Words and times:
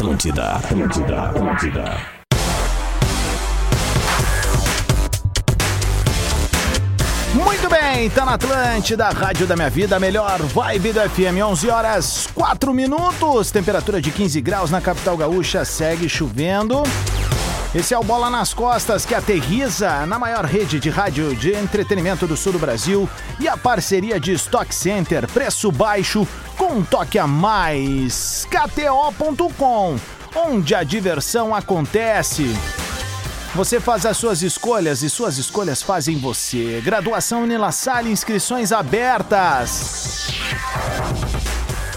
Atlântida, 0.00 0.52
Atlântida, 0.52 1.22
Atlântida. 1.24 1.84
Muito 7.34 7.68
bem, 7.68 8.08
tá 8.08 8.24
na 8.24 8.32
Atlântida, 8.32 9.10
Rádio 9.10 9.46
da 9.46 9.54
Minha 9.56 9.68
Vida, 9.68 9.96
a 9.96 10.00
melhor 10.00 10.40
vibe 10.40 10.94
do 10.94 11.00
FM, 11.00 11.44
11 11.44 11.68
horas 11.68 12.28
4 12.34 12.72
minutos, 12.72 13.50
temperatura 13.50 14.00
de 14.00 14.10
15 14.10 14.40
graus 14.40 14.70
na 14.70 14.80
capital 14.80 15.18
gaúcha, 15.18 15.66
segue 15.66 16.08
chovendo. 16.08 16.82
Esse 17.72 17.94
é 17.94 17.98
o 17.98 18.02
Bola 18.02 18.28
nas 18.28 18.52
Costas 18.52 19.06
que 19.06 19.14
aterriza 19.14 20.04
na 20.04 20.18
maior 20.18 20.44
rede 20.44 20.80
de 20.80 20.90
rádio 20.90 21.36
de 21.36 21.54
entretenimento 21.54 22.26
do 22.26 22.36
sul 22.36 22.54
do 22.54 22.58
Brasil 22.58 23.08
e 23.38 23.46
a 23.46 23.56
parceria 23.56 24.18
de 24.18 24.32
Stock 24.32 24.74
Center, 24.74 25.28
preço 25.28 25.70
baixo 25.70 26.26
com 26.56 26.78
um 26.78 26.84
toque 26.84 27.16
a 27.16 27.28
mais. 27.28 28.44
KTO.com, 28.50 29.96
onde 30.34 30.74
a 30.74 30.82
diversão 30.82 31.54
acontece. 31.54 32.56
Você 33.54 33.78
faz 33.78 34.04
as 34.04 34.16
suas 34.16 34.42
escolhas 34.42 35.04
e 35.04 35.08
suas 35.08 35.38
escolhas 35.38 35.80
fazem 35.80 36.18
você. 36.18 36.80
Graduação 36.84 37.46
Salle, 37.70 38.10
inscrições 38.10 38.72
abertas. 38.72 40.32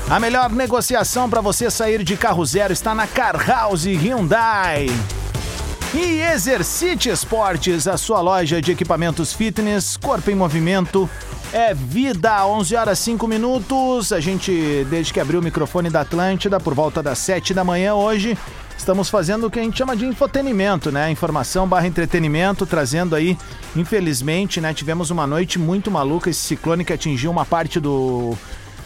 A 0.08 0.20
melhor 0.20 0.52
negociação 0.52 1.28
para 1.28 1.42
você 1.42 1.72
sair 1.72 2.04
de 2.04 2.16
carro 2.16 2.46
zero 2.46 2.72
está 2.72 2.94
na 2.94 3.08
Car 3.08 3.44
House 3.48 3.86
Hyundai. 3.86 4.86
E 5.96 6.22
Exercite 6.22 7.10
Esportes, 7.10 7.88
a 7.88 7.98
sua 7.98 8.20
loja 8.20 8.60
de 8.60 8.72
equipamentos 8.72 9.32
fitness, 9.32 9.96
corpo 9.96 10.32
em 10.32 10.36
movimento, 10.36 11.08
é 11.52 11.72
vida. 11.72 12.44
11 12.48 12.76
horas 12.76 12.98
5 12.98 13.28
minutos. 13.28 14.12
A 14.12 14.20
gente, 14.20 14.88
desde 14.90 15.14
que 15.14 15.20
abriu 15.20 15.40
o 15.40 15.44
microfone 15.44 15.92
da 15.92 16.02
Atlântida, 16.02 16.60
por 16.60 16.74
volta 16.74 17.04
das 17.04 17.20
7 17.20 17.54
da 17.54 17.64
manhã 17.64 17.94
hoje, 17.94 18.36
estamos 18.76 19.08
fazendo 19.08 19.46
o 19.46 19.52
que 19.52 19.60
a 19.60 19.64
gente 19.64 19.78
chama 19.78 19.96
de 19.96 20.04
infotenimento, 20.04 20.92
né? 20.92 21.12
Informação 21.12 21.68
barra 21.68 21.86
entretenimento, 21.86 22.66
trazendo 22.66 23.16
aí, 23.16 23.38
infelizmente, 23.76 24.60
né? 24.60 24.74
Tivemos 24.74 25.12
uma 25.12 25.28
noite 25.28 25.60
muito 25.60 25.92
maluca, 25.92 26.28
esse 26.28 26.42
ciclone 26.42 26.84
que 26.84 26.94
atingiu 26.94 27.30
uma 27.30 27.46
parte 27.46 27.80
do 27.80 28.36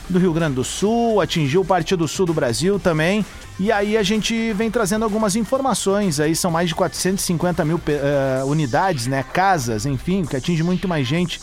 do 0.10 0.20
Rio 0.20 0.34
Grande 0.34 0.56
do 0.56 0.64
Sul, 0.64 1.22
atingiu 1.22 1.64
parte 1.66 1.96
do 1.96 2.08
sul 2.08 2.26
do 2.26 2.34
Brasil 2.34 2.80
também. 2.80 3.26
E 3.60 3.72
aí 3.72 3.98
a 3.98 4.04
gente 4.04 4.54
vem 4.54 4.70
trazendo 4.70 5.04
algumas 5.04 5.36
informações. 5.36 6.20
Aí 6.20 6.36
são 6.36 6.52
mais 6.52 6.70
de 6.70 6.76
450 6.76 7.66
mil 7.66 7.78
uh, 7.78 8.46
unidades, 8.46 9.08
né? 9.08 9.24
Casas, 9.24 9.86
enfim, 9.86 10.24
que 10.24 10.36
atinge 10.36 10.64
muito 10.64 10.88
mais 10.88 11.08
gente 11.08 11.40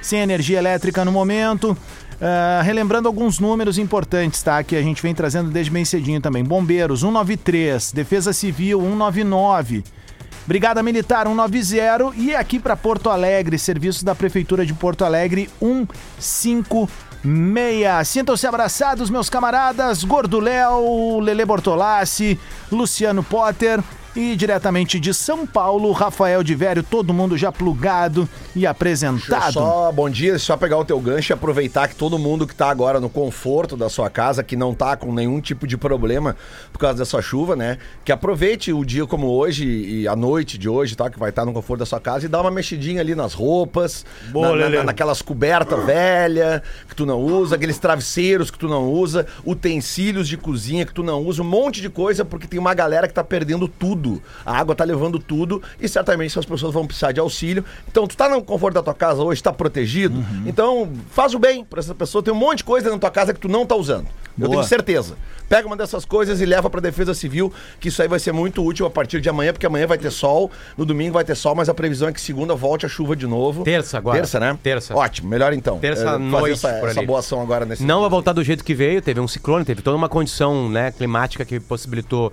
sem 0.00 0.20
energia 0.20 0.58
elétrica 0.58 1.04
no 1.04 1.12
momento. 1.12 1.76
Uh, 2.20 2.62
relembrando 2.64 3.06
alguns 3.06 3.38
números 3.38 3.78
importantes, 3.78 4.42
tá? 4.42 4.62
Que 4.62 4.76
a 4.76 4.82
gente 4.82 5.00
vem 5.02 5.14
trazendo 5.14 5.50
desde 5.50 5.70
bem 5.70 5.84
cedinho 5.84 6.20
também. 6.20 6.42
Bombeiros, 6.42 7.00
193. 7.00 7.92
Defesa 7.92 8.32
Civil, 8.32 8.80
199. 8.80 9.84
Brigada 10.46 10.82
Militar 10.82 11.26
190 11.26 12.16
e 12.16 12.34
aqui 12.34 12.58
para 12.58 12.74
Porto 12.74 13.10
Alegre, 13.10 13.58
serviços 13.58 14.02
da 14.02 14.14
Prefeitura 14.14 14.64
de 14.64 14.72
Porto 14.72 15.04
Alegre 15.04 15.50
156. 17.22 18.08
Sintam-se 18.08 18.46
abraçados, 18.46 19.10
meus 19.10 19.28
camaradas, 19.28 20.04
Gordo 20.04 20.40
Léo, 20.40 21.20
Lele 21.20 21.44
Bortolassi, 21.44 22.38
Luciano 22.70 23.22
Potter 23.22 23.82
e 24.16 24.34
diretamente 24.36 24.98
de 24.98 25.12
São 25.12 25.46
Paulo, 25.46 25.92
Rafael 25.92 26.42
de 26.42 26.54
Vério, 26.54 26.82
todo 26.82 27.12
mundo 27.12 27.36
já 27.36 27.52
plugado 27.52 28.28
e 28.54 28.66
apresentado. 28.66 29.52
Só, 29.52 29.92
bom 29.92 30.08
dia, 30.08 30.38
só 30.38 30.56
pegar 30.56 30.78
o 30.78 30.84
teu 30.84 30.98
gancho 31.00 31.32
e 31.32 31.34
aproveitar 31.34 31.88
que 31.88 31.94
todo 31.94 32.18
mundo 32.18 32.46
que 32.46 32.54
tá 32.54 32.70
agora 32.70 33.00
no 33.00 33.08
conforto 33.08 33.76
da 33.76 33.88
sua 33.88 34.10
casa, 34.10 34.42
que 34.42 34.56
não 34.56 34.74
tá 34.74 34.96
com 34.96 35.12
nenhum 35.12 35.40
tipo 35.40 35.66
de 35.66 35.76
problema 35.76 36.36
por 36.72 36.78
causa 36.78 36.98
dessa 36.98 37.20
chuva, 37.20 37.54
né? 37.54 37.78
Que 38.04 38.12
aproveite 38.12 38.72
o 38.72 38.84
dia 38.84 39.06
como 39.06 39.28
hoje 39.28 39.66
e 39.66 40.08
a 40.08 40.16
noite 40.16 40.58
de 40.58 40.68
hoje, 40.68 40.96
tá? 40.96 41.10
Que 41.10 41.18
vai 41.18 41.30
estar 41.30 41.44
no 41.44 41.52
conforto 41.52 41.80
da 41.80 41.86
sua 41.86 42.00
casa 42.00 42.26
e 42.26 42.28
dá 42.28 42.40
uma 42.40 42.50
mexidinha 42.50 43.00
ali 43.00 43.14
nas 43.14 43.34
roupas, 43.34 44.04
Boa, 44.30 44.56
na, 44.56 44.68
na, 44.68 44.84
naquelas 44.84 45.22
cobertas 45.22 45.84
velhas 45.84 46.62
que 46.88 46.96
tu 46.96 47.04
não 47.04 47.20
usa, 47.20 47.56
aqueles 47.56 47.78
travesseiros 47.78 48.50
que 48.50 48.58
tu 48.58 48.68
não 48.68 48.90
usa, 48.90 49.26
utensílios 49.44 50.28
de 50.28 50.36
cozinha 50.36 50.84
que 50.84 50.92
tu 50.92 51.02
não 51.02 51.22
usa, 51.22 51.42
um 51.42 51.46
monte 51.46 51.80
de 51.80 51.88
coisa, 51.88 52.24
porque 52.24 52.46
tem 52.46 52.58
uma 52.58 52.74
galera 52.74 53.06
que 53.06 53.14
tá 53.14 53.24
perdendo 53.24 53.68
tudo. 53.68 53.97
A 54.44 54.56
água 54.56 54.74
tá 54.74 54.84
levando 54.84 55.18
tudo 55.18 55.62
e 55.80 55.88
certamente 55.88 56.30
essas 56.30 56.46
pessoas 56.46 56.72
vão 56.72 56.86
precisar 56.86 57.12
de 57.12 57.20
auxílio. 57.20 57.64
Então, 57.88 58.06
tu 58.06 58.16
tá 58.16 58.28
no 58.28 58.42
conforto 58.42 58.74
da 58.74 58.82
tua 58.82 58.94
casa 58.94 59.22
hoje, 59.22 59.42
tá 59.42 59.52
protegido. 59.52 60.18
Uhum. 60.18 60.44
Então, 60.46 60.90
faz 61.10 61.34
o 61.34 61.38
bem 61.38 61.64
pra 61.64 61.80
essa 61.80 61.94
pessoa. 61.94 62.22
Tem 62.22 62.32
um 62.32 62.36
monte 62.36 62.58
de 62.58 62.64
coisa 62.64 62.90
na 62.90 62.98
tua 62.98 63.10
casa 63.10 63.34
que 63.34 63.40
tu 63.40 63.48
não 63.48 63.66
tá 63.66 63.74
usando. 63.74 64.06
Eu 64.38 64.46
Boa. 64.46 64.50
tenho 64.50 64.64
certeza. 64.64 65.16
Pega 65.48 65.66
uma 65.66 65.76
dessas 65.76 66.04
coisas 66.04 66.40
e 66.40 66.46
leva 66.46 66.68
pra 66.70 66.80
Defesa 66.80 67.14
Civil, 67.14 67.52
que 67.80 67.88
isso 67.88 68.00
aí 68.02 68.06
vai 68.06 68.18
ser 68.18 68.32
muito 68.32 68.62
útil 68.62 68.86
a 68.86 68.90
partir 68.90 69.20
de 69.20 69.28
amanhã, 69.28 69.52
porque 69.52 69.66
amanhã 69.66 69.86
vai 69.86 69.98
ter 69.98 70.10
sol, 70.10 70.50
no 70.76 70.84
domingo 70.84 71.14
vai 71.14 71.24
ter 71.24 71.34
sol, 71.34 71.54
mas 71.54 71.68
a 71.68 71.74
previsão 71.74 72.08
é 72.08 72.12
que 72.12 72.20
segunda 72.20 72.54
volte 72.54 72.86
a 72.86 72.88
chuva 72.88 73.16
de 73.16 73.26
novo. 73.26 73.64
Terça 73.64 73.96
agora. 73.96 74.18
Terça, 74.18 74.38
né? 74.38 74.56
Terça. 74.62 74.94
Ótimo, 74.94 75.28
melhor 75.28 75.52
então. 75.52 75.78
Terça 75.78 76.10
É, 76.10 76.18
noite 76.18 76.52
essa, 76.52 76.68
essa 76.68 77.02
boa 77.02 77.20
ação 77.20 77.40
agora 77.40 77.64
nesse 77.64 77.82
Não 77.82 78.02
vai 78.02 78.10
voltar 78.10 78.32
do 78.32 78.44
jeito 78.44 78.62
que 78.62 78.74
veio, 78.74 79.00
teve 79.00 79.20
um 79.20 79.26
ciclone, 79.26 79.64
teve 79.64 79.82
toda 79.82 79.96
uma 79.96 80.08
condição 80.08 80.68
né, 80.68 80.92
climática 80.92 81.44
que 81.44 81.58
possibilitou 81.58 82.32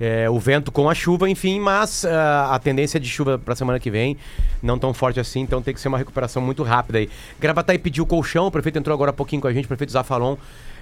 é, 0.00 0.28
o 0.28 0.38
vento 0.38 0.72
com 0.72 0.88
a 0.88 0.94
chuva, 0.94 1.28
enfim, 1.28 1.60
mas 1.60 2.04
ah, 2.04 2.50
a 2.54 2.58
tendência 2.58 2.98
de 2.98 3.08
chuva 3.08 3.38
para 3.38 3.54
semana 3.54 3.78
que 3.78 3.90
vem 3.90 4.16
não 4.62 4.78
tão 4.78 4.92
forte 4.94 5.20
assim, 5.20 5.40
então 5.40 5.60
tem 5.62 5.72
que 5.74 5.80
ser 5.80 5.88
uma 5.88 5.98
recuperação 5.98 6.42
muito 6.42 6.62
rápida 6.62 6.98
aí. 6.98 7.08
Gravataí 7.40 7.78
pediu 7.78 8.04
colchão, 8.06 8.46
o 8.46 8.50
prefeito 8.50 8.78
entrou 8.78 8.94
agora 8.94 9.10
há 9.10 9.14
pouquinho 9.14 9.40
com 9.42 9.48
a 9.48 9.52
gente, 9.52 9.64
o 9.64 9.68
prefeito 9.68 9.92
Zafalon. 9.92 10.36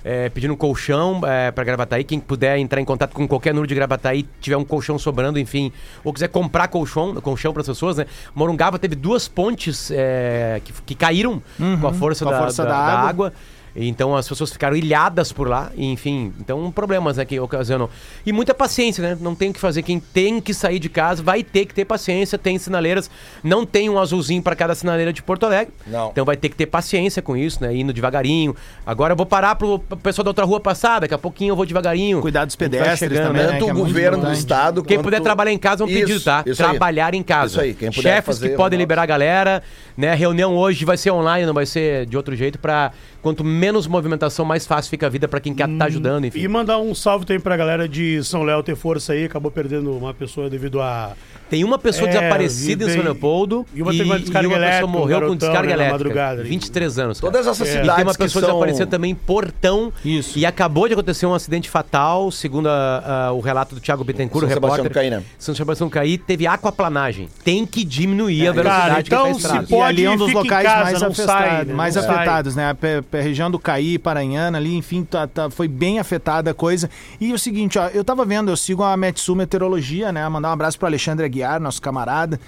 É, 0.05 0.29
pedindo 0.31 0.53
um 0.53 0.57
colchão 0.57 1.21
é, 1.25 1.53
para 1.53 1.63
Gravataí. 1.63 2.03
Quem 2.03 2.19
puder 2.19 2.59
entrar 2.59 2.81
em 2.81 2.85
contato 2.85 3.13
com 3.13 3.29
qualquer 3.29 3.55
número 3.55 3.69
de 3.69 3.75
Gravataí, 3.77 4.27
tiver 4.41 4.57
um 4.57 4.65
colchão 4.65 4.99
sobrando, 4.99 5.39
enfim, 5.39 5.71
ou 6.03 6.13
quiser 6.13 6.27
comprar 6.27 6.67
colchão, 6.67 7.15
colchão 7.21 7.53
para 7.53 7.61
as 7.61 7.69
pessoas, 7.69 7.99
né? 7.99 8.07
Morungaba 8.35 8.81
teve 8.81 8.97
duas 8.97 9.29
pontes 9.29 9.93
é, 9.95 10.61
que, 10.65 10.73
que 10.87 10.95
caíram 10.97 11.41
com 11.81 11.87
a 11.87 11.93
força, 11.93 12.25
com 12.25 12.31
a 12.31 12.35
da, 12.35 12.39
força 12.41 12.65
da- 12.65 12.71
da 12.71 12.87
da 13.03 13.09
água. 13.09 13.33
Então 13.75 14.15
as 14.15 14.29
pessoas 14.29 14.53
ficaram 14.53 14.77
ilhadas 14.77 15.33
por 15.33 15.49
lá, 15.49 15.71
e, 15.75 15.87
enfim, 15.91 16.33
então 16.41 16.71
problemas 16.71 17.17
né, 17.17 17.25
que 17.25 17.39
ocasionam. 17.41 17.89
E 18.25 18.33
muita 18.33 18.53
paciência, 18.55 19.03
né? 19.03 19.19
Não 19.21 19.35
tem 19.35 19.51
o 19.51 19.53
que 19.53 19.61
fazer. 19.61 19.83
Quem 19.83 19.99
tem 19.99 20.41
que 20.41 20.53
sair 20.53 20.79
de 20.79 20.89
casa 20.89 21.23
vai 21.23 21.43
ter 21.43 21.67
que 21.67 21.75
ter 21.75 21.85
paciência. 21.85 22.37
Tem 22.39 22.59
sinaleiras, 22.59 23.11
não 23.43 23.65
tem 23.65 23.89
um 23.89 23.99
azulzinho 23.99 24.43
para 24.43 24.55
cada 24.55 24.75
sinaleira 24.75 25.13
de 25.13 25.23
Porto 25.23 25.47
Alegre. 25.47 25.73
Não. 25.87 26.11
Então 26.11 26.25
vai 26.25 26.37
ter 26.37 26.49
que 26.49 26.57
ter 26.57 26.67
paciência 26.67 27.23
com 27.23 27.37
isso, 27.37 27.63
né? 27.63 27.75
Indo 27.75 27.93
devagarinho. 27.93 28.55
Agora 28.85 29.13
eu 29.13 29.17
vou 29.17 29.27
parar 29.27 29.55
pro 29.55 29.79
pessoal 29.79 30.25
da 30.25 30.31
outra 30.31 30.45
rua 30.45 30.61
passar, 30.61 31.01
daqui 31.01 31.15
a 31.15 31.19
pouquinho 31.19 31.53
eu 31.53 31.57
vou 31.57 31.65
devagarinho. 31.65 32.21
Cuidar 32.21 32.45
dos 32.45 32.57
pedestres 32.57 32.99
chegando, 32.99 33.29
também, 33.29 33.43
né? 33.43 33.47
né? 33.47 33.53
Tanto 33.53 33.65
que 33.65 33.71
é 33.71 33.73
o 33.73 33.77
muito 33.77 33.89
governo 33.89 34.27
do 34.27 34.33
estado 34.33 34.83
Quem 34.83 34.97
quanto- 34.99 35.05
puder 35.05 35.21
trabalhar 35.21 35.53
em 35.53 35.59
casa 35.59 35.83
é 35.83 35.87
um 35.87 35.89
Isso, 35.89 36.01
pedido, 36.01 36.21
tá? 36.21 36.43
isso 36.47 36.63
aí. 36.63 36.71
Trabalhar 36.71 37.15
em 37.15 37.23
casa. 37.23 37.47
Isso 37.53 37.61
aí, 37.61 37.75
quem 37.75 37.91
puder 37.91 38.17
Chefes 38.17 38.37
fazer, 38.37 38.51
que 38.51 38.57
podem 38.57 38.79
liberar 38.79 39.03
a 39.03 39.07
galera, 39.07 39.63
né? 39.97 40.13
A 40.13 40.15
reunião 40.15 40.57
hoje 40.57 40.85
vai 40.85 40.97
ser 40.97 41.11
online, 41.11 41.47
não 41.47 41.55
vai 41.55 41.67
ser 41.67 42.07
de 42.07 42.17
outro 42.17 42.35
jeito, 42.37 42.59
pra 42.59 42.93
quanto 43.23 43.45
menos 43.45 43.87
movimentação, 43.87 44.45
mais 44.45 44.67
fácil 44.67 44.91
fica 44.91 45.07
a 45.07 45.09
vida 45.09 45.29
pra 45.29 45.41
quem 45.41 45.55
quer 45.55 45.69
tá 45.79 45.85
ajudando, 45.87 46.27
enfim. 46.27 46.41
E 46.41 46.49
mandar 46.49 46.79
um 46.79 46.95
salve 46.95 47.25
também 47.25 47.41
pra 47.41 47.57
galera 47.57 47.89
de 47.89 48.23
São 48.25 48.43
Léo 48.43 48.63
ter 48.63 48.75
força 48.75 49.13
aí, 49.13 49.25
acabou 49.25 49.51
perdendo 49.51 49.97
uma 49.97 50.13
pessoa 50.13 50.51
devido 50.51 50.81
a. 50.81 51.13
Tem 51.53 51.65
uma 51.65 51.79
pessoa 51.79 52.09
É, 52.09 52.13
desaparecida 52.13 52.85
e 52.85 52.89
em 52.89 52.95
São 52.95 53.03
Leopoldo 53.03 53.67
e 53.75 53.83
uma 53.83 53.91
teve 53.93 54.05
uma 54.05 54.19
descarga 54.19 54.49
pessoa 54.49 54.65
elétrica, 54.65 54.87
um 54.87 54.89
morreu 54.89 55.05
com 55.05 55.21
garotão, 55.27 55.37
descarga 55.37 55.69
né, 55.69 55.73
elétrica. 55.75 55.93
madrugada 55.93 56.41
ali. 56.41 56.49
23 56.49 56.99
anos. 56.99 57.21
cara. 57.21 57.31
Todas 57.33 57.47
essas 57.47 57.69
É. 57.69 57.71
E 57.71 57.75
cidades 57.75 57.95
tem 57.97 58.05
uma 58.05 58.13
que 58.13 58.19
pessoa 58.19 58.41
são... 58.41 58.51
desaparecida 58.53 58.87
também 58.87 59.11
em 59.11 59.15
Portão. 59.15 59.93
Isso. 60.03 60.39
E 60.39 60.47
acabou 60.47 60.89
de 60.89 60.95
acontecer 60.95 61.27
um 61.27 61.35
acidente 61.35 61.69
fatal, 61.69 62.31
segundo 62.31 62.71
a- 62.71 63.27
a- 63.29 63.33
o 63.33 63.41
relato 63.41 63.75
do 63.75 63.83
Thiago 63.83 64.03
Bittencourt, 64.03 64.45
o 64.45 64.49
São 64.49 64.55
Sebastião 64.55 64.83
repórter. 64.85 64.91
do 64.91 64.95
Caí, 64.95 65.21
né? 65.21 65.23
São 65.39 65.55
Sebastião 65.55 65.91
Caí 65.91 66.17
teve 66.17 66.47
aquaplanagem. 66.47 67.29
Tem 67.45 67.67
que 67.67 67.85
diminuir 67.85 68.49
a 68.49 68.53
velocidade 68.53 68.89
Cara, 68.89 69.03
que 69.03 69.11
tá 69.11 69.17
então 69.17 69.35
se 69.35 69.41
estrada. 69.43 69.67
pode- 69.67 69.75
E 69.75 69.83
ali 69.83 70.05
é 70.07 70.11
um 70.11 70.17
dos 70.17 70.33
locais 70.33 70.65
casa, 70.67 70.83
mais, 70.85 71.01
não 71.03 71.09
afetados, 71.09 71.45
sai, 71.51 71.65
né? 71.67 71.75
mais 71.75 71.97
afetados, 71.99 72.57
né? 72.57 72.71
A, 72.71 73.17
região 73.23 73.51
do 73.51 73.59
Caí, 73.59 73.99
Paranhana 73.99 74.57
ali, 74.57 74.75
enfim, 74.75 75.05
tá- 75.05 75.27
tá- 75.27 75.51
foi 75.51 75.69
bem 75.69 75.99
afetada 75.99 76.51
a 76.51 76.55
coisa. 76.55 76.89
E 77.21 77.31
o 77.35 77.39
seguinte, 77.39 77.79
ó, 77.79 77.89
eu 77.89 78.03
tava 78.03 78.25
vendo, 78.25 78.51
eu 78.51 78.57
sigo 78.57 78.83
a 78.83 78.97
Metsu 78.97 79.37
Meteorologia, 79.37 80.11
né? 80.11 80.27
Mandar 80.31 80.49
um 80.49 80.53
abraço 80.53 80.79
pro 80.79 80.87
Alexandre 80.87 81.27
Aguiar, 81.27 81.42
nosso 81.61 81.81
camarada. 81.81 82.39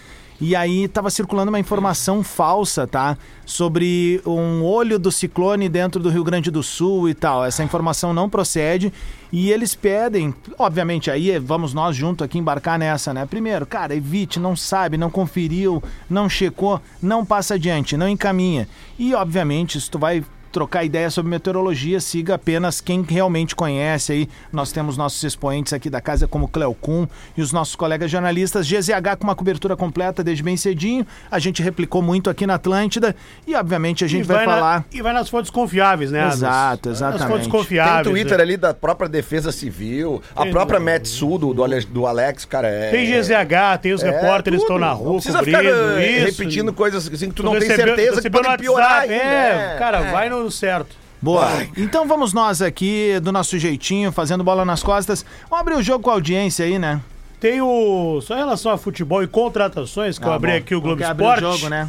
E 0.40 0.56
aí 0.56 0.88
tava 0.88 1.10
circulando 1.10 1.50
uma 1.50 1.60
informação 1.60 2.22
falsa, 2.22 2.86
tá? 2.86 3.16
Sobre 3.46 4.20
um 4.26 4.64
olho 4.64 4.98
do 4.98 5.12
ciclone 5.12 5.68
dentro 5.68 6.02
do 6.02 6.10
Rio 6.10 6.24
Grande 6.24 6.50
do 6.50 6.62
Sul 6.62 7.08
e 7.08 7.14
tal. 7.14 7.44
Essa 7.44 7.62
informação 7.62 8.12
não 8.12 8.28
procede. 8.28 8.92
E 9.32 9.50
eles 9.50 9.74
pedem, 9.74 10.34
obviamente, 10.58 11.10
aí 11.10 11.38
vamos 11.38 11.72
nós 11.72 11.94
junto 11.96 12.24
aqui 12.24 12.38
embarcar 12.38 12.78
nessa, 12.78 13.14
né? 13.14 13.26
Primeiro, 13.26 13.64
cara, 13.64 13.94
evite, 13.94 14.40
não 14.40 14.56
sabe, 14.56 14.96
não 14.96 15.10
conferiu, 15.10 15.82
não 16.10 16.28
checou, 16.28 16.80
não 17.00 17.24
passa 17.24 17.54
adiante, 17.54 17.96
não 17.96 18.08
encaminha. 18.08 18.68
E, 18.98 19.14
obviamente, 19.14 19.80
se 19.80 19.90
tu 19.90 19.98
vai 19.98 20.24
trocar 20.54 20.84
ideia 20.84 21.10
sobre 21.10 21.28
meteorologia, 21.30 21.98
siga 21.98 22.36
apenas 22.36 22.80
quem 22.80 23.02
realmente 23.02 23.56
conhece 23.56 24.12
aí. 24.12 24.28
Nós 24.52 24.70
temos 24.70 24.96
nossos 24.96 25.20
expoentes 25.24 25.72
aqui 25.72 25.90
da 25.90 26.00
casa, 26.00 26.28
como 26.28 26.46
Cleo 26.46 26.72
Kuhn 26.80 27.06
e 27.36 27.42
os 27.42 27.50
nossos 27.52 27.74
colegas 27.74 28.08
jornalistas. 28.08 28.64
GZH 28.68 29.16
com 29.18 29.24
uma 29.24 29.34
cobertura 29.34 29.76
completa 29.76 30.22
desde 30.22 30.44
bem 30.44 30.56
cedinho. 30.56 31.04
A 31.28 31.40
gente 31.40 31.60
replicou 31.60 32.00
muito 32.00 32.30
aqui 32.30 32.46
na 32.46 32.54
Atlântida 32.54 33.16
e, 33.44 33.54
obviamente, 33.56 34.04
a 34.04 34.06
gente 34.08 34.24
vai, 34.26 34.46
na- 34.46 34.52
falar. 34.54 34.84
e 34.92 35.02
vai 35.02 35.12
nas 35.12 35.28
fontes 35.28 35.50
confiáveis, 35.50 36.12
né? 36.12 36.20
Nas- 36.24 36.34
Exato, 36.34 36.88
Nas 36.90 36.98
exatamente. 36.98 37.26
fontes 37.28 37.42
Tem 37.48 37.50
confiáveis. 37.50 38.06
Twitter 38.06 38.36
né? 38.38 38.44
ali 38.44 38.56
da 38.56 38.72
própria 38.72 39.08
Defesa 39.08 39.50
Civil, 39.50 40.22
a 40.36 40.44
Tem- 40.44 40.52
própria 40.52 40.78
Metsul 40.78 41.36
do, 41.36 41.52
do, 41.52 41.64
do 41.90 42.06
Alex, 42.06 42.44
cara. 42.44 42.68
É, 42.68 42.90
Tem 42.92 43.06
GZH, 43.06 43.78
tem 43.82 43.92
os 43.92 44.04
é 44.04 44.10
repórteres 44.10 44.58
que 44.60 44.64
estão 44.64 44.78
na 44.78 44.92
rua 44.92 45.14
precisa 45.14 45.38
cobrindo 45.38 45.58
ficar 45.58 46.00
eh, 46.00 46.10
isso. 46.28 46.38
repetindo 46.38 46.72
coisas 46.72 47.08
assim 47.12 47.28
que 47.28 47.34
tu 47.34 47.42
Tu 47.42 47.42
não 47.42 47.58
tem 47.58 47.68
recebeu- 47.68 47.96
certeza 47.96 48.22
que 48.22 48.30
podem 48.30 48.56
piorar 48.56 48.90
WhatsApp, 49.02 49.12
ainda. 49.12 49.24
É, 49.24 49.56
né? 49.72 49.76
cara, 49.78 49.98
É. 49.98 50.12
vai 50.12 50.28
no 50.28 50.43
certo. 50.50 50.96
Boa. 51.20 51.48
Então 51.76 52.06
vamos 52.06 52.32
nós 52.34 52.60
aqui, 52.60 53.18
do 53.20 53.32
nosso 53.32 53.58
jeitinho, 53.58 54.12
fazendo 54.12 54.44
bola 54.44 54.64
nas 54.64 54.82
costas. 54.82 55.24
Vamos 55.48 55.60
abrir 55.62 55.74
o 55.76 55.82
jogo 55.82 56.04
com 56.04 56.10
a 56.10 56.14
audiência 56.14 56.64
aí, 56.66 56.78
né? 56.78 57.00
Tem 57.40 57.60
o. 57.62 58.20
Só 58.22 58.34
em 58.34 58.38
relação 58.38 58.70
a 58.72 58.76
futebol 58.78 59.22
e 59.22 59.26
contratações, 59.26 60.18
que 60.18 60.24
eu 60.26 60.32
Ah, 60.32 60.36
abri 60.36 60.50
bom. 60.52 60.56
aqui 60.58 60.74
o 60.74 60.80
Globo 60.80 61.02
Esporte. 61.02 61.44
o 61.44 61.52
jogo, 61.52 61.68
né? 61.68 61.88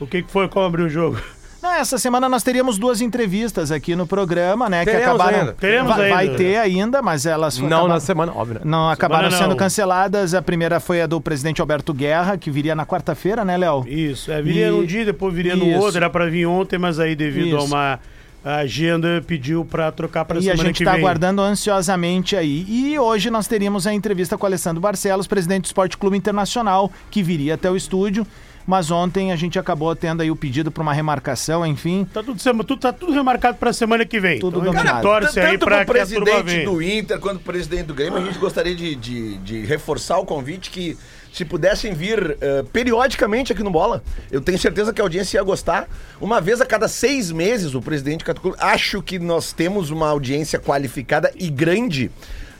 O 0.00 0.06
que, 0.06 0.22
que 0.22 0.30
foi 0.30 0.48
como 0.48 0.66
abriu 0.66 0.86
o 0.86 0.88
jogo? 0.90 1.18
Não, 1.64 1.72
essa 1.72 1.96
semana 1.96 2.28
nós 2.28 2.42
teríamos 2.42 2.76
duas 2.76 3.00
entrevistas 3.00 3.72
aqui 3.72 3.96
no 3.96 4.06
programa, 4.06 4.68
né? 4.68 4.80
que 4.84 4.90
Teremos 4.90 5.14
acabaram. 5.14 5.38
ainda. 5.40 5.52
Teremos 5.54 5.96
vai, 5.96 6.10
vai 6.10 6.24
ainda. 6.26 6.36
ter 6.36 6.56
ainda, 6.58 7.00
mas 7.00 7.24
elas 7.24 7.56
Não 7.58 7.66
acabaram- 7.68 7.88
na 7.88 8.00
semana, 8.00 8.32
óbvio. 8.36 8.54
né? 8.56 8.60
Não 8.64 8.90
acabaram 8.90 9.30
não. 9.30 9.38
sendo 9.38 9.56
canceladas. 9.56 10.34
A 10.34 10.42
primeira 10.42 10.78
foi 10.78 11.00
a 11.00 11.06
do 11.06 11.18
presidente 11.22 11.62
Alberto 11.62 11.94
Guerra, 11.94 12.36
que 12.36 12.50
viria 12.50 12.74
na 12.74 12.84
quarta-feira, 12.84 13.46
né, 13.46 13.56
Léo? 13.56 13.82
Isso, 13.88 14.30
é, 14.30 14.42
viria 14.42 14.66
E- 14.66 14.70
num 14.70 14.84
dia, 14.84 15.06
depois 15.06 15.34
viria 15.34 15.56
no 15.56 15.64
Isso. 15.66 15.78
outro, 15.80 15.96
era 15.96 16.10
pra 16.10 16.26
vir 16.26 16.44
ontem, 16.44 16.78
mas 16.78 17.00
aí 17.00 17.16
devido 17.16 17.56
a 17.56 17.58
Isso. 17.60 17.66
uma 17.68 17.98
agenda 18.44 19.24
pediu 19.26 19.64
pra 19.64 19.90
trocar 19.90 20.26
pra 20.26 20.36
E 20.36 20.40
a 20.40 20.42
semana 20.42 20.64
gente 20.64 20.76
que 20.76 20.82
está 20.84 20.92
aguardando 20.94 21.40
ansiosamente 21.40 22.36
aí. 22.36 22.66
E 22.68 22.98
hoje 22.98 23.30
nós 23.30 23.46
teríamos 23.46 23.86
a 23.86 23.94
entrevista 23.94 24.36
com 24.36 24.44
o 24.44 24.46
Alessandro 24.46 24.82
Barcelos, 24.82 25.26
presidente 25.26 25.62
do 25.62 25.66
Esporte 25.66 25.96
Clube 25.96 26.14
Internacional, 26.18 26.92
que 27.10 27.22
viria 27.22 27.54
até 27.54 27.70
o 27.70 27.76
estúdio. 27.76 28.26
Mas 28.66 28.90
ontem 28.90 29.30
a 29.32 29.36
gente 29.36 29.58
acabou 29.58 29.94
tendo 29.94 30.22
aí 30.22 30.30
o 30.30 30.36
pedido 30.36 30.70
para 30.70 30.82
uma 30.82 30.92
remarcação, 30.92 31.66
enfim. 31.66 32.06
Tá 32.12 32.22
tudo, 32.22 32.38
tudo, 32.64 32.76
tá 32.80 32.92
tudo 32.92 33.12
remarcado 33.12 33.58
pra 33.58 33.72
semana 33.72 34.04
que 34.04 34.18
vem. 34.18 34.38
Tudo 34.38 34.60
então, 34.60 34.72
a 34.72 34.74
dominado. 34.74 35.02
torce 35.02 35.40
aí 35.40 35.52
Tanto 35.52 35.66
pra 35.66 35.84
pro 35.84 35.94
que 35.94 36.00
a 36.00 36.06
turma 36.06 36.24
presidente 36.24 36.64
do 36.64 36.82
Inter 36.82 37.18
quanto 37.18 37.40
pro 37.40 37.52
presidente 37.52 37.86
do 37.86 37.94
Grêmio, 37.94 38.18
a 38.18 38.24
gente 38.24 38.38
gostaria 38.38 38.74
de, 38.74 38.94
de, 38.94 39.36
de 39.38 39.60
reforçar 39.64 40.18
o 40.18 40.24
convite 40.24 40.70
que 40.70 40.96
se 41.34 41.44
pudessem 41.44 41.92
vir 41.92 42.38
eh, 42.40 42.64
periodicamente 42.72 43.52
aqui 43.52 43.62
no 43.62 43.70
Bola, 43.70 44.04
eu 44.30 44.40
tenho 44.40 44.56
certeza 44.56 44.92
que 44.92 45.00
a 45.00 45.04
audiência 45.04 45.36
ia 45.36 45.42
gostar. 45.42 45.88
Uma 46.20 46.40
vez 46.40 46.60
a 46.60 46.66
cada 46.66 46.86
seis 46.86 47.32
meses, 47.32 47.74
o 47.74 47.82
presidente 47.82 48.24
Catuculu, 48.24 48.54
acho 48.56 49.02
que 49.02 49.18
nós 49.18 49.52
temos 49.52 49.90
uma 49.90 50.08
audiência 50.08 50.60
qualificada 50.60 51.32
e 51.34 51.50
grande 51.50 52.08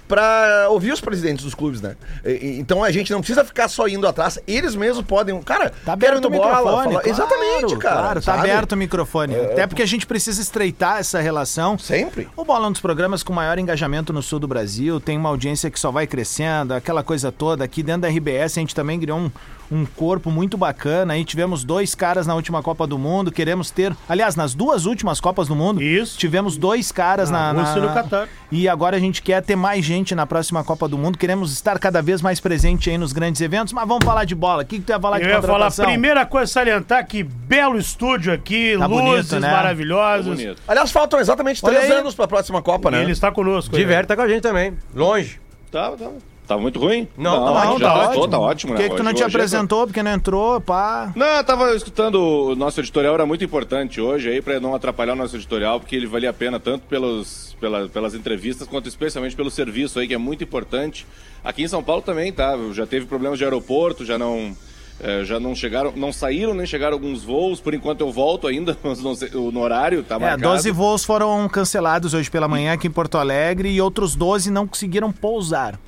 pra 0.08 0.66
ouvir 0.70 0.92
os 0.92 1.00
presidentes 1.00 1.44
dos 1.44 1.54
clubes, 1.54 1.80
né? 1.80 1.96
E- 2.24 2.58
Então 2.58 2.82
a 2.84 2.90
gente 2.90 3.10
não 3.12 3.20
precisa 3.20 3.44
ficar 3.44 3.68
só 3.68 3.86
indo 3.88 4.06
atrás, 4.06 4.38
eles 4.46 4.74
mesmos 4.74 5.04
podem, 5.04 5.40
cara, 5.42 5.70
Tá 5.84 5.96
quero 5.96 6.16
aberto 6.18 6.22
no 6.22 6.28
o 6.28 6.30
Bola, 6.30 6.48
microfone. 6.56 6.74
falar- 6.74 6.90
claro, 7.02 7.08
Exatamente, 7.08 7.76
cara. 7.78 8.00
Claro, 8.00 8.14
tá 8.20 8.32
sabe? 8.36 8.50
aberto 8.50 8.72
o 8.72 8.76
microfone. 8.76 9.34
Até 9.36 9.66
porque 9.66 9.82
a 9.82 9.86
gente 9.86 10.06
precisa 10.06 10.40
estreitar 10.40 10.98
essa 10.98 11.20
relação. 11.20 11.78
Sempre. 11.78 12.28
O 12.36 12.44
Bola 12.44 12.66
é 12.66 12.68
um 12.68 12.72
dos 12.72 12.80
programas 12.80 13.22
com 13.22 13.32
maior 13.32 13.58
engajamento 13.58 14.12
no 14.12 14.22
sul 14.22 14.38
do 14.38 14.48
Brasil, 14.48 15.00
tem 15.00 15.16
uma 15.16 15.28
audiência 15.28 15.70
que 15.70 15.78
só 15.80 15.90
vai 15.90 16.06
crescendo, 16.06 16.74
aquela 16.74 17.02
coisa 17.02 17.30
toda. 17.32 17.64
Aqui 17.64 17.82
dentro 17.82 18.02
da 18.02 18.08
RBS 18.08 18.58
a 18.58 18.60
gente 18.60 18.74
também 18.74 18.98
criou 19.00 19.18
um, 19.18 19.30
um 19.70 19.86
corpo 19.86 20.30
muito 20.30 20.56
bacana. 20.58 21.14
Aí 21.14 21.24
tivemos 21.24 21.64
dois 21.64 21.94
caras 21.94 22.26
na 22.26 22.34
última 22.34 22.62
Copa 22.62 22.86
do 22.86 22.98
Mundo, 22.98 23.32
queremos 23.32 23.70
ter. 23.70 23.96
Aliás, 24.08 24.36
nas 24.36 24.52
duas 24.54 24.84
últimas 24.84 25.20
Copas 25.20 25.48
do 25.48 25.54
Mundo, 25.54 25.82
Isso. 25.82 26.18
tivemos 26.18 26.56
dois 26.56 26.92
caras 26.92 27.30
Na 27.30 27.52
na. 27.52 27.60
Rússia 27.62 27.78
e 27.78 27.80
na- 27.82 27.86
no 27.88 27.94
Catar. 27.94 28.28
E 28.50 28.68
agora 28.68 28.96
a 28.96 29.00
gente 29.00 29.22
quer 29.22 29.42
ter 29.42 29.56
mais 29.56 29.84
gente 29.84 30.03
na 30.12 30.26
próxima 30.26 30.64
Copa 30.64 30.88
do 30.88 30.98
Mundo. 30.98 31.16
Queremos 31.16 31.52
estar 31.52 31.78
cada 31.78 32.02
vez 32.02 32.20
mais 32.20 32.40
presente 32.40 32.90
aí 32.90 32.98
nos 32.98 33.12
grandes 33.12 33.40
eventos. 33.40 33.72
Mas 33.72 33.86
vamos 33.86 34.04
falar 34.04 34.24
de 34.24 34.34
bola. 34.34 34.64
O 34.64 34.66
que, 34.66 34.80
que 34.80 34.84
tu 34.84 34.90
ia 34.90 34.98
falar 34.98 35.18
Eu 35.20 35.22
de 35.26 35.28
ia 35.30 35.40
falar, 35.40 35.70
primeira 35.70 36.26
coisa, 36.26 36.52
salientar 36.52 37.06
que 37.06 37.22
belo 37.22 37.78
estúdio 37.78 38.32
aqui, 38.32 38.74
Tá 38.76 38.88
bonito, 38.88 39.12
luzes 39.16 39.32
né? 39.40 39.52
maravilhosas. 39.52 40.26
Bonito. 40.26 40.60
Aliás, 40.66 40.90
faltam 40.90 41.20
exatamente 41.20 41.64
Olha 41.64 41.76
três 41.78 41.92
aí. 41.92 41.98
anos 42.00 42.16
pra 42.16 42.26
próxima 42.26 42.60
Copa, 42.60 42.88
E 42.88 42.92
né? 42.92 43.02
ele 43.02 43.12
está 43.12 43.30
conosco. 43.30 43.76
Diverte 43.76 44.08
tá 44.08 44.16
com 44.16 44.22
a 44.22 44.28
gente 44.28 44.42
também. 44.42 44.74
Longe. 44.92 45.38
Tá, 45.70 45.92
tá. 45.92 46.10
Tá 46.46 46.58
muito 46.58 46.78
ruim? 46.78 47.08
Não, 47.16 47.46
Não, 47.46 47.54
gente 47.72 47.80
tá 47.80 47.86
já 47.86 47.92
ótimo. 47.94 48.06
testou, 48.10 48.28
tá 48.28 48.38
ótimo, 48.38 48.72
Por 48.72 48.78
né? 48.78 48.82
que, 48.84 48.90
que 48.90 48.96
tu 48.96 49.00
Hoje- 49.00 49.02
não 49.04 49.12
te 49.12 49.16
hoje 49.16 49.22
é- 49.24 49.26
apresentou? 49.28 49.86
Porque 49.86 50.02
não 50.02 50.12
entrou, 50.12 50.60
pá. 50.60 51.10
Não, 51.16 51.26
eu 51.26 51.44
tava 51.44 51.74
escutando 51.74 52.16
o 52.16 52.54
nosso 52.54 52.80
editorial, 52.80 53.14
era 53.14 53.24
muito 53.24 53.42
importante 53.42 53.98
hoje 53.98 54.28
aí, 54.28 54.42
pra 54.42 54.60
não 54.60 54.74
atrapalhar 54.74 55.14
o 55.14 55.16
nosso 55.16 55.36
editorial, 55.36 55.80
porque 55.80 55.96
ele 55.96 56.06
valia 56.06 56.28
a 56.28 56.34
pena 56.34 56.60
tanto 56.60 56.82
pelos, 56.86 57.56
pela- 57.58 57.88
pelas 57.88 58.14
entrevistas, 58.14 58.68
quanto 58.68 58.86
especialmente 58.88 59.34
pelo 59.34 59.50
serviço 59.50 59.98
aí, 59.98 60.06
que 60.06 60.12
é 60.12 60.18
muito 60.18 60.44
importante. 60.44 61.06
Aqui 61.42 61.62
em 61.62 61.68
São 61.68 61.82
Paulo 61.82 62.02
também, 62.02 62.30
tá? 62.30 62.54
Já 62.72 62.84
teve 62.86 63.06
problemas 63.06 63.38
de 63.38 63.44
aeroporto, 63.44 64.04
já 64.04 64.18
não. 64.18 64.54
eh, 65.00 65.24
já 65.24 65.40
não 65.40 65.56
chegaram, 65.56 65.92
não 65.96 66.12
saíram 66.12 66.54
nem 66.54 66.64
chegaram 66.66 66.92
alguns 66.94 67.24
voos. 67.24 67.58
Por 67.58 67.74
enquanto 67.74 68.02
eu 68.02 68.12
volto 68.12 68.46
ainda, 68.46 68.76
mas 68.84 69.02
não 69.02 69.14
sei, 69.14 69.28
o- 69.34 69.50
no 69.50 69.60
horário 69.60 70.04
tá 70.04 70.14
É, 70.14 70.18
marcado. 70.18 70.42
12 70.42 70.70
voos 70.70 71.04
foram 71.04 71.48
cancelados 71.48 72.14
hoje 72.14 72.30
pela 72.30 72.46
manhã 72.46 72.74
aqui 72.74 72.86
em 72.86 72.90
Porto 72.92 73.16
Alegre 73.18 73.70
e 73.70 73.80
outros 73.80 74.14
12 74.14 74.50
não 74.52 74.66
conseguiram 74.68 75.10
pousar. 75.10 75.80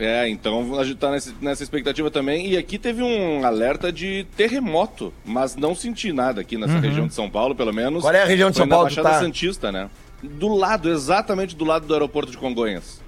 É, 0.00 0.26
então 0.30 0.78
a 0.78 0.84
gente 0.84 0.96
tá 0.96 1.10
nessa, 1.10 1.34
nessa 1.42 1.62
expectativa 1.62 2.10
também. 2.10 2.48
E 2.48 2.56
aqui 2.56 2.78
teve 2.78 3.02
um 3.02 3.44
alerta 3.44 3.92
de 3.92 4.26
terremoto, 4.34 5.12
mas 5.22 5.54
não 5.56 5.74
senti 5.74 6.10
nada 6.10 6.40
aqui 6.40 6.56
nessa 6.56 6.78
região 6.78 7.06
de 7.06 7.12
São 7.12 7.28
Paulo, 7.28 7.54
pelo 7.54 7.72
menos. 7.72 8.02
Qual 8.02 8.14
é 8.14 8.22
a 8.22 8.26
região 8.26 8.50
de 8.50 8.56
São 8.56 8.66
Paulo 8.66 8.88
que 8.88 8.96
Baixada 8.96 9.16
tá? 9.16 9.20
Santista, 9.22 9.70
né? 9.70 9.90
Do 10.22 10.48
lado, 10.48 10.90
exatamente 10.90 11.54
do 11.54 11.66
lado 11.66 11.86
do 11.86 11.92
aeroporto 11.92 12.32
de 12.32 12.38
Congonhas. 12.38 13.02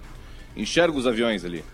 Enxergo 0.54 0.98
os 0.98 1.06
aviões 1.06 1.46
ali. 1.46 1.64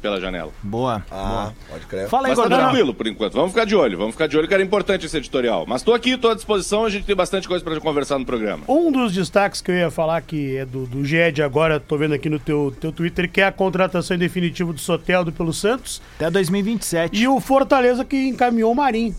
Pela 0.00 0.20
janela. 0.20 0.52
Boa. 0.62 1.04
Ah, 1.10 1.52
pode 1.68 1.86
crer. 1.86 2.08
Fala 2.08 2.28
aí, 2.28 2.30
Mas 2.30 2.38
tá 2.38 2.42
Gordão. 2.48 2.58
tranquilo 2.68 2.94
por 2.94 3.06
enquanto. 3.06 3.32
Vamos 3.34 3.50
ficar 3.50 3.64
de 3.64 3.74
olho, 3.74 3.96
vamos 3.98 4.12
ficar 4.14 4.26
de 4.26 4.36
olho, 4.36 4.46
que 4.46 4.54
era 4.54 4.62
importante 4.62 5.06
esse 5.06 5.16
editorial. 5.16 5.64
Mas 5.66 5.82
tô 5.82 5.92
aqui, 5.92 6.16
tô 6.16 6.28
à 6.28 6.34
disposição, 6.34 6.84
a 6.84 6.90
gente 6.90 7.04
tem 7.04 7.16
bastante 7.16 7.48
coisa 7.48 7.64
pra 7.64 7.78
conversar 7.80 8.18
no 8.18 8.24
programa. 8.26 8.64
Um 8.68 8.90
dos 8.92 9.12
destaques 9.12 9.60
que 9.60 9.70
eu 9.70 9.74
ia 9.74 9.90
falar, 9.90 10.20
que 10.22 10.56
é 10.56 10.64
do, 10.64 10.86
do 10.86 11.04
GED 11.04 11.42
agora, 11.42 11.80
tô 11.80 11.96
vendo 11.96 12.14
aqui 12.14 12.28
no 12.28 12.38
teu, 12.38 12.74
teu 12.80 12.92
Twitter, 12.92 13.30
que 13.30 13.40
é 13.40 13.44
a 13.46 13.52
contratação 13.52 14.14
em 14.16 14.18
definitivo 14.20 14.72
do 14.72 14.80
Soteldo 14.80 15.32
pelo 15.32 15.52
Santos. 15.52 16.00
Até 16.16 16.30
2027. 16.30 17.16
E 17.20 17.26
o 17.28 17.40
Fortaleza 17.40 18.04
que 18.04 18.16
encaminhou 18.28 18.72
o 18.72 18.74
Marinho. 18.76 19.14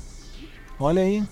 Olha 0.79 1.01
aí. 1.01 1.23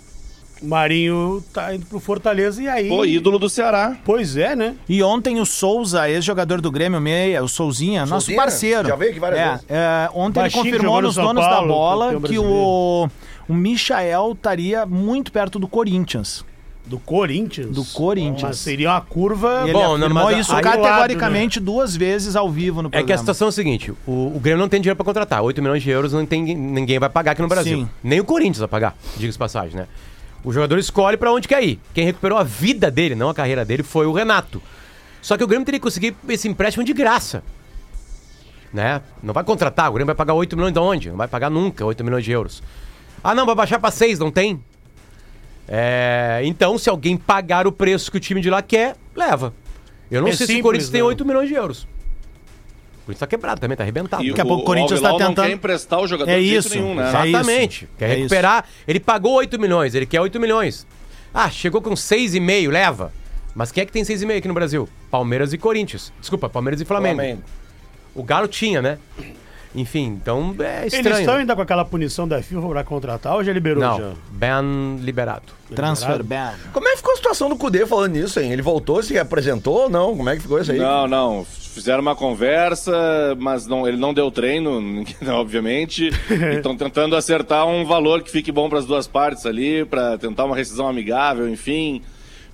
O 0.62 0.68
Marinho 0.68 1.44
tá 1.54 1.76
indo 1.76 1.86
pro 1.86 2.00
Fortaleza 2.00 2.62
e 2.62 2.68
aí. 2.68 2.88
Pô, 2.88 3.06
ídolo 3.06 3.38
do 3.38 3.50
Ceará. 3.50 3.98
Pois 4.06 4.38
é, 4.38 4.56
né? 4.56 4.76
E 4.88 5.04
ontem 5.04 5.40
o 5.40 5.46
Souza, 5.46 6.10
ex-jogador 6.10 6.62
do 6.62 6.72
Grêmio 6.72 7.00
Meia, 7.02 7.44
o 7.44 7.48
Souzinha, 7.48 8.02
nosso 8.02 8.28
Souzinha? 8.28 8.38
parceiro. 8.38 8.88
Já 8.88 8.96
veio 8.96 9.12
aqui 9.12 9.20
várias 9.20 9.40
é, 9.42 9.50
vezes. 9.52 9.66
é, 9.70 10.10
ontem 10.14 10.40
Baixinho, 10.40 10.66
ele 10.66 10.72
confirmou 10.72 11.02
nos 11.02 11.16
São 11.16 11.26
donos 11.26 11.46
Paulo, 11.46 11.62
da 11.62 11.68
bola 11.68 12.22
que 12.22 12.40
o, 12.40 13.10
o 13.50 13.54
Michael 13.54 14.32
estaria 14.32 14.86
muito 14.86 15.32
perto 15.32 15.60
do 15.60 15.68
Corinthians. 15.68 16.46
Do 16.86 17.00
Corinthians. 17.00 17.72
Do 17.72 17.84
Corinthians. 17.84 18.44
Mas 18.44 18.58
seria 18.60 18.92
uma 18.92 19.02
curva. 19.02 19.64
Ele 19.64 19.74
Bom, 19.74 19.98
não, 19.98 20.08
mas 20.08 20.40
isso 20.40 20.56
categoricamente 20.62 21.60
duas 21.60 21.96
vezes 21.96 22.36
ao 22.36 22.50
vivo 22.50 22.82
no 22.84 22.90
É 22.90 22.92
programa. 22.92 23.08
que 23.08 23.14
a 23.14 23.18
situação 23.18 23.48
é 23.48 23.50
a 23.50 23.52
seguinte: 23.52 23.92
o, 24.06 24.34
o 24.36 24.40
Grêmio 24.40 24.60
não 24.62 24.70
tem 24.70 24.80
dinheiro 24.80 24.96
pra 24.96 25.04
contratar. 25.04 25.42
8 25.42 25.62
milhões 25.62 25.82
de 25.82 25.90
euros 25.90 26.14
não 26.14 26.26
tem, 26.28 26.44
ninguém 26.56 27.00
vai 27.00 27.10
pagar 27.10 27.32
aqui 27.32 27.42
no 27.42 27.48
Brasil. 27.48 27.80
Sim. 27.80 27.90
Nem 28.04 28.20
o 28.20 28.24
Corinthians 28.24 28.60
vai 28.60 28.68
pagar, 28.68 28.96
diga-se 29.18 29.32
de 29.34 29.40
passagem, 29.40 29.76
né? 29.76 29.88
O 30.46 30.54
jogador 30.54 30.78
escolhe 30.78 31.18
pra 31.18 31.34
onde 31.34 31.48
quer 31.48 31.64
ir. 31.64 31.80
Quem 31.92 32.06
recuperou 32.06 32.38
a 32.38 32.44
vida 32.44 32.92
dele, 32.92 33.16
não 33.16 33.30
a 33.30 33.34
carreira 33.34 33.66
dele, 33.66 33.82
foi 33.82 34.06
o 34.06 34.14
Renato. 34.14 34.62
Só 35.20 35.36
que 35.36 35.44
o 35.44 35.48
Grêmio 35.48 35.66
teria 35.66 35.80
que 35.80 35.84
conseguir 35.84 36.16
esse 36.30 36.48
empréstimo 36.48 36.84
de 36.86 36.94
graça. 36.94 37.44
Né? 38.72 39.02
Não 39.24 39.34
vai 39.34 39.44
contratar, 39.44 39.90
o 39.90 39.94
Grêmio 39.94 40.06
vai 40.06 40.16
pagar 40.16 40.36
8 40.36 40.56
milhões 40.56 40.72
de 40.74 40.80
onde? 40.80 41.10
Não 41.10 41.18
vai 41.18 41.28
pagar 41.28 41.50
nunca 41.50 41.84
8 41.84 42.04
milhões 42.04 42.24
de 42.24 42.32
euros. 42.32 42.62
Ah, 43.24 43.34
não, 43.34 43.44
vai 43.44 43.56
baixar 43.56 43.80
pra 43.80 43.90
6, 43.90 44.20
não 44.20 44.30
tem? 44.30 44.64
É, 45.68 46.42
então, 46.44 46.78
se 46.78 46.92
alguém 46.92 47.18
pagar 47.18 47.66
o 47.66 47.72
preço 47.72 48.12
que 48.12 48.18
o 48.18 48.20
time 48.20 48.40
de 48.40 48.52
lá 48.52 48.62
quer, 48.62 48.96
leva. 49.16 49.52
Eu 50.12 50.22
não 50.22 50.28
É 50.28 50.32
sei 50.32 50.38
se 50.38 50.44
o 50.44 50.48
simples, 50.48 50.64
Corinthians 50.64 50.90
tem 50.92 51.02
né? 51.02 51.08
8 51.08 51.26
milhões 51.26 51.50
de 51.50 51.56
euros. 51.56 51.88
O 53.06 53.10
Corinthians 53.14 53.20
tá 53.20 53.28
quebrado 53.28 53.62
também, 53.62 53.78
tá 53.78 53.84
arrebentado. 53.84 54.24
E 54.24 54.30
Daqui 54.30 54.42
a 54.42 54.46
pouco 54.46 54.64
o 54.64 54.66
Corinthians 54.66 55.00
tá 55.00 55.12
tentando- 55.12 55.28
não 55.38 55.44
quer 55.44 55.52
emprestar 55.52 56.00
o 56.02 56.08
jogador 56.08 56.32
É 56.32 56.40
de 56.40 56.48
jeito 56.48 56.60
isso. 56.68 56.76
nenhum, 56.76 56.96
né? 56.96 57.08
Exato. 57.08 57.28
Exatamente. 57.28 57.84
isso. 57.86 57.94
Quer 58.00 58.10
É 58.10 58.16
recuperar. 58.16 58.66
Ele 58.88 59.00
pagou 59.00 59.34
8 59.34 59.60
milhões, 59.60 59.94
ele 59.94 60.08
quer 60.08 60.20
8 60.22 60.40
milhões. 60.40 60.88
Ah, 61.34 61.50
chegou 61.52 61.82
com 61.84 61.96
6,5, 61.96 62.72
leva. 62.72 63.14
Mas 63.54 63.72
quem 63.72 63.84
é 63.84 63.86
que 63.86 63.92
tem 63.92 64.04
6,5 64.04 64.40
aqui 64.40 64.48
no 64.48 64.54
Brasil? 64.56 64.90
Palmeiras 65.12 65.54
e 65.54 65.58
Corinthians. 65.58 66.12
Desculpa, 66.20 66.50
Palmeiras 66.50 66.82
e 66.82 66.86
Flamengo. 66.86 67.16
Flamengo. 67.18 67.42
O 68.16 68.24
Galo 68.24 68.48
tinha, 68.48 68.82
né? 68.82 68.98
Enfim, 69.76 70.06
então 70.22 70.56
é 70.60 70.82
Eles 70.84 70.94
estranho. 70.94 71.20
estão 71.20 71.36
ainda 71.36 71.54
com 71.54 71.62
aquela 71.62 71.84
punição 71.84 72.26
da 72.26 72.42
FIFA 72.42 72.70
pra 72.70 72.84
contratar 72.86 73.34
ou 73.36 73.44
já 73.44 73.52
liberou 73.52 73.84
já? 73.84 73.98
Não, 73.98 74.14
ban 74.32 74.96
liberado. 75.02 75.44
Transfer 75.76 76.24
ban. 76.24 76.54
Como 76.72 76.88
é 76.88 76.92
que 76.92 76.98
ficou 76.98 77.12
a 77.14 77.18
situação 77.18 77.50
do 77.50 77.58
Cudê 77.58 77.86
falando 77.86 78.14
nisso, 78.14 78.40
hein? 78.40 78.54
Ele 78.54 78.62
voltou, 78.62 79.04
se 79.04 79.20
apresentou 79.20 79.84
ou 79.84 79.90
não? 79.90 80.16
Como 80.16 80.30
é 80.30 80.36
que 80.38 80.42
ficou 80.44 80.62
isso 80.62 80.72
aí? 80.72 80.78
Não, 80.80 81.08
não. 81.08 81.46
Fizeram 81.76 82.02
uma 82.02 82.16
conversa, 82.16 83.36
mas 83.38 83.68
não, 83.68 83.86
ele 83.86 83.98
não 83.98 84.14
deu 84.14 84.32
treino, 84.32 85.04
obviamente. 85.28 86.10
Estão 86.56 86.74
tentando 86.78 87.18
acertar 87.18 87.68
um 87.68 87.84
valor 87.84 88.24
que 88.24 88.32
fique 88.32 88.50
bom 88.50 88.70
para 88.70 88.80
as 88.80 88.86
duas 88.86 89.08
partes 89.08 89.46
ali, 89.46 89.84
para 89.84 90.18
tentar 90.18 90.46
uma 90.46 90.56
rescisão 90.56 90.88
amigável, 90.88 91.50
enfim. 91.50 92.02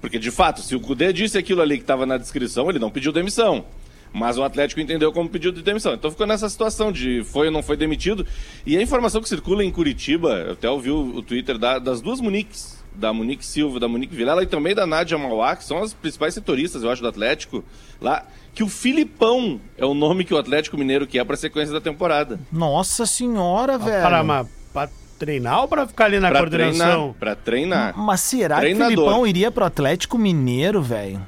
Porque, 0.02 0.18
de 0.18 0.32
fato, 0.32 0.62
se 0.62 0.76
o 0.76 0.80
Cudê 0.80 1.14
disse 1.14 1.38
aquilo 1.38 1.62
ali 1.62 1.78
que 1.78 1.84
estava 1.84 2.04
na 2.04 2.18
descrição, 2.18 2.68
ele 2.68 2.80
não 2.80 2.90
pediu 2.90 3.12
demissão. 3.12 3.64
Mas 4.12 4.40
o 4.40 4.44
Atlético 4.44 4.82
entendeu 4.82 5.12
como 5.14 5.30
pedido 5.30 5.54
de 5.58 5.62
demissão. 5.62 5.94
Então 5.94 6.10
ficou 6.10 6.26
nessa 6.26 6.50
situação 6.50 6.92
de 6.92 7.24
foi 7.24 7.46
ou 7.46 7.54
não 7.54 7.62
foi 7.62 7.78
demitido. 7.78 8.26
E 8.66 8.76
a 8.76 8.82
informação 8.82 9.22
que 9.22 9.30
circula 9.30 9.64
em 9.64 9.70
Curitiba, 9.70 10.32
eu 10.48 10.54
até 10.54 10.68
ouvi 10.68 10.90
o, 10.90 11.18
o 11.18 11.22
Twitter 11.22 11.60
da- 11.60 11.78
das 11.78 12.02
duas 12.02 12.20
Muniques, 12.20 12.81
da 12.94 13.14
Monique 13.14 13.46
Silva, 13.46 13.80
da 13.80 13.88
Monique 13.88 14.16
Vilela 14.16 14.44
e 14.44 14.46
também 14.46 14.76
da 14.76 14.86
Nádia 14.86 15.18
Mauá, 15.18 15.56
que 15.56 15.64
são 15.64 15.82
as 15.82 15.94
principais 15.94 16.34
setoristas, 16.34 16.84
eu 16.84 16.90
acho, 16.92 17.02
do 17.02 17.08
Atlético, 17.08 17.64
lá, 18.02 18.26
que 18.54 18.64
o 18.64 18.68
Filipão 18.68 19.60
é 19.78 19.86
o 19.86 19.94
nome 19.94 20.24
que 20.26 20.34
o 20.34 20.38
Atlético 20.38 20.78
Mineiro 20.78 21.08
quer 21.08 21.24
para 21.26 21.36
a 21.36 21.38
sequência 21.38 21.74
da 21.74 21.82
temporada. 21.82 22.40
Nossa 22.52 23.06
senhora, 23.06 23.78
velho. 23.78 24.04
Para, 24.04 24.24
mas, 24.24 24.48
pra 24.74 24.90
treinar 25.18 25.62
ou 25.62 25.68
pra 25.68 25.88
ficar 25.88 26.06
ali 26.06 26.20
na 26.20 26.30
Pra 26.30 26.40
coordenação? 26.40 27.16
pra 27.20 27.36
treinar. 27.36 27.98
Mas 27.98 28.22
será 28.22 28.56
que 28.56 28.62
o 28.62 28.66
Treinador. 28.66 28.96
Filipão 28.96 29.28
iria 29.28 29.52
pro 29.52 29.66
Atlético 29.66 30.18
Mineiro, 30.18 30.82
velho? 30.82 31.26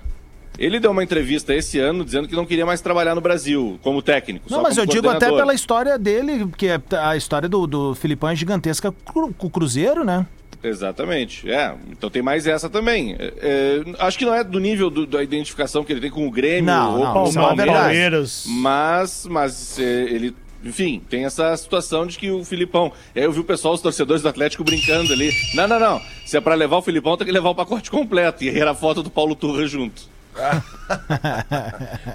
Ele 0.59 0.79
deu 0.79 0.91
uma 0.91 1.03
entrevista 1.03 1.53
esse 1.55 1.79
ano 1.79 2.05
dizendo 2.05 2.27
que 2.27 2.35
não 2.35 2.45
queria 2.45 2.65
mais 2.65 2.79
trabalhar 2.79 3.15
no 3.15 3.21
Brasil 3.21 3.79
como 3.81 4.03
técnico. 4.03 4.45
Não, 4.51 4.57
só 4.57 4.61
mas 4.63 4.75
como 4.75 4.81
eu 4.87 4.93
digo 4.93 5.09
até 5.09 5.25
pela 5.31 5.53
história 5.53 5.97
dele, 5.97 6.45
porque 6.45 6.69
a 6.95 7.17
história 7.17 7.49
do, 7.49 7.65
do 7.65 7.95
Filipão 7.95 8.29
é 8.29 8.35
gigantesca 8.35 8.91
com 9.03 9.31
o 9.39 9.49
Cruzeiro, 9.49 10.03
né? 10.03 10.27
Exatamente. 10.63 11.49
É, 11.51 11.75
então 11.91 12.09
tem 12.09 12.21
mais 12.21 12.47
essa 12.47 12.69
também. 12.69 13.15
É, 13.19 13.33
é, 13.41 13.83
acho 13.99 14.17
que 14.17 14.25
não 14.25 14.33
é 14.33 14.43
do 14.43 14.59
nível 14.59 14.89
do- 14.89 15.05
da 15.05 15.21
identificação 15.21 15.83
que 15.83 15.91
ele 15.91 15.99
tem 16.01 16.09
com 16.09 16.25
o 16.25 16.31
Grêmio 16.31 16.63
Não, 16.65 16.93
ou 16.99 17.03
não, 17.05 17.13
com 17.13 17.23
o 17.23 17.29
é 17.29 17.33
Palmeiras. 17.33 17.75
Palmeiras. 17.75 18.45
Mas, 18.47 19.25
mas 19.29 19.77
é, 19.79 19.83
ele, 19.83 20.33
enfim, 20.63 21.01
tem 21.09 21.25
essa 21.25 21.55
situação 21.57 22.07
de 22.07 22.17
que 22.17 22.31
o 22.31 22.45
Filipão. 22.45 22.93
E 23.13 23.19
aí 23.19 23.25
eu 23.25 23.31
vi 23.33 23.41
o 23.41 23.43
pessoal, 23.43 23.73
os 23.73 23.81
torcedores 23.81 24.21
do 24.23 24.29
Atlético 24.29 24.63
brincando 24.63 25.11
ali. 25.11 25.31
Não, 25.53 25.67
não, 25.67 25.79
não. 25.79 26.01
Se 26.25 26.37
é 26.37 26.41
pra 26.41 26.55
levar 26.55 26.77
o 26.77 26.81
Filipão, 26.81 27.17
tem 27.17 27.27
que 27.27 27.33
levar 27.33 27.49
o 27.49 27.55
pacote 27.55 27.91
completo. 27.91 28.43
E 28.43 28.49
aí 28.49 28.57
era 28.57 28.71
a 28.71 28.75
foto 28.75 29.03
do 29.03 29.09
Paulo 29.09 29.35
Turra 29.35 29.65
junto. 29.67 30.03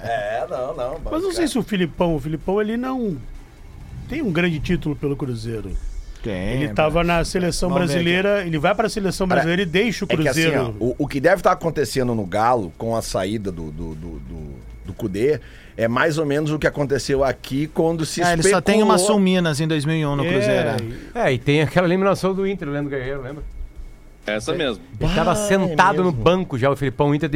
É, 0.03 0.45
não, 0.49 0.75
não. 0.75 0.99
Mas 1.11 1.23
não 1.23 1.31
sei 1.31 1.47
se 1.47 1.57
o 1.57 1.63
Filipão, 1.63 2.15
o 2.15 2.19
Filipão 2.19 2.59
ele 2.61 2.77
não 2.77 3.17
tem 4.07 4.21
um 4.21 4.31
grande 4.31 4.59
título 4.59 4.95
pelo 4.95 5.15
Cruzeiro. 5.15 5.71
Tem. 6.23 6.53
Ele 6.63 6.69
tava 6.73 7.03
na 7.03 7.23
seleção 7.23 7.71
brasileira, 7.71 8.43
ele 8.45 8.57
vai 8.59 8.75
pra 8.75 8.89
seleção 8.89 9.25
brasileira 9.27 9.61
e 9.61 9.65
deixa 9.65 10.03
o 10.05 10.07
É 10.11 10.15
que 10.17 10.27
assim, 10.27 10.41
Cruzeiro. 10.43 10.75
ó, 10.79 10.83
o, 10.83 10.95
o 10.99 11.07
que 11.07 11.19
deve 11.19 11.37
estar 11.37 11.51
acontecendo 11.51 12.13
no 12.13 12.25
Galo 12.25 12.73
com 12.77 12.95
a 12.95 13.01
saída 13.01 13.51
do, 13.51 13.71
do, 13.71 13.95
do, 13.95 14.19
do, 14.19 14.49
do 14.87 14.93
Cudê 14.93 15.39
é 15.77 15.87
mais 15.87 16.17
ou 16.17 16.25
menos 16.25 16.51
o 16.51 16.59
que 16.59 16.67
aconteceu 16.67 17.23
aqui 17.23 17.67
quando 17.67 18.05
se 18.05 18.21
É, 18.21 18.33
ele 18.33 18.43
só 18.43 18.59
tem 18.59 18.83
uma 18.83 18.97
Sul 18.97 19.17
Minas 19.17 19.61
em 19.61 19.67
2001 19.67 20.15
no 20.15 20.25
Cruzeiro. 20.25 20.69
É, 21.15 21.27
É, 21.29 21.33
e 21.33 21.37
tem 21.37 21.61
aquela 21.61 21.87
eliminação 21.87 22.33
do 22.33 22.45
Inter, 22.45 22.67
o 22.67 22.71
Leandro 22.71 22.89
Guerreiro, 22.89 23.21
lembra? 23.21 23.43
Essa 24.27 24.53
mesmo. 24.53 24.83
Ele 24.99 25.13
tava 25.15 25.31
Ah, 25.31 25.35
sentado 25.35 26.01
é 26.01 26.03
no 26.03 26.11
banco 26.11 26.57
já, 26.57 26.69
o 26.69 26.75
Filipão. 26.75 27.09
O 27.09 27.15
Inter, 27.15 27.29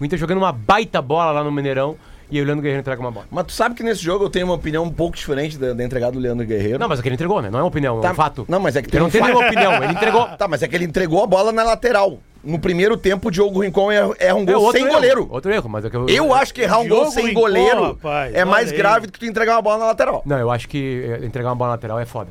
o 0.00 0.04
Inter 0.04 0.18
jogando 0.18 0.38
uma 0.38 0.52
baita 0.52 1.02
bola 1.02 1.32
lá 1.32 1.44
no 1.44 1.50
Mineirão 1.50 1.96
e 2.30 2.36
aí 2.38 2.42
o 2.42 2.46
Leandro 2.46 2.62
Guerreiro 2.62 2.80
entrega 2.80 3.00
uma 3.00 3.10
bola. 3.10 3.26
Mas 3.30 3.46
tu 3.46 3.52
sabe 3.52 3.74
que 3.74 3.82
nesse 3.82 4.02
jogo 4.02 4.24
eu 4.24 4.30
tenho 4.30 4.46
uma 4.46 4.54
opinião 4.54 4.84
um 4.84 4.90
pouco 4.90 5.16
diferente 5.16 5.56
da, 5.58 5.72
da 5.72 5.84
entregada 5.84 6.12
do 6.12 6.18
Leandro 6.18 6.46
Guerreiro. 6.46 6.78
Não, 6.78 6.88
mas 6.88 6.98
é 6.98 7.02
que 7.02 7.08
ele 7.08 7.14
entregou, 7.14 7.40
né? 7.42 7.50
Não 7.50 7.58
é 7.58 7.62
uma 7.62 7.68
opinião, 7.68 7.98
é 7.98 8.02
Tá, 8.02 8.12
um 8.12 8.14
fato. 8.14 8.44
Não, 8.48 8.60
mas 8.60 8.76
é 8.76 8.82
que 8.82 8.88
Ele 8.90 8.98
não 9.00 9.06
um 9.06 9.10
tem 9.10 9.20
fato. 9.20 9.30
nenhuma 9.32 9.46
opinião, 9.46 9.74
ele 9.84 9.92
entregou. 9.92 10.26
Tá, 10.36 10.48
mas 10.48 10.62
é 10.62 10.68
que 10.68 10.74
ele 10.76 10.84
entregou 10.84 11.22
a 11.22 11.26
bola 11.26 11.52
na 11.52 11.62
lateral. 11.62 12.18
No 12.42 12.58
primeiro 12.58 12.96
tempo, 12.96 13.28
o 13.28 13.30
Diogo 13.30 13.60
Rincon 13.60 13.90
erra, 13.90 14.08
um 14.34 14.42
É 14.42 14.44
gol 14.52 14.62
outro 14.64 14.72
sem 14.72 14.82
erro, 14.84 14.94
goleiro. 14.94 15.28
Outro 15.30 15.50
erro, 15.52 15.68
mas 15.68 15.84
é 15.84 15.88
que 15.90 15.96
eu... 15.96 16.06
Eu 16.08 16.34
acho 16.34 16.52
que 16.52 16.60
errar 16.60 16.78
um 16.80 16.88
gol 16.88 16.98
Diogo 16.98 17.12
sem 17.12 17.26
Rincon, 17.28 17.40
goleiro 17.40 17.82
rapaz, 17.86 18.34
é 18.34 18.44
mais 18.44 18.70
grave 18.70 19.06
do 19.06 19.12
que 19.12 19.18
tu 19.18 19.24
entregar 19.26 19.54
uma 19.56 19.62
bola 19.62 19.78
na 19.78 19.86
lateral. 19.86 20.22
Não, 20.26 20.38
eu 20.38 20.50
acho 20.50 20.68
que 20.68 21.04
eh, 21.22 21.24
entregar 21.24 21.48
uma 21.48 21.54
bola 21.54 21.68
na 21.70 21.74
lateral 21.76 21.98
é 21.98 22.04
foda. 22.04 22.28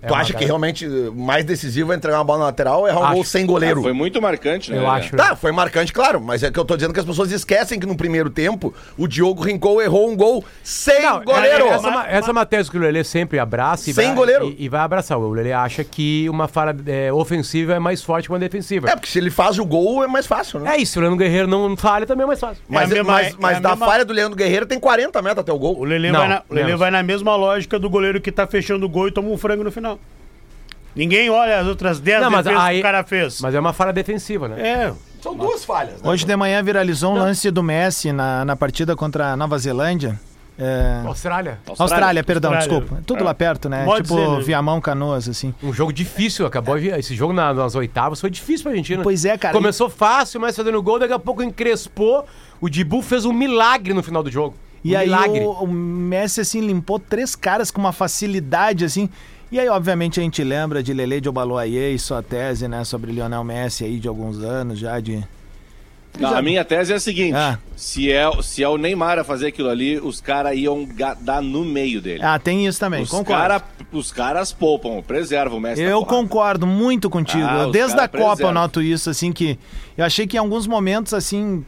É 0.00 0.06
tu 0.06 0.14
acha 0.14 0.32
que 0.32 0.44
realmente 0.44 0.84
eh, 0.86 1.10
mais 1.12 1.44
decisivo 1.44 1.92
é 1.92 1.96
entregar 1.96 2.18
uma 2.18 2.24
bola 2.24 2.38
na 2.38 2.44
lateral 2.46 2.80
ou 2.82 2.88
errar 2.88 3.00
um 3.00 3.04
Acho. 3.04 3.14
gol 3.14 3.24
sem 3.24 3.44
goleiro? 3.44 3.82
Foi 3.82 3.92
muito 3.92 4.22
marcante, 4.22 4.70
né? 4.70 4.78
Eu 4.78 4.88
acho. 4.88 5.16
Tá, 5.16 5.34
foi 5.34 5.50
marcante, 5.50 5.92
claro, 5.92 6.20
mas 6.20 6.42
é 6.44 6.50
que 6.52 6.58
eu 6.58 6.64
tô 6.64 6.76
dizendo 6.76 6.94
que 6.94 7.00
as 7.00 7.06
pessoas 7.06 7.32
esquecem 7.32 7.80
que 7.80 7.86
no 7.86 7.96
primeiro 7.96 8.30
tempo 8.30 8.72
o 8.96 9.08
Diogo 9.08 9.42
Rincon 9.42 9.80
errou 9.82 10.08
um 10.08 10.16
gol 10.16 10.44
sem 10.62 11.02
Não, 11.02 11.24
goleiro. 11.24 11.64
é- 11.64 11.68
Essa, 11.70 11.86
é 11.88 11.90
uma- 11.90 12.06
essa 12.08 12.28
é 12.28 12.32
uma 12.32 12.46
tese 12.46 12.70
que 12.70 12.76
o 12.76 12.80
Lelê 12.80 13.02
sempre 13.02 13.38
abraça 13.40 13.90
e, 13.90 13.92
Sem 13.92 14.06
vai, 14.06 14.14
goleiro. 14.14 14.54
E, 14.56 14.66
e 14.66 14.68
vai 14.68 14.80
abraçar. 14.82 15.18
O 15.18 15.30
Lelê 15.30 15.52
acha 15.52 15.82
que 15.82 16.28
uma 16.30 16.46
falha 16.46 16.76
eh, 16.86 17.12
ofensiva 17.12 17.74
é 17.74 17.78
mais 17.80 18.00
forte 18.00 18.26
que 18.28 18.32
uma 18.32 18.38
defensiva. 18.38 18.88
É, 18.88 18.94
porque 18.94 19.08
se 19.10 19.18
ele 19.18 19.30
faz 19.30 19.58
o 19.58 19.64
gol 19.64 20.04
é 20.04 20.06
mais 20.06 20.26
fácil, 20.26 20.60
né? 20.60 20.76
É 20.76 20.80
isso, 20.80 20.98
o 20.98 21.02
Leandro 21.02 21.18
Guerreiro 21.18 21.48
não 21.48 21.76
falha 21.76 22.06
também 22.06 22.22
é 22.22 22.26
mais 22.26 22.38
fácil. 22.38 22.62
Mas, 22.68 22.82
É 22.82 22.84
a 22.84 22.88
mesma- 22.98 23.12
mas, 23.12 23.26
é 23.26 23.36
mas 23.40 23.56
a 23.56 23.60
da 23.60 23.68
mesma- 23.70 23.86
falha 23.86 24.04
do 24.04 24.12
Leandro 24.12 24.36
Guerreiro 24.36 24.64
tem 24.64 24.78
40 24.78 25.20
metros 25.20 25.40
até 25.40 25.52
o 25.52 25.56
O 25.56 25.58
gol. 25.58 25.82
Lelê, 25.82 26.12
Não, 26.12 26.20
vai, 26.20 26.28
na, 26.28 26.42
o 26.48 26.54
Lelê 26.54 26.66
menos. 26.66 26.78
vai 26.80 26.90
na 26.92 27.02
mesma 27.02 27.34
lógica 27.34 27.80
do 27.80 27.90
goleiro 27.90 28.20
que 28.20 28.30
tá 28.30 28.46
fechando 28.46 28.86
o 28.86 28.88
gol 28.88 29.08
e 29.08 29.10
toma 29.10 29.28
um 29.28 29.36
frango 29.36 29.64
no 29.64 29.72
final. 29.72 29.97
Ninguém 30.98 31.30
olha 31.30 31.60
as 31.60 31.66
outras 31.66 32.00
10 32.00 32.20
Não, 32.22 32.30
mas 32.30 32.44
defesas 32.44 32.64
aí- 32.66 32.74
que 32.76 32.80
o 32.80 32.82
cara 32.82 33.04
fez. 33.04 33.40
Mas 33.40 33.54
é 33.54 33.60
uma 33.60 33.72
falha 33.72 33.92
defensiva, 33.92 34.48
né? 34.48 34.60
É, 34.60 34.92
São 35.22 35.36
duas 35.36 35.64
falhas, 35.64 36.02
né? 36.02 36.08
Hoje 36.10 36.24
de 36.26 36.36
manhã 36.36 36.62
viralizou 36.62 37.12
um 37.14 37.18
lance 37.18 37.50
do 37.50 37.62
Messi 37.62 38.12
na, 38.12 38.44
na 38.44 38.56
partida 38.56 38.94
contra 38.96 39.32
a 39.32 39.36
Nova 39.36 39.56
Zelândia. 39.58 40.18
É, 40.60 41.02
Austrália. 41.06 41.60
Austrália, 41.78 42.24
perdão, 42.24 42.52
Austrália. 42.52 42.80
desculpa. 42.80 43.02
Tudo 43.06 43.22
lá 43.22 43.32
perto, 43.32 43.68
né? 43.68 43.84
Pode 43.84 44.02
tipo 44.08 44.16
ser, 44.20 44.28
né? 44.28 44.40
Viamão, 44.40 44.80
Canoas, 44.80 45.28
assim. 45.28 45.54
Um 45.62 45.72
jogo 45.72 45.92
difícil, 45.92 46.44
acabou 46.46 46.76
de- 46.76 46.88
esse 46.88 47.14
jogo 47.14 47.32
na- 47.32 47.54
nas 47.54 47.76
oitavas 47.76 48.20
foi 48.20 48.28
difícil 48.28 48.64
pra 48.64 48.72
Argentina. 48.72 49.00
Pois 49.04 49.24
é, 49.24 49.38
cara. 49.38 49.54
Começou 49.54 49.88
fácil, 49.88 50.40
mas 50.40 50.56
fazendo 50.56 50.82
gol, 50.82 50.98
daqui 50.98 51.12
a 51.12 51.18
pouco 51.18 51.44
encrespou. 51.44 52.26
O 52.60 52.68
Dibu 52.68 53.02
fez 53.02 53.24
um 53.24 53.32
milagre 53.32 53.94
no 53.94 54.02
final 54.02 54.20
do 54.20 54.32
jogo. 54.32 54.56
E 54.84 54.94
um 54.94 54.98
aí 54.98 55.06
milagre. 55.06 55.40
o, 55.40 55.50
o 55.62 55.66
Messi, 55.68 56.40
assim, 56.40 56.60
limpou 56.60 56.98
três 56.98 57.36
caras 57.36 57.70
com 57.70 57.80
uma 57.80 57.92
facilidade, 57.92 58.84
assim. 58.84 59.08
E 59.50 59.58
aí, 59.58 59.68
obviamente, 59.68 60.20
a 60.20 60.22
gente 60.22 60.42
lembra 60.44 60.82
de 60.82 60.92
Lele 60.92 61.20
de 61.20 61.28
Obaloaie 61.28 61.94
e 61.94 61.98
sua 61.98 62.22
tese, 62.22 62.68
né, 62.68 62.84
sobre 62.84 63.12
Lionel 63.12 63.42
Messi 63.42 63.84
aí 63.84 63.98
de 63.98 64.06
alguns 64.06 64.38
anos 64.42 64.78
já, 64.78 65.00
de... 65.00 65.24
Não, 66.18 66.34
a 66.34 66.42
minha 66.42 66.64
tese 66.64 66.92
é 66.92 66.96
a 66.96 67.00
seguinte: 67.00 67.34
Ah. 67.36 67.58
se, 67.76 68.10
é, 68.10 68.24
se 68.42 68.62
é 68.62 68.68
o 68.68 68.76
Neymar 68.76 69.18
a 69.18 69.24
fazer 69.24 69.48
aquilo 69.48 69.68
ali, 69.68 69.98
os 70.00 70.20
caras 70.20 70.56
iam 70.56 70.88
dar 71.20 71.40
no 71.40 71.64
meio 71.64 72.00
dele. 72.00 72.20
Ah, 72.24 72.38
tem 72.38 72.66
isso 72.66 72.80
também, 72.80 73.02
os, 73.02 73.10
concordo. 73.10 73.40
cara, 73.42 73.62
os 73.92 74.10
caras 74.10 74.50
poupam, 74.52 75.00
preservam 75.02 75.58
o 75.58 75.60
Messi. 75.60 75.82
Eu 75.82 76.04
concordo 76.04 76.66
muito 76.66 77.08
contigo. 77.08 77.46
Ah, 77.46 77.64
Eu, 77.64 77.70
desde 77.70 78.00
a 78.00 78.08
Copa 78.08 78.16
eu 78.22 78.26
preservam. 78.30 78.52
noto 78.52 78.82
isso, 78.82 79.08
assim, 79.10 79.30
que 79.32 79.58
eu 79.96 80.04
achei 80.04 80.26
que 80.26 80.36
em 80.36 80.40
alguns 80.40 80.66
momentos, 80.66 81.14
assim... 81.14 81.64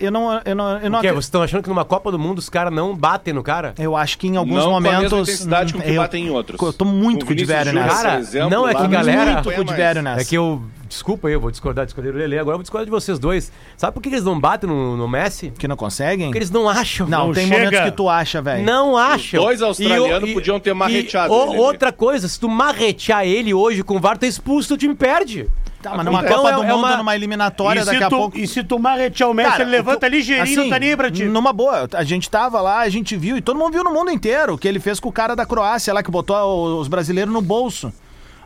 Eu, 0.00 0.10
não... 0.10 0.40
Eu, 0.44 0.54
não, 0.54 0.78
eu, 0.78 0.90
não 0.90 0.98
O 0.98 1.00
quê? 1.02 1.08
acre- 1.08 1.12
Vocês 1.12 1.24
estão 1.26 1.42
achando 1.42 1.62
que 1.62 1.68
numa 1.68 1.84
Copa 1.84 2.10
do 2.10 2.18
Mundo 2.18 2.38
os 2.38 2.48
caras 2.48 2.72
não 2.72 2.94
batem 2.96 3.32
no 3.34 3.42
cara? 3.42 3.74
eu 3.78 3.96
acho 3.96 4.18
que 4.18 4.26
em 4.26 4.36
alguns 4.36 4.56
Não 4.56 4.70
com 4.70 4.76
a 4.76 4.80
mesma 4.80 4.96
momentos... 5.02 5.28
intensidade 5.28 5.72
com 5.72 5.80
que 5.80 5.90
eu, 5.90 5.96
batem 6.02 6.26
em 6.26 6.30
outros. 6.30 6.60
Eu 6.60 6.72
tô 6.72 6.84
muito 6.84 7.26
Com 7.26 7.32
o 7.32 7.34
Diverio 7.36 7.72
nessa. 7.72 8.02
Cara, 8.02 8.18
exemplo, 8.18 8.50
não 8.50 8.68
é 8.68 8.74
que 8.74 8.88
galera- 8.88 9.32
Muito 9.34 9.50
é 9.50 9.54
com 9.54 9.60
o. 9.60 9.64
Diverio 9.64 10.02
nessa. 10.02 10.20
É 10.22 10.24
que 10.24 10.34
eu. 10.36 10.62
Desculpa 10.88 11.26
aí, 11.26 11.34
eu 11.34 11.40
vou 11.40 11.50
discordar, 11.50 11.84
discordar 11.84 12.12
do 12.12 12.18
Lele. 12.18 12.38
Agora 12.38 12.54
eu 12.54 12.58
vou 12.58 12.62
discordar 12.62 12.84
de 12.84 12.90
vocês 12.92 13.18
dois. 13.18 13.50
Sabe 13.76 13.92
por 13.92 14.00
que 14.00 14.08
eles 14.08 14.22
não 14.22 14.38
batem 14.38 14.70
no, 14.70 14.96
no 14.96 15.08
Messi? 15.08 15.52
Que 15.58 15.66
não 15.66 15.74
conseguem? 15.76 16.26
Porque 16.28 16.38
eles 16.38 16.50
não 16.50 16.68
acham. 16.68 17.08
Não, 17.08 17.26
Não 17.26 17.34
tem 17.34 17.48
chega. 17.48 17.64
momentos 17.64 17.80
que 17.80 17.90
tu 17.90 18.08
acha, 18.08 18.40
velho. 18.40 18.64
Não 18.64 18.96
acham. 18.96 19.42
dois 19.42 19.60
australianos 19.62 20.22
E 20.22 20.24
o- 20.26 20.28
e- 20.30 20.34
podiam 20.34 20.60
ter 20.60 20.70
e 20.70 20.74
marreteado 20.74 21.34
o- 21.34 21.50
ele. 21.54 21.58
Outra 21.60 21.90
coisa, 21.92 22.28
se 22.28 22.38
tu 22.38 22.48
marretear 22.48 23.24
ele 23.26 23.52
hoje 23.52 23.82
com 23.82 23.96
o 23.96 24.00
VAR, 24.00 24.16
tá 24.16 24.26
expulso, 24.28 24.74
o 24.74 24.76
time 24.76 24.94
perde. 24.94 25.48
Tá, 25.86 25.96
mas 25.96 26.04
numa 26.04 26.20
Então 26.20 26.36
Copa 26.38 26.48
é- 26.50 26.54
do 26.54 26.62
é 26.64 26.66
Mundo, 26.66 26.78
uma- 26.78 26.96
numa 26.96 27.14
eliminatória, 27.14 27.84
daqui 27.84 27.98
se 27.98 28.04
a 28.04 28.08
tu, 28.08 28.16
pouco... 28.16 28.38
e 28.38 28.46
se 28.48 28.64
tu 28.64 28.76
marretear 28.76 29.30
o 29.30 29.34
Messi, 29.34 29.50
Cara, 29.50 29.62
ele 29.62 29.70
levanta 29.70 30.08
ligeirinho, 30.08 30.42
assim, 30.42 30.56
não 30.56 30.68
tá 30.68 30.78
nem 30.80 30.96
pra 30.96 31.10
ti. 31.12 31.24
Numa 31.26 31.52
boa, 31.52 31.88
a 31.94 32.02
gente 32.02 32.28
tava 32.28 32.60
lá, 32.60 32.80
a 32.80 32.88
gente 32.88 33.16
viu, 33.16 33.36
e 33.36 33.40
todo 33.40 33.56
mundo 33.56 33.72
viu 33.72 33.84
no 33.84 33.92
mundo 33.92 34.10
inteiro 34.10 34.54
o 34.54 34.58
que 34.58 34.66
ele 34.66 34.80
fez 34.80 34.98
com 34.98 35.08
o 35.08 35.12
cara 35.12 35.36
da 35.36 35.46
Croácia 35.46 35.94
lá, 35.94 36.02
que 36.02 36.10
botou 36.10 36.80
os 36.80 36.88
brasileiros 36.88 37.32
no 37.32 37.40
bolso. 37.40 37.92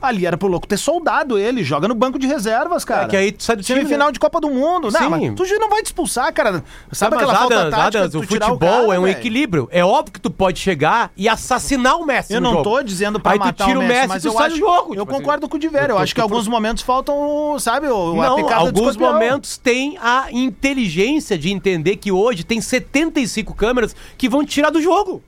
Ali 0.00 0.24
era 0.26 0.36
pro 0.36 0.48
louco 0.48 0.66
ter 0.66 0.76
soldado 0.76 1.38
ele, 1.38 1.62
joga 1.62 1.86
no 1.86 1.94
banco 1.94 2.18
de 2.18 2.26
reservas, 2.26 2.84
cara. 2.84 3.04
É 3.04 3.08
que 3.08 3.16
aí 3.16 3.32
tu 3.32 3.42
sai 3.42 3.56
do 3.56 3.62
time, 3.62 3.80
Semifinal 3.80 4.08
né? 4.08 4.12
de 4.12 4.18
Copa 4.20 4.40
do 4.40 4.48
Mundo. 4.50 4.90
Sim. 4.90 4.98
Não, 5.00 5.10
mas 5.10 5.34
tu 5.34 5.44
já 5.44 5.58
não 5.58 5.68
vai 5.68 5.82
te 5.82 5.86
expulsar, 5.86 6.32
cara. 6.32 6.64
Sabe 6.92 7.16
Mas 7.16 7.24
aquela 7.24 7.38
falta 7.38 7.54
Adams, 7.56 7.70
tática 7.74 7.98
Adams, 8.04 8.14
o 8.14 8.20
tu 8.20 8.26
futebol 8.28 8.58
cara, 8.58 8.94
é 8.94 8.98
um 8.98 9.02
velho? 9.02 9.18
equilíbrio. 9.18 9.68
É 9.70 9.84
óbvio 9.84 10.12
que 10.12 10.20
tu 10.20 10.30
pode 10.30 10.58
chegar 10.58 11.10
e 11.16 11.28
assassinar 11.28 11.96
o 11.96 12.06
Messi 12.06 12.32
Eu 12.32 12.40
no 12.40 12.48
não 12.48 12.52
jogo. 12.58 12.64
tô 12.64 12.82
dizendo 12.82 13.20
pra 13.20 13.32
Aí 13.32 13.38
tu 13.38 13.44
matar 13.44 13.66
tira 13.66 13.78
o 13.78 13.82
Messi, 13.82 14.08
mas 14.08 14.24
e 14.24 14.28
tu 14.28 14.32
eu 14.32 14.36
sai 14.38 14.46
acho, 14.46 14.54
do 14.56 14.58
jogo. 14.58 14.94
eu 14.94 15.00
tipo 15.00 15.10
assim. 15.10 15.20
concordo 15.22 15.48
com 15.48 15.56
o 15.56 15.60
Diverio. 15.60 15.90
Eu, 15.92 15.96
Eu 15.96 16.02
acho 16.02 16.14
que 16.14 16.20
alguns 16.20 16.48
momentos 16.48 16.82
faltam, 16.82 17.56
sabe, 17.58 17.88
o, 17.88 18.20
a 18.20 18.26
Não, 18.28 18.36
picada 18.36 18.72
do 18.72 18.80
alguns 18.80 18.96
momentos 18.96 19.56
tem 19.58 19.98
a 20.00 20.26
inteligência 20.32 21.36
de 21.38 21.50
entender 21.50 21.96
que 21.96 22.10
hoje 22.12 22.44
tem 22.44 22.60
75 22.60 23.54
câmeras 23.54 23.94
que 24.16 24.28
vão 24.28 24.44
te 24.44 24.50
tirar 24.50 24.70
do 24.70 24.80
jogo. 24.80 25.22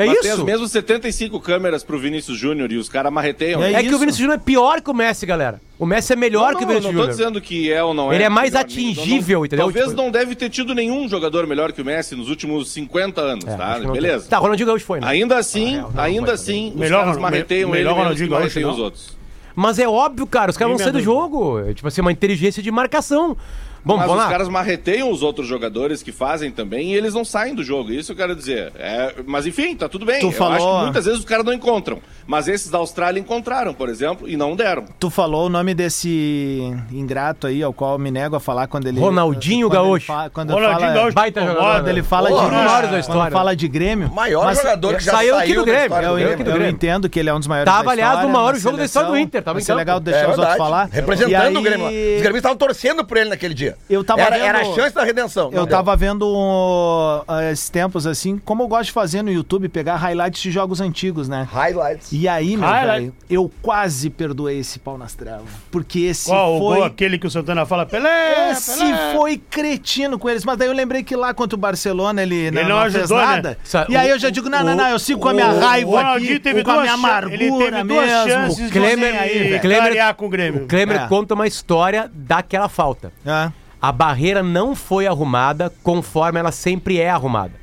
É 0.00 0.06
Mas 0.06 0.20
tem 0.20 0.30
as 0.30 0.36
isso. 0.36 0.44
mesmas 0.44 0.70
75 0.70 1.40
câmeras 1.40 1.82
pro 1.82 1.98
Vinícius 1.98 2.38
Júnior 2.38 2.70
e 2.70 2.76
os 2.76 2.88
caras 2.88 3.12
marreteiam. 3.12 3.60
É 3.60 3.72
É 3.72 3.80
que 3.80 3.86
isso. 3.86 3.96
o 3.96 3.98
Vinícius 3.98 4.20
Júnior 4.20 4.36
é 4.36 4.38
pior 4.40 4.80
que 4.80 4.88
o 4.88 4.94
Messi, 4.94 5.26
galera. 5.26 5.60
O 5.76 5.84
Messi 5.84 6.12
é 6.12 6.16
melhor 6.16 6.52
não, 6.52 6.58
que 6.58 6.64
o 6.64 6.66
não, 6.68 6.74
Vinícius 6.74 6.84
não 6.94 7.00
tô 7.02 7.12
Júnior. 7.12 7.16
dizendo 7.32 7.40
que 7.40 7.72
é 7.72 7.82
ou 7.82 7.92
não 7.92 8.12
é. 8.12 8.14
Ele 8.14 8.22
é 8.22 8.28
mais 8.28 8.52
Melhor, 8.52 8.60
atingível, 8.64 9.38
não- 9.40 9.46
entendeu? 9.46 9.64
Talvez 9.66 9.86
Tipo- 9.88 9.96
não 10.00 10.10
deve 10.12 10.36
ter 10.36 10.48
tido 10.50 10.72
nenhum 10.72 11.08
jogador 11.08 11.48
melhor 11.48 11.72
que 11.72 11.82
o 11.82 11.84
Messi 11.84 12.14
nos 12.14 12.28
últimos 12.28 12.70
50 12.70 13.20
anos, 13.20 13.44
É, 13.44 13.56
tá? 13.56 13.80
não. 13.80 13.90
Beleza. 13.92 14.28
Tá, 14.28 14.38
Ronaldinho 14.38 14.68
Gaúcho 14.68 14.84
foi, 14.86 15.00
né? 15.00 15.06
Ainda 15.08 15.36
assim, 15.36 15.76
Ah, 15.76 15.78
é, 15.78 15.82
não, 15.96 16.02
ainda 16.04 16.32
assim, 16.32 16.68
os 16.70 16.76
Melhor- 16.76 17.04
caras 17.04 17.18
marreteiam 17.18 17.68
me- 17.70 17.76
ele 17.78 17.84
melhor 17.88 17.98
menos 18.04 18.20
que 18.20 18.28
marreteiam 18.28 18.68
não. 18.68 18.76
os 18.76 18.80
outros. 18.80 19.18
Mas 19.56 19.80
é 19.80 19.88
óbvio, 19.88 20.24
cara, 20.28 20.52
os 20.52 20.56
caras 20.56 20.70
vão 20.76 20.78
sair 20.78 20.92
do 20.92 21.00
jogo. 21.02 21.58
É, 21.58 21.74
Tipo 21.74 21.88
assim, 21.88 22.00
uma 22.00 22.12
inteligência 22.12 22.62
de 22.62 22.70
marcação. 22.70 23.36
Bom, 23.84 23.96
Mas 23.96 24.10
os 24.10 24.16
lá. 24.16 24.28
caras 24.28 24.48
marreteiam 24.48 25.10
os 25.10 25.22
outros 25.22 25.46
jogadores 25.46 26.02
que 26.02 26.12
fazem 26.12 26.50
também 26.50 26.92
e 26.92 26.94
eles 26.96 27.14
não 27.14 27.24
saem 27.24 27.54
do 27.54 27.62
jogo. 27.64 27.92
Isso 27.92 28.12
eu 28.12 28.16
quero 28.16 28.34
dizer. 28.36 28.72
É, 28.76 29.14
mas 29.26 29.46
enfim, 29.46 29.74
tá 29.76 29.88
tudo 29.88 30.04
bem. 30.04 30.20
Tu 30.20 30.26
eu 30.26 30.32
falou- 30.32 30.54
acho 30.56 30.66
que 30.78 30.82
muitas 30.84 31.04
vezes 31.04 31.20
os 31.20 31.24
caras 31.24 31.44
não 31.44 31.52
encontram. 31.52 32.00
Mas 32.26 32.48
esses 32.48 32.70
da 32.70 32.78
Austrália 32.78 33.18
encontraram, 33.18 33.72
por 33.72 33.88
exemplo, 33.88 34.28
e 34.28 34.36
não 34.36 34.54
deram. 34.54 34.84
Tu 34.98 35.08
falou 35.08 35.46
o 35.46 35.48
nome 35.48 35.72
desse 35.74 36.60
ingrato 36.92 37.46
aí, 37.46 37.62
ao 37.62 37.72
qual 37.72 37.92
eu 37.92 37.98
me 37.98 38.10
nego 38.10 38.36
a 38.36 38.40
falar 38.40 38.66
quando 38.66 38.86
ele. 38.86 39.00
Ronaldinho 39.00 39.68
quando 39.68 39.78
ele 39.80 39.88
Gaúcho. 39.88 40.06
fa- 40.06 40.30
quando 40.30 40.50
Ronaldinho 40.52 40.80
fala, 40.80 40.92
Gaúcho 40.94 41.14
Baita 41.14 41.40
jogador, 41.40 41.60
Quando 41.60 41.88
ele 41.88 42.02
fala 42.02 42.28
de 42.28 42.34
maiores 42.34 42.82
da 42.82 42.88
quando 42.88 43.00
história. 43.00 43.30
fala 43.32 43.56
de 43.56 43.68
Grêmio. 43.68 44.10
Maior 44.12 44.44
mas 44.44 44.58
jogador 44.58 44.96
que 44.96 45.04
já 45.04 45.12
saiu 45.12 45.34
saiu, 45.34 45.44
aqui 45.44 45.54
do 45.54 45.64
Grêmio, 45.64 45.96
Eu, 45.96 46.10
do 46.10 46.14
Grêmio. 46.16 46.32
eu 46.46 46.52
Grêmio. 46.54 46.68
entendo 46.68 47.08
que 47.08 47.18
ele 47.18 47.30
é 47.30 47.34
um 47.34 47.38
dos 47.38 47.48
maiores 47.48 47.72
Tava, 47.72 47.84
da 47.84 47.90
aliás, 47.92 48.24
o 48.24 48.28
maior 48.28 48.54
jogo 48.56 48.76
da 48.76 48.84
história 48.84 49.08
do. 49.08 49.16
Inter, 49.18 49.42
tava 49.42 49.60
ser 49.60 49.66
campo. 49.68 49.78
legal 49.78 50.00
deixar 50.00 50.18
É 50.20 50.22
os 50.24 50.28
outros 50.38 50.46
verdade. 50.48 50.58
falar. 50.58 50.88
Representando 50.92 51.58
o 51.58 51.62
Grêmio. 51.62 51.86
Os 51.86 51.92
gremistas 52.22 52.36
estavam 52.36 52.56
torcendo 52.56 53.04
por 53.04 53.16
ele 53.16 53.30
naquele 53.30 53.54
dia. 53.54 53.67
Eu 53.88 54.04
tava 54.04 54.20
era, 54.22 54.30
vendo- 54.36 54.44
era 54.44 54.60
a 54.60 54.64
chance 54.74 54.94
da 54.94 55.04
redenção. 55.04 55.50
Eu 55.52 55.60
Não 55.60 55.66
tava 55.66 55.94
vendo 55.96 56.22
uh, 56.26 57.24
esses 57.52 57.68
tempos 57.68 58.06
assim, 58.06 58.38
como 58.44 58.62
eu 58.62 58.68
gosto 58.68 58.84
de 58.86 58.92
fazer 58.92 59.22
no 59.22 59.30
YouTube, 59.30 59.68
pegar 59.68 59.96
highlights 59.96 60.40
de 60.42 60.50
jogos 60.50 60.80
antigos, 60.80 61.28
né? 61.28 61.48
deu. 61.50 61.60
Highlights. 61.60 62.12
E 62.12 62.28
aí, 62.28 62.56
meu 62.56 62.68
Highlight. 62.68 63.00
velho, 63.00 63.14
eu 63.28 63.50
quase 63.62 64.10
perdoei 64.10 64.58
esse 64.60 64.78
pau 64.78 64.96
nas 64.98 65.14
trevas. 65.14 65.44
Porque 65.70 66.00
esse 66.00 66.28
Qual 66.30 66.56
o 66.56 66.58
gol 66.58 66.76
foi. 66.76 66.86
aquele 66.86 67.18
que 67.18 67.26
o 67.26 67.30
Santana 67.30 67.64
fala? 67.66 67.86
Pelé! 67.86 68.52
Esse 68.52 68.78
Pelé. 68.78 69.12
foi 69.14 69.36
cretino 69.38 70.18
com 70.18 70.28
eles, 70.28 70.44
mas 70.44 70.56
daí 70.58 70.68
eu 70.68 70.74
lembrei 70.74 71.02
que 71.02 71.14
lá 71.16 71.32
contra 71.34 71.56
o 71.56 71.58
Barcelona 71.58 72.22
ele, 72.22 72.50
não, 72.50 72.62
não 72.62 72.68
não 72.68 72.82
fez 72.82 72.96
ajudou, 72.96 73.18
né? 73.18 73.24
nada. 73.26 73.58
Sa- 73.64 73.86
E 73.88 73.96
aí 73.96 74.08
o- 74.08 74.14
eu 74.14 74.18
já 74.18 74.30
digo, 74.30 74.48
não, 74.48 74.62
não, 74.64 74.72
o- 74.72 74.76
não, 74.76 74.88
eu 74.88 74.98
sigo 74.98 75.20
com 75.20 75.28
a 75.28 75.34
minha 75.34 75.48
O 75.48 75.58
raiva 75.60 75.90
Ronaldinho 75.90 76.30
aqui, 76.32 76.40
teve 76.40 76.64
com 76.64 76.70
a 76.70 76.80
minha 76.80 76.92
amargura 76.94 77.34
ele 77.34 77.50
teve 77.58 77.82
duas 77.84 78.06
mesmo. 78.26 78.66
O 78.66 78.70
Klemer- 78.70 79.20
aí, 79.20 79.54
o 79.56 79.60
Klemer- 79.60 80.14
com 80.16 80.26
o 80.26 80.28
Grêmio. 80.28 80.64
O 80.64 80.66
Klemer 80.68 81.02
É. 81.02 81.06
conta 81.08 81.34
uma 81.34 81.46
história 81.46 82.10
daquela 82.12 82.68
falta. 82.68 83.12
É. 83.24 83.50
A 83.80 83.92
barreira 83.92 84.42
não 84.42 84.74
foi 84.74 85.06
arrumada 85.06 85.72
conforme 85.82 86.40
ela 86.40 86.52
sempre 86.52 86.98
é 86.98 87.08
arrumada. 87.08 87.54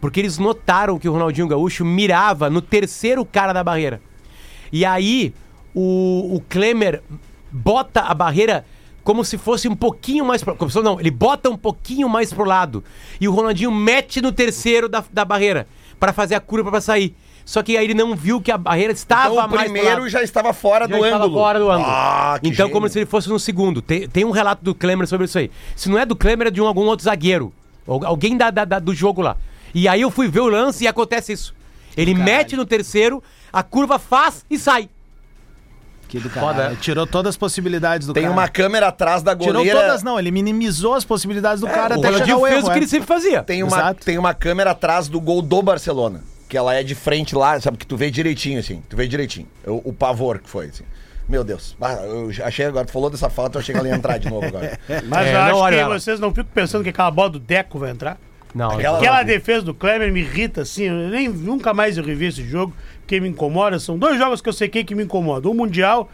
Porque 0.00 0.18
eles 0.18 0.38
notaram 0.38 0.98
que 0.98 1.08
o 1.08 1.12
Ronaldinho 1.12 1.46
Gaúcho 1.46 1.84
mirava 1.84 2.50
no 2.50 2.60
terceiro 2.60 3.24
cara 3.24 3.52
da 3.52 3.62
barreira. 3.62 4.00
E 4.72 4.84
aí 4.84 5.32
o, 5.74 6.36
o 6.36 6.40
Klemer 6.48 7.02
bota 7.50 8.00
a 8.00 8.14
barreira 8.14 8.64
como 9.04 9.24
se 9.24 9.36
fosse 9.36 9.68
um 9.68 9.74
pouquinho 9.74 10.24
mais 10.24 10.42
pro, 10.42 10.56
como 10.56 10.70
Não, 10.82 10.98
ele 10.98 11.10
bota 11.10 11.50
um 11.50 11.56
pouquinho 11.56 12.08
mais 12.08 12.32
pro 12.32 12.44
lado. 12.44 12.82
E 13.20 13.28
o 13.28 13.32
Ronaldinho 13.32 13.70
mete 13.70 14.20
no 14.20 14.32
terceiro 14.32 14.88
da, 14.88 15.04
da 15.12 15.24
barreira 15.24 15.66
para 15.98 16.12
fazer 16.12 16.34
a 16.34 16.40
curva 16.40 16.70
para 16.70 16.80
sair. 16.80 17.14
Só 17.44 17.62
que 17.62 17.76
aí 17.76 17.84
ele 17.84 17.94
não 17.94 18.14
viu 18.14 18.40
que 18.40 18.50
a 18.52 18.56
barreira 18.58 18.92
estava 18.92 19.32
Então 19.32 19.32
o 19.34 19.36
mais 19.36 19.50
pro 19.50 19.72
primeiro 19.72 20.08
já 20.08 20.22
estava 20.22 20.52
fora 20.52 20.86
Já 20.88 20.96
do 20.96 21.04
estava 21.04 21.24
ângulo. 21.24 21.40
fora 21.40 21.58
do 21.58 21.70
ângulo. 21.70 21.88
Ah, 21.90 22.38
que 22.40 22.48
então, 22.48 22.66
gênio. 22.66 22.72
como 22.72 22.88
se 22.88 22.98
ele 22.98 23.06
fosse 23.06 23.28
no 23.28 23.38
segundo. 23.38 23.82
Tem, 23.82 24.08
tem 24.08 24.24
um 24.24 24.30
relato 24.30 24.62
do 24.64 24.74
Klemer 24.74 25.06
sobre 25.06 25.24
isso 25.26 25.38
aí. 25.38 25.50
Se 25.74 25.88
não 25.90 25.98
é 25.98 26.06
do 26.06 26.14
Klemer, 26.16 26.46
é 26.48 26.50
de 26.50 26.60
um, 26.60 26.66
algum 26.66 26.82
outro 26.86 27.04
zagueiro. 27.04 27.52
Ou 27.86 28.04
alguém 28.06 28.36
da, 28.36 28.50
da- 28.50 28.64
da- 28.64 28.78
do 28.78 28.94
jogo 28.94 29.20
lá. 29.22 29.36
E 29.74 29.88
aí 29.88 30.00
eu 30.02 30.10
fui 30.10 30.28
ver 30.28 30.40
o 30.40 30.48
lance 30.48 30.84
e 30.84 30.86
acontece 30.88 31.32
isso. 31.32 31.54
Ele 31.96 32.14
mete 32.14 32.56
no 32.56 32.64
terceiro, 32.64 33.22
a 33.52 33.62
curva 33.62 33.98
faz 33.98 34.44
e 34.48 34.58
sai. 34.58 34.88
Que 36.08 36.20
do 36.20 36.28
Foda. 36.28 36.54
cara. 36.64 36.76
Tirou 36.76 37.06
todas 37.06 37.30
as 37.30 37.36
possibilidades 37.38 38.06
do 38.06 38.12
Tem 38.12 38.24
cara. 38.24 38.32
uma 38.34 38.46
câmera 38.46 38.88
atrás 38.88 39.22
da 39.22 39.34
Tirou 39.34 39.54
goleira. 39.54 39.80
todas, 39.80 40.02
não. 40.02 40.18
Ele 40.18 40.30
minimizou 40.30 40.94
as 40.94 41.04
possibilidades 41.06 41.60
do 41.62 41.66
cara 41.66 41.96
o 41.96 41.98
até 42.00 42.12
chegar 42.18 42.34
ao 42.34 42.40
fez 42.42 42.52
erro. 42.58 42.66
o 42.66 42.70
que 42.70 42.74
é. 42.74 42.76
ele 42.76 42.86
sempre 42.88 43.06
fazia. 43.06 43.42
Tem 43.42 43.62
uma, 43.62 43.76
Exato. 43.76 44.04
tem 44.04 44.18
uma 44.18 44.34
câmera 44.34 44.72
atrás 44.72 45.08
do 45.08 45.18
gol 45.20 45.40
do 45.40 45.62
Barcelona. 45.62 46.22
Que 46.52 46.58
ela 46.58 46.74
é 46.74 46.82
de 46.82 46.94
frente 46.94 47.34
lá, 47.34 47.58
sabe? 47.58 47.78
Que 47.78 47.86
tu 47.86 47.96
vê 47.96 48.10
direitinho, 48.10 48.60
assim. 48.60 48.82
Tu 48.86 48.94
vê 48.94 49.08
direitinho. 49.08 49.48
O, 49.66 49.88
o 49.88 49.92
pavor 49.94 50.38
que 50.38 50.50
foi, 50.50 50.66
assim. 50.66 50.84
Meu 51.26 51.42
Deus. 51.42 51.74
Ah, 51.80 51.94
eu 52.04 52.30
achei 52.44 52.66
agora, 52.66 52.84
tu 52.84 52.92
falou 52.92 53.08
dessa 53.08 53.30
falta, 53.30 53.56
eu 53.56 53.60
achei 53.62 53.72
que 53.74 53.78
ela 53.80 53.88
ia 53.88 53.94
entrar 53.94 54.18
de 54.18 54.28
novo 54.28 54.44
agora. 54.46 54.78
Mas 55.08 55.28
É, 55.28 55.32
eu 55.34 55.40
acho 55.64 55.68
que 55.70 55.80
ela. 55.80 55.98
vocês 55.98 56.20
não 56.20 56.28
ficam 56.28 56.50
pensando 56.52 56.82
que 56.84 56.90
aquela 56.90 57.10
bola 57.10 57.30
do 57.30 57.38
Deco 57.38 57.78
vai 57.78 57.90
entrar. 57.90 58.18
Não, 58.54 58.72
Aquela- 58.72 58.98
Aquela 58.98 59.22
defesa 59.22 59.62
do 59.62 59.72
Kleber 59.72 60.12
me 60.12 60.20
irrita 60.20 60.60
assim, 60.60 60.82
eu 60.82 61.08
nem, 61.08 61.26
nunca 61.26 61.72
mais 61.72 61.96
eu 61.96 62.04
revi 62.04 62.26
esse 62.26 62.46
jogo, 62.46 62.74
porque 63.00 63.18
me 63.18 63.30
incomoda. 63.30 63.78
São 63.78 63.96
dois 63.96 64.18
jogos 64.18 64.42
que 64.42 64.48
eu 64.50 64.52
sei 64.52 64.68
que, 64.68 64.84
que 64.84 64.94
me 64.94 65.04
incomodam. 65.04 65.52
Um 65.52 65.54
Mundial 65.54 66.10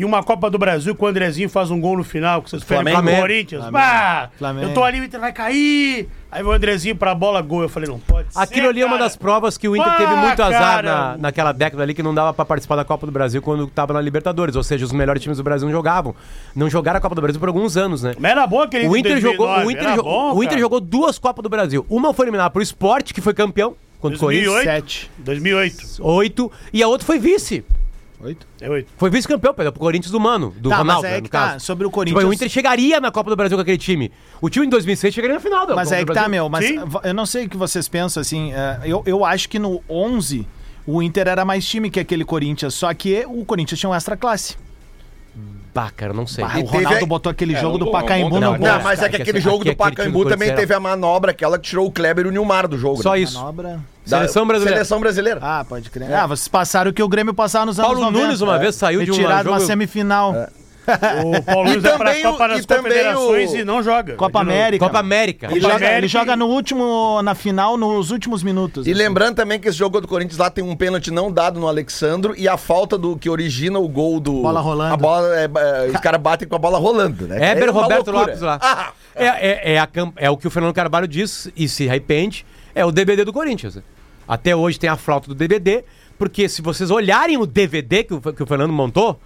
e 0.00 0.04
uma 0.04 0.22
Copa 0.22 0.48
do 0.48 0.56
Brasil, 0.58 0.94
que 0.94 1.04
o 1.04 1.06
Andrezinho 1.06 1.48
faz 1.48 1.70
um 1.70 1.78
gol 1.80 1.96
no 1.98 2.04
final, 2.04 2.40
que 2.42 2.48
vocês 2.50 2.64
perdem 2.64 2.92
Flamengo. 2.94 3.16
pro 3.18 3.26
Corinthians. 3.26 3.70
Bah, 3.70 4.30
Flamengo. 4.38 4.68
eu 4.68 4.74
tô 4.74 4.82
ali, 4.82 5.00
o 5.00 5.04
Inter 5.04 5.20
vai 5.20 5.32
cair. 5.32 6.08
Aí 6.32 6.42
o 6.42 6.50
Andrezinho 6.52 6.94
pra 6.96 7.14
bola, 7.14 7.42
gol. 7.42 7.62
Eu 7.62 7.68
falei, 7.68 7.88
não 7.88 7.98
pode 7.98 8.32
ser, 8.32 8.38
Aquilo 8.38 8.68
ali 8.68 8.80
é 8.80 8.84
uma 8.86 8.92
cara. 8.96 9.04
das 9.04 9.16
provas 9.16 9.58
que 9.58 9.68
o 9.68 9.76
Inter 9.76 9.92
Ah, 9.92 9.96
teve 9.96 10.14
muito 10.14 10.42
azar 10.42 10.60
cara. 10.60 10.82
na, 11.12 11.16
naquela 11.18 11.52
década 11.52 11.82
ali 11.82 11.92
que 11.92 12.02
não 12.02 12.14
dava 12.14 12.32
pra 12.32 12.44
participar 12.44 12.76
da 12.76 12.84
Copa 12.84 13.04
do 13.04 13.12
Brasil 13.12 13.42
quando 13.42 13.66
tava 13.66 13.92
na 13.92 14.00
Libertadores. 14.00 14.54
Ou 14.56 14.62
seja, 14.62 14.84
os 14.84 14.92
melhores 14.92 15.20
times 15.22 15.38
do 15.38 15.44
Brasil 15.44 15.66
não 15.66 15.74
jogavam. 15.74 16.14
Não 16.54 16.70
jogaram 16.70 16.98
a 16.98 17.00
Copa 17.00 17.14
do 17.16 17.20
Brasil 17.20 17.40
por 17.40 17.48
alguns 17.48 17.76
anos, 17.76 18.02
né? 18.02 18.14
Mas 18.18 18.30
era 18.30 18.46
bom 18.46 18.62
aquele 18.62 18.86
O 18.88 18.96
Inter, 18.96 19.16
de 19.16 19.20
jogou, 19.20 19.46
2009, 19.48 19.66
o, 19.66 19.70
Inter 19.72 19.94
jo- 19.96 20.02
bom, 20.04 20.30
o 20.32 20.36
Inter 20.36 20.48
cara. 20.50 20.60
jogou 20.60 20.80
duas 20.80 21.18
Copas 21.18 21.42
do 21.42 21.48
Brasil. 21.48 21.84
Uma 21.90 22.14
foi 22.14 22.24
eliminada 22.26 22.48
pro 22.50 22.62
Sport, 22.62 23.12
que 23.12 23.20
foi 23.20 23.34
campeão 23.34 23.74
contra 24.00 24.16
o 24.16 24.20
Corinthians. 24.20 24.52
2008. 24.52 24.64
Sete. 24.64 25.10
2008. 25.18 25.86
Oito. 26.00 26.52
E 26.72 26.82
a 26.82 26.86
outra 26.88 27.04
foi 27.06 27.18
vice. 27.18 27.64
Oito? 28.22 28.46
É 28.60 28.68
oito. 28.68 28.90
Foi 28.96 29.08
vice-campeão, 29.10 29.54
perdeu 29.54 29.72
pro 29.72 29.80
Corinthians 29.80 30.12
do 30.12 30.20
Mano, 30.20 30.54
do 30.58 30.68
Tá, 30.68 30.76
Ronaldo, 30.78 31.02
mas 31.02 31.10
é 31.10 31.14
né, 31.14 31.16
no 31.18 31.22
que 31.24 31.30
tá, 31.30 31.48
caso. 31.52 31.64
sobre 31.64 31.84
o 31.84 31.88
Tipo, 31.88 31.94
Corinthians- 31.96 32.24
o 32.28 32.32
Inter 32.32 32.48
chegaria 32.48 33.00
na 33.00 33.10
Copa 33.10 33.30
do 33.30 33.36
Brasil 33.36 33.56
com 33.56 33.62
aquele 33.62 33.78
time. 33.78 34.12
O 34.40 34.50
time 34.50 34.66
em 34.66 34.68
2006 34.68 35.14
chegaria 35.14 35.34
na 35.34 35.40
final 35.40 35.66
da 35.66 35.74
Mas 35.74 35.88
Copa 35.88 36.00
é 36.00 36.04
que 36.04 36.12
tá, 36.12 36.28
meu. 36.28 36.48
Mas 36.48 36.66
Sim. 36.66 36.76
eu 37.02 37.14
não 37.14 37.24
sei 37.24 37.46
o 37.46 37.48
que 37.48 37.56
vocês 37.56 37.88
pensam, 37.88 38.20
assim. 38.20 38.52
é, 38.52 38.80
eu, 38.84 39.02
eu 39.06 39.24
acho 39.24 39.48
que 39.48 39.58
no 39.58 39.82
11 39.88 40.46
o 40.86 41.02
Inter 41.02 41.28
era 41.28 41.44
mais 41.44 41.66
time 41.66 41.88
que 41.90 41.98
aquele 42.00 42.24
Corinthians. 42.24 42.74
Só 42.74 42.92
que 42.92 43.24
o 43.26 43.44
Corinthians 43.44 43.78
tinha 43.80 43.88
um 43.90 43.94
extra 43.94 44.16
classe. 44.16 44.56
Bah, 45.72 45.88
cara, 45.96 46.12
não 46.12 46.26
sei. 46.26 46.44
Bah, 46.44 46.58
E 46.58 46.62
o 46.62 46.66
Ronaldo 46.66 46.88
teve- 46.98 47.06
botou 47.06 47.30
aquele 47.30 47.54
É, 47.54 47.60
jogo 47.60 47.78
do 47.78 47.84
bom- 47.86 47.92
Pacaembu 47.92 48.30
bom 48.30 48.34
no 48.36 48.40
Não, 48.40 48.58
gol. 48.58 48.66
Não, 48.66 48.82
mas 48.82 48.98
é 48.98 49.02
cara, 49.02 49.08
que 49.10 49.16
que 49.16 49.22
aquele 49.22 49.38
esse- 49.38 49.44
jogo 49.44 49.62
aqui- 49.62 49.70
do 49.70 49.76
Pacaembu 49.76 50.24
também 50.28 50.54
teve 50.54 50.74
a 50.74 50.80
manobra, 50.80 51.30
aquela 51.30 51.58
que 51.58 51.68
tirou 51.68 51.86
o 51.86 51.92
Kleber 51.92 52.26
e 52.26 52.28
o 52.28 52.32
Nilmar 52.32 52.66
do 52.66 52.76
jogo. 52.76 53.00
Só 53.02 53.12
né? 53.12 53.20
isso. 53.20 53.38
Manobra. 53.38 53.80
Da- 54.06 54.18
Seleção 54.18 54.46
brasileira. 54.46 54.76
Seleção 54.78 54.98
brasileira. 55.00 55.40
Ah, 55.42 55.64
pode 55.68 55.88
crer. 55.90 56.12
Ah, 56.12 56.26
vocês 56.26 56.48
passaram 56.48 56.90
o 56.90 56.94
que 56.94 57.02
o 57.02 57.08
Grêmio 57.08 57.32
passava 57.32 57.66
nos 57.66 57.78
anos 57.78 57.88
Paulo 57.92 58.04
90. 58.04 58.24
Nunes 58.26 58.40
uma 58.40 58.58
vez 58.58 58.74
saiu 58.74 59.04
de 59.04 59.12
um 59.12 59.14
jogo- 59.14 59.48
uma 59.50 59.60
semifinal. 59.60 60.34
O 61.24 61.42
Paulo 61.42 61.68
E 61.68 61.76
Nunes 61.76 61.82
vai 61.82 62.20
o- 62.20 62.22
Copa 62.32 62.44
e 62.46 62.48
das 62.48 62.66
também 62.66 62.82
Confederações 62.92 63.50
o- 63.52 63.56
e 63.56 63.64
não 63.64 63.82
joga. 63.82 64.14
Copa. 64.14 64.40
América. 64.40 64.84
Copa 64.86 64.98
América. 64.98 65.46
Ele 65.46 65.60
Copa 65.60 65.72
joga, 65.72 65.76
América 65.76 65.98
ele 65.98 66.08
joga 66.08 66.36
no 66.36 66.46
último, 66.46 67.20
na 67.22 67.34
final, 67.34 67.76
nos 67.76 68.10
últimos 68.10 68.42
minutos. 68.42 68.86
E 68.86 68.90
assim. 68.90 68.98
lembrando 68.98 69.36
também 69.36 69.60
que 69.60 69.68
esse 69.68 69.76
jogo 69.78 70.00
do 70.00 70.08
Corinthians 70.08 70.38
lá 70.38 70.50
tem 70.50 70.64
um 70.64 70.74
pênalti 70.74 71.10
não 71.10 71.30
dado 71.30 71.60
no 71.60 71.68
Alexandro 71.68 72.34
e 72.36 72.48
a 72.48 72.56
falta 72.56 72.96
do 72.98 73.16
que 73.16 73.28
origina 73.28 73.78
o 73.78 73.88
gol 73.88 74.18
do. 74.20 74.42
Bola 74.42 74.60
rolando. 74.60 74.94
A 74.94 74.96
bola, 74.96 75.28
é, 75.38 75.44
é, 75.44 75.90
os 75.94 76.00
caras 76.00 76.20
batem 76.20 76.48
com 76.48 76.56
a 76.56 76.58
bola 76.58 76.78
rolando, 76.78 77.26
né? 77.28 77.50
Éber 77.52 77.68
É 77.68 77.70
Roberto 77.70 78.06
loucura. 78.10 78.26
Lopes 78.26 78.40
lá. 78.40 78.58
Ah, 78.60 78.92
É, 79.14 79.26
é, 79.26 79.74
é, 79.74 79.78
a 79.78 79.88
é 80.16 80.30
o 80.30 80.36
que 80.36 80.46
o 80.46 80.50
Fernando 80.50 80.72
Carvalho 80.74 81.06
diz 81.06 81.50
e 81.56 81.68
se 81.68 81.88
arrepende. 81.88 82.44
É 82.74 82.84
o 82.84 82.90
DVD 82.90 83.24
do 83.24 83.32
Corinthians. 83.32 83.78
Até 84.26 84.54
hoje 84.54 84.78
tem 84.78 84.88
a 84.88 84.96
flauta 84.96 85.26
do 85.28 85.34
DVD, 85.34 85.84
porque 86.16 86.48
se 86.48 86.62
vocês 86.62 86.90
olharem 86.90 87.36
o 87.36 87.44
DVD 87.46 88.04
que 88.04 88.14
o, 88.14 88.20
que 88.20 88.42
o 88.42 88.46
Fernando 88.46 88.72
montou, 88.72 89.18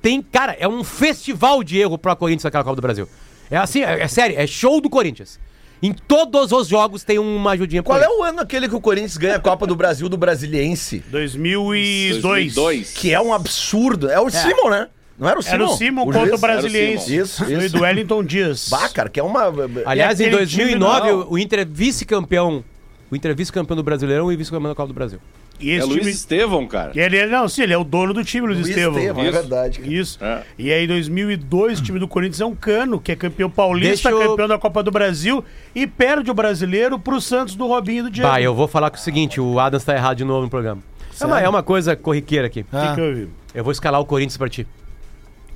tem, 0.00 0.22
cara, 0.22 0.56
é 0.58 0.66
um 0.66 0.82
festival 0.82 1.62
de 1.62 1.78
erro 1.78 1.98
pro 1.98 2.14
Corinthians 2.16 2.44
naquela 2.44 2.64
Copa 2.64 2.76
do 2.76 2.82
Brasil. 2.82 3.08
É 3.50 3.56
assim, 3.56 3.82
é, 3.82 4.02
é 4.02 4.08
sério, 4.08 4.38
é 4.38 4.46
show 4.46 4.80
do 4.80 4.88
Corinthians. 4.88 5.38
Em 5.82 5.92
todos 5.94 6.52
os 6.52 6.68
jogos 6.68 7.02
tem 7.02 7.18
uma 7.18 7.52
ajudinha 7.52 7.82
qual 7.82 7.98
é 7.98 8.06
o 8.06 8.22
ano 8.22 8.40
aquele 8.40 8.68
que 8.68 8.74
o 8.74 8.80
Corinthians 8.80 9.16
ganha 9.16 9.36
a 9.36 9.40
Copa 9.40 9.66
do 9.66 9.74
Brasil 9.74 10.08
do 10.10 10.16
Brasiliense? 10.16 11.02
2002. 11.10 12.20
2002. 12.20 12.92
Que 12.92 13.14
é 13.14 13.20
um 13.20 13.32
absurdo. 13.32 14.10
É 14.10 14.20
o 14.20 14.28
Simon, 14.28 14.68
né? 14.68 14.88
Não 15.18 15.28
era 15.28 15.38
o 15.38 15.42
Simon? 15.42 15.54
Era 15.54 15.64
o 15.64 15.76
Simon 15.76 16.04
contra 16.04 16.34
o? 16.34 16.38
Brasiliense. 16.38 17.16
Isso, 17.16 17.44
Foi 17.44 17.54
isso. 17.54 17.76
do 17.76 17.82
Wellington 17.82 18.22
Dias. 18.24 18.68
Bah, 18.70 18.88
cara, 18.88 19.08
que 19.08 19.20
é 19.20 19.22
uma. 19.22 19.52
Aliás, 19.86 20.20
E 20.20 20.24
em 20.24 20.26
aquele 20.28 20.46
time 20.46 20.64
2009, 20.64 21.08
não. 21.08 21.18
o, 21.20 21.32
o 21.32 21.38
Inter 21.38 21.60
é 21.60 21.64
vice-campeão. 21.64 22.64
O 23.10 23.16
Inter 23.16 23.30
é 23.30 23.34
vice-campeão 23.34 23.76
do 23.76 23.82
Brasileirão 23.82 24.30
e 24.30 24.36
vice-campeão 24.36 24.70
da 24.70 24.74
Copa 24.74 24.88
do 24.88 24.94
Brasil. 24.94 25.18
E 25.60 25.70
É 25.70 25.74
esse 25.76 25.86
Luiz 25.86 26.00
time... 26.00 26.10
Estevão, 26.10 26.66
cara. 26.66 26.92
Ele, 26.94 27.16
ele- 27.18 27.30
não, 27.30 27.46
sim, 27.48 27.62
ele 27.62 27.72
é 27.74 27.78
o 27.78 27.84
dono 27.84 28.14
do 28.14 28.24
time, 28.24 28.46
Luiz, 28.46 28.58
Luiz 28.58 28.68
Estevão. 28.70 28.98
Estevão, 28.98 29.24
é 29.24 29.30
verdade. 29.30 29.78
cara. 29.80 29.92
Isso. 29.92 30.18
É. 30.24 30.42
E 30.58 30.72
aí, 30.72 30.84
em 30.84 30.88
2002, 30.88 31.80
o 31.80 31.82
time 31.82 31.98
do 31.98 32.08
Corinthians 32.08 32.40
é 32.40 32.46
um 32.46 32.54
cano, 32.54 32.98
que 32.98 33.12
é 33.12 33.16
campeão 33.16 33.50
paulista, 33.50 34.08
Deixa 34.08 34.10
eu- 34.10 34.30
campeão 34.30 34.48
da 34.48 34.58
Copa 34.58 34.82
do 34.82 34.90
Brasil 34.90 35.44
e 35.74 35.86
perde 35.86 36.30
o 36.30 36.34
brasileiro 36.34 36.98
pro 36.98 37.20
Santos 37.20 37.54
do 37.54 37.66
Robinho 37.66 38.00
e 38.00 38.02
do 38.04 38.10
Diego. 38.10 38.28
Bah, 38.30 38.40
eu 38.40 38.54
vou 38.54 38.66
falar 38.66 38.90
com 38.90 38.96
o 38.96 39.00
seguinte, 39.00 39.40
o 39.40 39.60
Adams 39.60 39.84
tá 39.84 39.94
errado 39.94 40.16
de 40.16 40.24
novo 40.24 40.42
no 40.42 40.50
programa. 40.50 40.82
É 41.20 41.26
uma, 41.26 41.40
é 41.40 41.48
uma 41.48 41.62
coisa 41.62 41.94
corriqueira 41.94 42.46
aqui. 42.46 42.60
O 42.60 42.64
que 42.64 42.68
Ah, 42.76 42.92
que 42.94 43.00
eu 43.00 43.14
vi? 43.14 43.28
Eu 43.54 43.62
vou 43.62 43.72
escalar 43.72 44.00
o 44.00 44.06
Corinthians 44.06 44.38
pra 44.38 44.48
ti. 44.48 44.66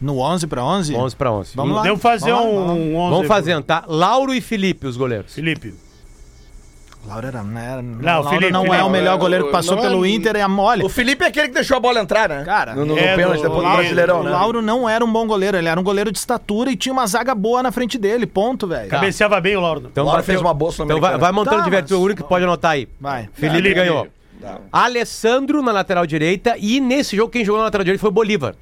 no 0.01 0.19
11 0.19 0.47
pra 0.47 0.63
11? 0.63 0.95
11 0.95 1.17
pra 1.17 1.33
11. 1.33 1.53
Vamos 1.55 1.77
lá. 1.77 1.83
Devo 1.83 1.97
fazer 1.97 2.31
Vamos 2.33 2.47
lá, 2.55 2.61
um, 2.61 2.67
vamos 2.67 2.83
um 2.83 2.97
11 2.97 3.11
Vamos 3.15 3.27
fazendo, 3.29 3.63
tá? 3.65 3.85
Lauro 3.87 4.35
e 4.35 4.41
Felipe, 4.43 4.87
os 4.87 4.97
goleiros. 4.99 5.33
Felipe. 5.35 5.73
Laura 7.07 7.29
era, 7.29 7.43
não, 7.43 7.61
era, 7.61 7.83
Não, 7.83 8.03
Laura 8.23 8.29
Felipe, 8.31 8.53
não 8.53 8.75
é 8.75 8.83
o 8.83 8.89
melhor 8.89 9.19
goleiro 9.19 9.47
que 9.47 9.53
passou 9.53 9.77
Não 9.77 9.85
é- 9.85 9.89
pelo 9.89 10.07
Inter, 10.07 10.37
é 10.37 10.47
mole. 10.49 10.83
O 10.85 10.89
Felipe 10.89 11.23
é 11.25 11.29
aquele 11.29 11.49
que 11.49 11.55
deixou 11.55 11.77
a 11.77 11.81
bola 11.81 12.01
entrar, 12.01 12.29
né? 12.29 12.43
Cara, 12.45 12.75
no, 12.75 12.87
no, 12.87 12.95
no 12.95 12.99
é, 12.99 13.15
pênalti 13.15 13.37
no- 13.37 13.43
depois 13.43 13.63
do 13.67 13.73
Brasileirão, 13.73 14.21
o 14.21 14.23
né? 14.25 14.31
Lauro 14.31 14.63
não 14.63 14.89
era 14.89 15.05
um 15.05 15.13
bom 15.13 15.27
goleiro, 15.27 15.57
ele 15.57 15.69
era 15.69 15.79
um 15.79 15.83
goleiro 15.83 16.11
de 16.11 16.19
estatura 16.19 16.71
e 16.71 16.77
tinha 16.77 16.93
uma 16.93 17.07
zaga 17.07 17.35
boa 17.35 17.63
na 17.63 17.71
frente 17.71 17.99
dele, 17.99 18.27
ponto, 18.27 18.67
velho. 18.67 18.89
Cabeceava 18.89 19.41
bem 19.41 19.55
o 19.57 19.61
Lauro. 19.61 19.89
Então 19.91 20.05
Lauro 20.05 20.19
vai- 20.19 20.27
fez 20.27 20.41
uma 20.41 20.55
boa 20.55 20.73
Então 20.73 20.99
vai, 21.01 21.19
vai 21.19 21.31
montando 21.33 21.59
Tá, 21.59 21.65
de 21.65 21.71
verdade, 21.71 21.93
mas- 21.93 22.01
o 22.01 22.05
único 22.05 22.23
que 22.23 22.29
pode 22.29 22.45
anotar 22.45 22.71
aí. 22.73 22.89
Vai. 23.01 23.29
Felipe 23.35 23.57
Felipe. 23.57 23.75
ganhou. 23.75 24.09
Alessandro 24.73 25.63
na 25.63 25.73
lateral 25.73 26.07
direita 26.07 26.55
e 26.59 26.81
nesse 26.81 27.17
jogo 27.17 27.31
quem 27.31 27.45
jogou 27.45 27.59
na 27.59 27.65
lateral 27.65 27.85
direita 27.85 28.01
foi 28.01 28.11
o 28.11 28.13
Bolívar. 28.13 28.55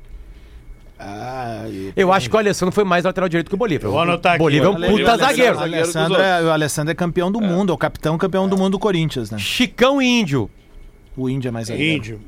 Ah, 1.05 1.65
Eu 1.97 2.13
acho 2.13 2.31
que 2.31 2.37
o 2.37 2.39
Alessandro 2.39 2.73
foi 2.73 2.85
mais 2.85 3.05
lateral 3.05 3.29
direito 3.29 3.49
que 3.49 3.55
o 3.55 3.59
Bolívar. 3.59 3.91
Vou 3.91 4.01
anotar 4.01 4.33
o 4.33 4.35
aqui, 4.35 4.43
Bolívar 4.45 4.67
é 4.67 4.71
um 4.71 4.75
puta 4.97 5.11
é 5.11 5.17
zagueiro. 5.19 5.57
o 5.57 5.59
zagueiro 5.59 5.83
os 5.89 5.97
Alessandro, 5.97 6.21
é, 6.23 6.43
o 6.45 6.51
Alessandro 6.51 6.93
é 6.93 6.95
campeão 6.95 7.33
do 7.33 7.41
mundo, 7.41 7.73
é 7.73 7.75
o 7.75 7.79
capitão 7.79 8.17
campeão 8.17 8.49
do 8.49 8.57
mundo 8.57 8.73
do 8.73 8.79
Corinthians, 8.79 9.31
né? 9.31 9.39
Chicão 9.39 10.01
e 10.01 10.07
Índio. 10.07 10.49
O 11.17 11.29
Índio 11.29 11.49
é 11.49 11.51
mais 11.51 11.67
zagueiro. 11.67 11.97
Índio. 11.97 12.21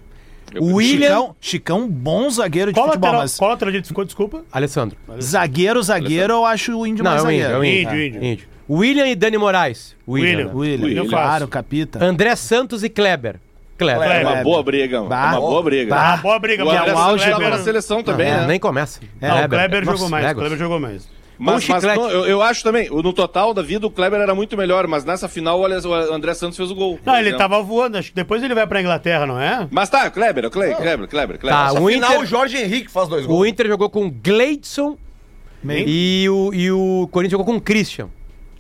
O 0.58 0.74
William. 0.74 1.08
Chicão, 1.08 1.36
Chicão, 1.40 1.88
bom 1.88 2.28
zagueiro 2.30 2.70
de 2.72 2.74
Qual 2.78 2.86
futebol, 2.86 3.06
lateral, 3.08 3.22
mas 3.22 3.36
qual 3.36 3.50
lateral 3.50 3.70
direito 3.72 3.88
ficou, 3.88 4.04
desculpa? 4.04 4.44
Alessandro. 4.52 4.96
zagueiro, 5.20 5.82
zagueiro, 5.82 6.32
eu 6.34 6.44
acho 6.44 6.78
o 6.78 6.86
Índio 6.86 7.02
Não, 7.04 7.10
mais 7.12 7.24
é 7.24 7.26
o 7.26 7.30
Índio, 7.30 7.42
zagueiro. 7.48 7.56
é 7.56 7.58
o 7.58 7.64
Índio. 7.64 8.04
Índio, 8.04 8.06
índio. 8.18 8.24
Índio. 8.32 8.48
William 8.68 9.06
e 9.06 9.14
Dani 9.14 9.36
Moraes. 9.38 9.94
William. 10.08 10.28
William. 10.28 10.46
né? 10.46 10.52
William, 10.54 10.84
William. 10.86 11.08
claro, 11.08 11.48
capita. 11.48 12.02
André 12.04 12.34
Santos 12.36 12.82
e 12.82 12.88
Kleber. 12.88 13.36
Kleber. 13.78 14.02
É 14.02 14.10
uma 14.20 14.22
Kleber. 14.24 14.44
boa 14.44 14.62
briga, 14.62 14.96
mano. 14.98 15.08
Bah. 15.08 15.24
É 15.24 15.38
uma 15.38 15.40
boa 15.40 15.62
briga. 15.62 15.94
Bah. 15.94 16.12
Ah, 16.12 16.16
boa 16.18 16.38
briga. 16.38 16.64
O 16.64 16.68
André 16.70 16.78
é 16.78 16.82
o 16.82 16.86
Santos 16.86 17.00
auge 17.02 17.30
tava 17.30 17.44
do- 17.44 17.50
na 17.50 17.58
seleção 17.58 18.02
também, 18.02 18.28
É, 18.28 18.36
né? 18.38 18.46
Nem 18.46 18.58
começa. 18.60 19.00
Não, 19.20 19.44
o 19.44 19.48
Kleber 19.48 19.84
Nossa, 19.84 19.96
jogou 19.96 20.08
mais. 20.10 20.24
O 20.24 20.28
Legos. 20.28 20.40
Kleber 20.42 20.58
jogou 20.58 20.80
mais. 20.80 21.08
Mas, 21.36 21.68
Um 21.68 21.72
mas 21.72 21.82
não, 21.82 22.08
eu, 22.10 22.26
eu 22.26 22.42
acho 22.42 22.62
também, 22.62 22.88
o- 22.92 23.02
no 23.02 23.12
total 23.12 23.52
da 23.52 23.60
vida, 23.60 23.84
o 23.84 23.90
Kleber 23.90 24.20
era 24.20 24.32
muito 24.36 24.56
melhor, 24.56 24.86
mas 24.86 25.04
nessa 25.04 25.28
final 25.28 25.58
o 25.58 25.64
Ale- 25.64 25.84
o 25.84 25.92
André 26.14 26.32
Santos 26.32 26.56
fez 26.56 26.70
o 26.70 26.74
gol. 26.76 26.96
Não, 27.04 27.16
ele 27.18 27.34
tava 27.34 27.60
voando. 27.60 27.98
Acho 27.98 28.10
que 28.10 28.14
depois 28.14 28.40
ele 28.40 28.54
vai 28.54 28.64
pra 28.68 28.80
Inglaterra, 28.80 29.26
não 29.26 29.40
é? 29.40 29.66
Mas 29.68 29.90
tá, 29.90 30.08
Kleber, 30.08 30.48
Kleber, 30.48 30.76
Kleber, 30.76 31.08
Kleber, 31.08 31.38
Kleber. 31.40 31.58
Tá, 31.60 31.66
Essa 31.70 31.80
o 31.80 31.88
final, 31.88 32.10
Inter- 32.12 32.22
o 32.22 32.26
Jorge 32.26 32.56
Henrique 32.58 32.88
faz 32.88 33.08
dois 33.08 33.24
O 33.24 33.28
gols. 33.28 33.48
Inter 33.48 33.66
jogou 33.66 33.90
com 33.90 34.08
Gleidson 34.08 34.96
e 35.66 36.28
o, 36.30 36.54
e 36.54 36.70
o 36.70 37.08
Corinthians 37.10 37.32
jogou 37.40 37.52
com 37.54 37.60
Christian. 37.60 38.08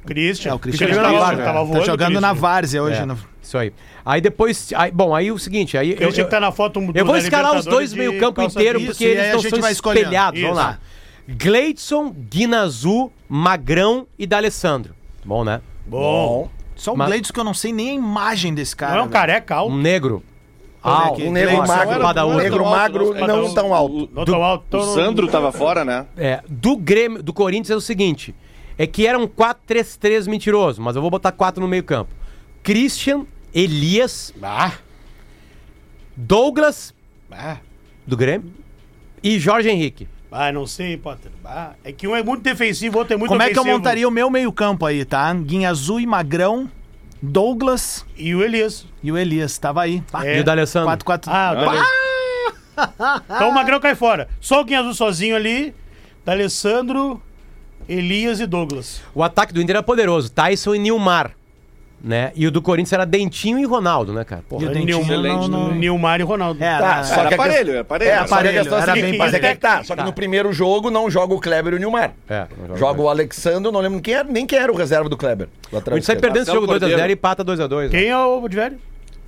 Christian. 0.04 0.50
É, 0.50 0.54
o 0.54 0.58
Christian 0.58 0.88
jogando 0.88 1.12
na 1.12 1.18
tava, 1.20 1.36
tava 1.42 1.58
é. 1.60 1.64
voando. 1.64 1.78
Tá 1.78 1.84
jogando 1.86 2.20
na 2.20 2.28
Christian. 2.30 2.34
Várzea 2.48 2.82
hoje. 2.82 3.00
É, 3.00 3.06
no- 3.06 3.18
Isso 3.44 3.58
aí. 3.58 3.72
Aí 4.04 4.20
depois. 4.20 4.72
aí- 4.74 4.90
bom, 4.90 5.14
aí 5.14 5.30
o 5.30 5.38
seguinte. 5.38 5.76
Aí 5.76 5.92
eu, 5.92 6.08
eu, 6.08 6.12
que 6.12 6.24
tá 6.24 6.40
na 6.40 6.50
foto 6.50 6.80
do 6.80 6.98
eu 6.98 7.04
vou 7.04 7.16
escalar 7.16 7.56
os 7.56 7.64
dois 7.64 7.92
meio-campo 7.92 8.42
inteiro, 8.42 8.80
porque 8.80 9.04
eles 9.04 9.44
escolhendo. 9.70 10.06
espelhados. 10.06 10.40
Vamos 10.40 10.56
Isso. 10.58 10.66
lá. 10.66 10.78
Gleidson, 11.28 12.10
Guinazu, 12.10 13.10
Magrão 13.28 14.06
e 14.18 14.26
D'Alessandro. 14.26 14.94
Bom, 15.24 15.44
né? 15.44 15.60
Bom. 15.86 16.48
Só 16.76 16.92
o 16.92 16.96
Mas- 16.96 17.08
Gleidson 17.08 17.32
que 17.32 17.40
eu 17.40 17.44
não 17.44 17.54
sei 17.54 17.72
nem 17.72 17.90
a 17.90 17.94
imagem 17.94 18.52
desse 18.54 18.74
cara. 18.74 18.94
Não 18.94 19.00
é 19.00 19.02
um 19.04 19.08
careca 19.08 19.54
alto. 19.56 19.72
Um 19.72 19.76
negro. 19.78 20.22
Vamos 20.82 20.98
Ah. 20.98 21.12
Um 21.12 21.32
negro 21.32 21.66
magro, 21.66 22.28
um 22.28 22.34
negro 22.34 22.58
Não 22.64 22.64
tão 22.64 22.66
alto, 22.66 22.70
magro, 22.70 23.04
não, 23.46 23.54
tão 23.54 23.74
alto. 23.74 24.10
Não 24.12 24.24
tão 24.24 24.44
alto. 24.44 24.76
O 24.76 24.82
Sandro 24.94 25.28
tava 25.28 25.50
fora, 25.50 25.82
né? 25.84 26.04
É, 26.16 26.40
do 26.48 26.76
Grêmio, 26.76 27.22
do 27.22 27.32
Corinthians 27.32 27.70
é 27.70 27.76
o 27.76 27.80
seguinte: 27.80 28.34
é 28.76 28.86
que 28.86 29.06
eram 29.06 29.26
4-3-3 29.26 30.26
mentiroso, 30.28 30.82
mas 30.82 30.94
eu 30.94 31.00
vou 31.00 31.10
botar 31.10 31.32
4 31.32 31.62
no 31.62 31.68
meio-campo. 31.68 32.10
Christian, 32.62 33.24
Elias, 33.54 34.32
Ah, 34.42 34.72
Douglas, 36.16 36.94
ah. 37.30 37.56
do 38.06 38.16
Grêmio, 38.16 38.52
e 39.22 39.38
Jorge 39.38 39.68
Henrique. 39.68 40.08
Ah, 40.30 40.50
não 40.50 40.66
sei, 40.66 40.96
Potter. 40.96 41.30
Ah, 41.44 41.74
é 41.84 41.92
que 41.92 42.08
um 42.08 42.16
é 42.16 42.22
muito 42.22 42.42
defensivo, 42.42 42.96
o 42.96 42.98
outro 42.98 43.14
é 43.14 43.16
muito 43.16 43.28
Como 43.30 43.40
é 43.42 43.46
que 43.50 43.52
eu 43.58 43.62
ofensivo. 43.62 43.78
montaria 43.78 44.08
o 44.08 44.10
meu 44.10 44.28
meio-campo 44.28 44.84
aí, 44.84 45.04
tá? 45.04 45.32
Guinha 45.32 45.70
Azul 45.70 46.00
e 46.00 46.06
Magrão, 46.06 46.68
Douglas 47.22 48.04
E 48.16 48.34
o 48.34 48.42
Elias. 48.42 48.84
e 49.02 49.12
o 49.12 49.16
Elias. 49.16 49.56
Tava 49.58 49.82
aí. 49.82 50.02
Pá, 50.10 50.24
É. 50.26 50.38
E 50.38 50.40
o 50.40 50.44
D'Alessandro. 50.44 50.86
4 50.88 51.04
4 51.04 51.30
Ah, 51.32 51.52
o 51.52 51.54
D'Alessandro. 51.60 53.24
Então 53.36 53.48
o 53.50 53.54
Magrão 53.54 53.78
cai 53.78 53.94
fora. 53.94 54.28
Só 54.40 54.60
o 54.60 54.64
Guinha 54.64 54.80
Azul 54.80 54.94
sozinho 54.94 55.36
ali. 55.36 55.72
D'Alessandro, 56.24 57.22
Elias 57.88 58.40
e 58.40 58.46
Douglas. 58.46 59.00
O 59.14 59.22
ataque 59.22 59.52
do 59.54 59.62
Inter 59.62 59.76
era 59.76 59.82
poderoso, 59.84 60.30
Tyson 60.32 60.74
e 60.74 60.78
Nilmar. 60.80 61.30
Né? 62.02 62.32
E 62.36 62.46
o 62.46 62.50
do 62.50 62.60
Corinthians 62.60 62.92
era 62.92 63.06
Dentinho 63.06 63.58
e 63.58 63.64
Ronaldo, 63.64 64.12
né, 64.12 64.24
cara? 64.24 64.42
Porra. 64.46 64.64
E 64.64 64.66
o 64.66 64.70
Dentinho 64.70 65.22
não, 65.22 65.48
não... 65.48 65.74
Nilmar 65.74 66.20
e 66.20 66.22
Ronaldo. 66.22 66.62
É, 66.62 66.78
Tá, 66.78 66.92
era- 66.96 67.04
só 67.04 67.14
Era 67.20 67.28
que 67.28 67.34
a 67.34 67.36
aparelho, 67.36 67.70
era 67.72 67.80
aparelho. 67.80 68.10
É, 68.10 68.12
Era 68.12 68.20
só 68.20 68.26
que 68.26 68.32
a 68.34 68.36
aparelho, 68.36 68.58
questão 68.60 68.76
é 68.76 68.80
a 68.80 68.82
era 68.82 68.92
seguinte, 68.92 69.10
bem 69.10 69.18
mas 69.18 69.28
é 69.34 69.38
que 69.40 69.46
aparelho. 69.46 69.60
tá. 69.60 69.84
Só 69.84 69.96
que 69.96 70.02
no 70.02 70.12
primeiro 70.12 70.52
jogo 70.52 70.90
não 70.90 71.10
joga 71.10 71.32
o 71.34 71.40
Kleber 71.40 71.72
e 71.72 71.76
o 71.76 71.78
Nilmar. 71.78 72.12
É, 72.28 72.46
joga 72.76 73.00
o 73.00 73.08
Alexandre, 73.08 73.72
não 73.72 73.80
lembro 73.80 74.00
quem 74.02 74.14
era, 74.14 74.24
nem 74.28 74.44
quem 74.46 74.58
era 74.58 74.70
o 74.70 74.76
reserva 74.76 75.08
do 75.08 75.16
Kleber. 75.16 75.48
O 75.72 75.76
Inter 75.78 76.02
sai 76.02 76.16
perdendo 76.16 76.42
esse 76.42 76.50
Marcelo 76.50 76.60
jogo 76.60 76.66
2x0 76.74 76.80
Cordeiro. 76.80 77.10
e 77.10 77.12
empata 77.14 77.44
2x2. 77.44 77.90
Quem 77.90 78.08
é 78.08 78.18
o 78.18 78.44
Advério? 78.44 78.78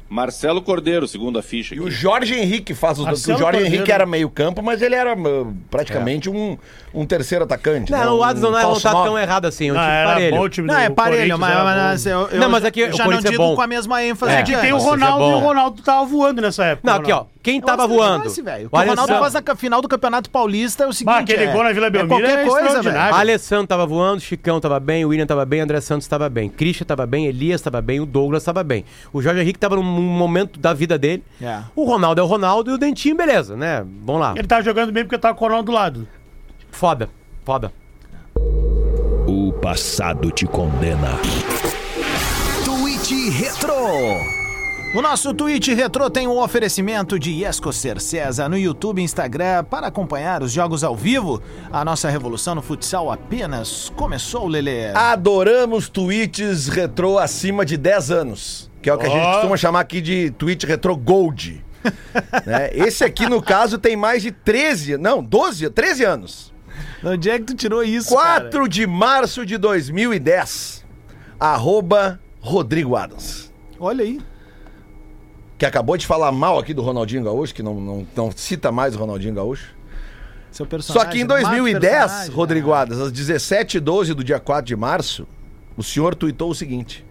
Marcelo 0.09 0.63
Cordeiro, 0.63 1.09
segundo 1.09 1.39
a 1.39 1.43
ficha. 1.43 1.75
E 1.75 1.79
aqui. 1.79 1.87
o 1.87 1.91
Jorge 1.91 2.35
Henrique 2.35 2.75
faz 2.75 2.99
os 2.99 3.05
dois. 3.05 3.19
Marcelo 3.19 3.37
O 3.37 3.41
Jorge 3.41 3.53
Cordeiro. 3.59 3.75
Henrique 3.77 3.93
era 3.93 4.07
meio 4.07 4.31
campo, 4.31 4.63
mas 4.63 4.81
ele 4.81 4.95
era 4.95 5.15
uh, 5.15 5.55
praticamente 5.71 6.31
um, 6.31 6.57
um 6.95 7.05
terceiro 7.05 7.45
atacante. 7.45 7.91
né? 7.91 8.05
Não, 8.05 8.17
o 8.19 8.23
Adson 8.23 8.49
um 8.49 8.51
não, 8.53 8.59
é- 8.59 8.63
não 8.63 8.81
tá 8.81 8.93
nove. 8.93 9.09
tão 9.09 9.19
errado 9.19 9.47
assim, 9.47 9.69
é 9.69 9.73
um 9.73 9.75
Não, 9.75 9.83
era 9.83 10.11
parelho. 10.11 10.37
bom 10.37 10.43
o 10.43 10.49
time 10.49 10.69
Não, 10.69 10.79
é 10.79 10.89
parelho, 10.91 11.39
mas, 11.39 11.55
mas 11.57 12.07
eu, 12.07 12.29
eu 12.29 12.41
Não, 12.41 12.49
mas 12.49 12.65
aqui 12.65 12.91
já 12.93 13.05
não 13.05 13.13
é 13.15 13.21
digo 13.21 13.37
bom. 13.37 13.57
com 13.57 13.63
a 13.63 13.67
mesma 13.67 14.03
ênfase 14.05 14.33
É, 14.33 14.43
de 14.43 14.53
Que 14.55 14.61
tem 14.61 14.73
o. 14.73 14.79
Você 14.79 14.87
é 14.87 14.91
Ronaldo 14.91 15.25
e 15.25 15.35
o 15.35 15.39
Ronaldo 15.39 15.83
tava 15.83 16.05
voando 16.07 16.41
nessa 16.41 16.65
época. 16.65 16.89
Não, 16.91 16.99
aqui, 16.99 17.11
ó. 17.13 17.25
Quem 17.47 17.61
tava 17.61 17.89
que 17.89 17.95
voando? 17.95 18.29
velho. 18.43 18.69
O 18.73 18.77
Ronaldo 18.77 19.15
faz 19.19 19.35
na 19.35 19.41
ca- 19.41 19.55
final 19.55 19.81
do 19.81 19.87
Campeonato 19.87 20.29
Paulista 20.29 20.83
é 20.83 20.87
o 20.89 20.93
seguinte. 20.93 21.15
Bah, 21.15 21.21
aquele 21.21 21.45
é, 21.45 21.53
gol 21.53 21.63
na 21.63 21.73
Vila 21.73 21.87
é 21.87 21.91
Belmiro 21.91 22.21
qualquer 22.21 22.39
é 22.41 22.45
coisa, 22.45 22.83
velho. 22.83 23.15
Alessandro 23.15 23.69
tava 23.69 23.87
voando, 23.87 24.21
Chicão 24.21 24.61
tava 24.61 24.81
bem, 24.81 25.05
o 25.05 25.11
William 25.11 25.27
tava 25.27 25.47
bem, 25.47 25.61
André 25.61 25.81
Santos 25.81 26.09
tava 26.09 26.29
bem, 26.29 26.49
Christian 26.49 26.85
tava 26.85 27.07
bem, 27.07 27.27
Elias 27.27 27.61
tava 27.63 27.81
bem, 27.81 28.01
o 28.01 28.07
Douglas 28.07 28.43
tava 28.43 28.65
bem. 28.65 28.85
O 29.13 29.23
Jorge 29.23 29.43
Henrique 29.43 29.61
tava 29.61 29.77
num 29.77 29.83
momento 29.85 30.59
da 30.59 30.75
vida 30.75 30.99
dele. 30.99 31.23
É. 31.41 31.61
O 31.77 31.85
Ronaldo 31.85 32.21
é 32.21 32.25
o 32.25 32.27
Ronaldo 32.27 32.73
e 32.73 32.75
o 32.75 32.79
Dentinho, 32.79 33.17
beleza, 33.17 33.57
né? 33.57 33.87
Vamos 34.05 34.21
lá. 34.21 34.35
Ele 34.37 34.49
tava 34.49 34.63
jogando 34.63 34.91
bem 34.91 35.05
porque 35.05 35.17
tava 35.17 35.37
com 35.37 35.45
o 35.45 35.49
Ronaldo 35.49 35.71
do 35.71 35.73
lado. 35.73 36.09
Foda, 36.73 37.09
foda. 37.45 37.73
O 39.29 39.53
passado 39.53 40.33
te 40.33 40.47
condena. 40.47 41.13
Tweet 42.65 43.31
Retro. 43.31 44.36
O 44.97 45.03
nosso 45.03 45.35
Tweet 45.35 45.75
Retro 45.75 46.09
tem 46.09 46.27
um 46.27 46.39
oferecimento 46.39 47.19
de 47.19 47.45
Escocer 47.45 48.01
César 48.01 48.49
no 48.49 48.57
YouTube 48.57 48.99
e 48.99 49.05
Instagram 49.05 49.63
para 49.65 49.89
acompanhar 49.89 50.43
os 50.43 50.51
jogos 50.51 50.83
ao 50.83 50.97
vivo. 50.97 51.43
A 51.71 51.85
nossa 51.85 52.09
revolução 52.09 52.55
no 52.55 52.63
futsal 52.63 53.13
apenas 53.13 53.93
começou, 53.95 54.49
Lelê. 54.49 54.87
Adoramos 54.95 55.91
tweets 55.91 56.69
retrô 56.69 57.19
acima 57.19 57.63
de 57.67 57.77
10 57.77 58.11
anos. 58.11 58.71
Que 58.81 58.89
é 58.89 58.95
o 58.95 58.97
que 58.97 59.05
a 59.05 59.11
gente 59.11 59.23
costuma 59.23 59.59
chamar 59.59 59.81
aqui 59.81 60.01
de 60.01 60.31
tweet 60.31 60.65
retrô 60.65 60.97
gold. 60.97 61.63
né? 62.47 62.71
Esse 62.73 63.05
aqui, 63.05 63.29
no 63.29 63.43
caso, 63.43 63.77
tem 63.77 63.97
mais 63.97 64.23
de 64.23 64.33
13, 64.33 64.97
não, 64.97 65.23
12, 65.23 65.69
13 65.69 66.05
anos. 66.05 66.55
Onde 67.05 67.29
é 67.29 67.39
que 67.39 67.45
tu 67.45 67.55
tirou 67.55 67.85
isso, 67.85 68.15
4 68.15 68.67
de 68.67 68.87
março 68.87 69.45
de 69.45 69.59
2010. 69.59 70.87
Arroba 71.39 72.19
Rodrigo 72.41 72.97
Adams. 72.97 73.53
cara? 73.73 73.85
Olha 73.91 74.03
aí. 74.03 74.36
Que 75.59 75.65
acabou 75.65 75.97
de 75.97 76.07
falar 76.07 76.31
mal 76.33 76.59
aqui 76.59 76.75
do 76.75 76.83
Ronaldinho 76.83 77.25
Gaúcho, 77.25 77.55
que 77.55 77.63
não, 77.63 77.75
não, 77.81 78.07
não 78.15 78.31
cita 78.31 78.71
mais 78.71 78.95
o 78.95 78.99
Ronaldinho 78.99 79.35
Gaúcho. 79.35 79.75
Só 80.81 81.05
que 81.05 81.19
em 81.19 81.25
mata 81.25 81.41
o 81.41 81.43
2010, 81.43 81.83
personagem, 81.83 82.35
Rodrigo 82.35 82.71
né? 82.71 82.77
Adams, 82.77 83.01
às 83.01 83.13
17h12 83.13 84.15
do 84.15 84.25
dia 84.25 84.41
4 84.41 84.65
de 84.65 84.77
março, 84.77 85.27
o 85.77 85.83
senhor 85.83 86.15
tuitou 86.15 86.51
o 86.51 86.55
seguinte: 86.55 87.05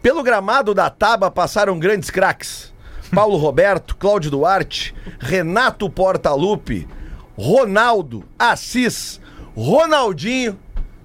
Pelo 0.00 0.22
gramado 0.22 0.72
da 0.72 0.88
Taba 0.88 1.30
passaram 1.30 1.78
grandes 1.78 2.10
craques. 2.10 2.74
Paulo 3.14 3.36
Roberto, 3.36 3.96
Cláudio 3.96 4.32
Duarte, 4.32 4.94
Renato 5.20 5.88
Portaluppi, 5.88 6.88
Ronaldo, 7.36 8.24
Assis, 8.36 9.20
Ronaldinho 9.54 10.58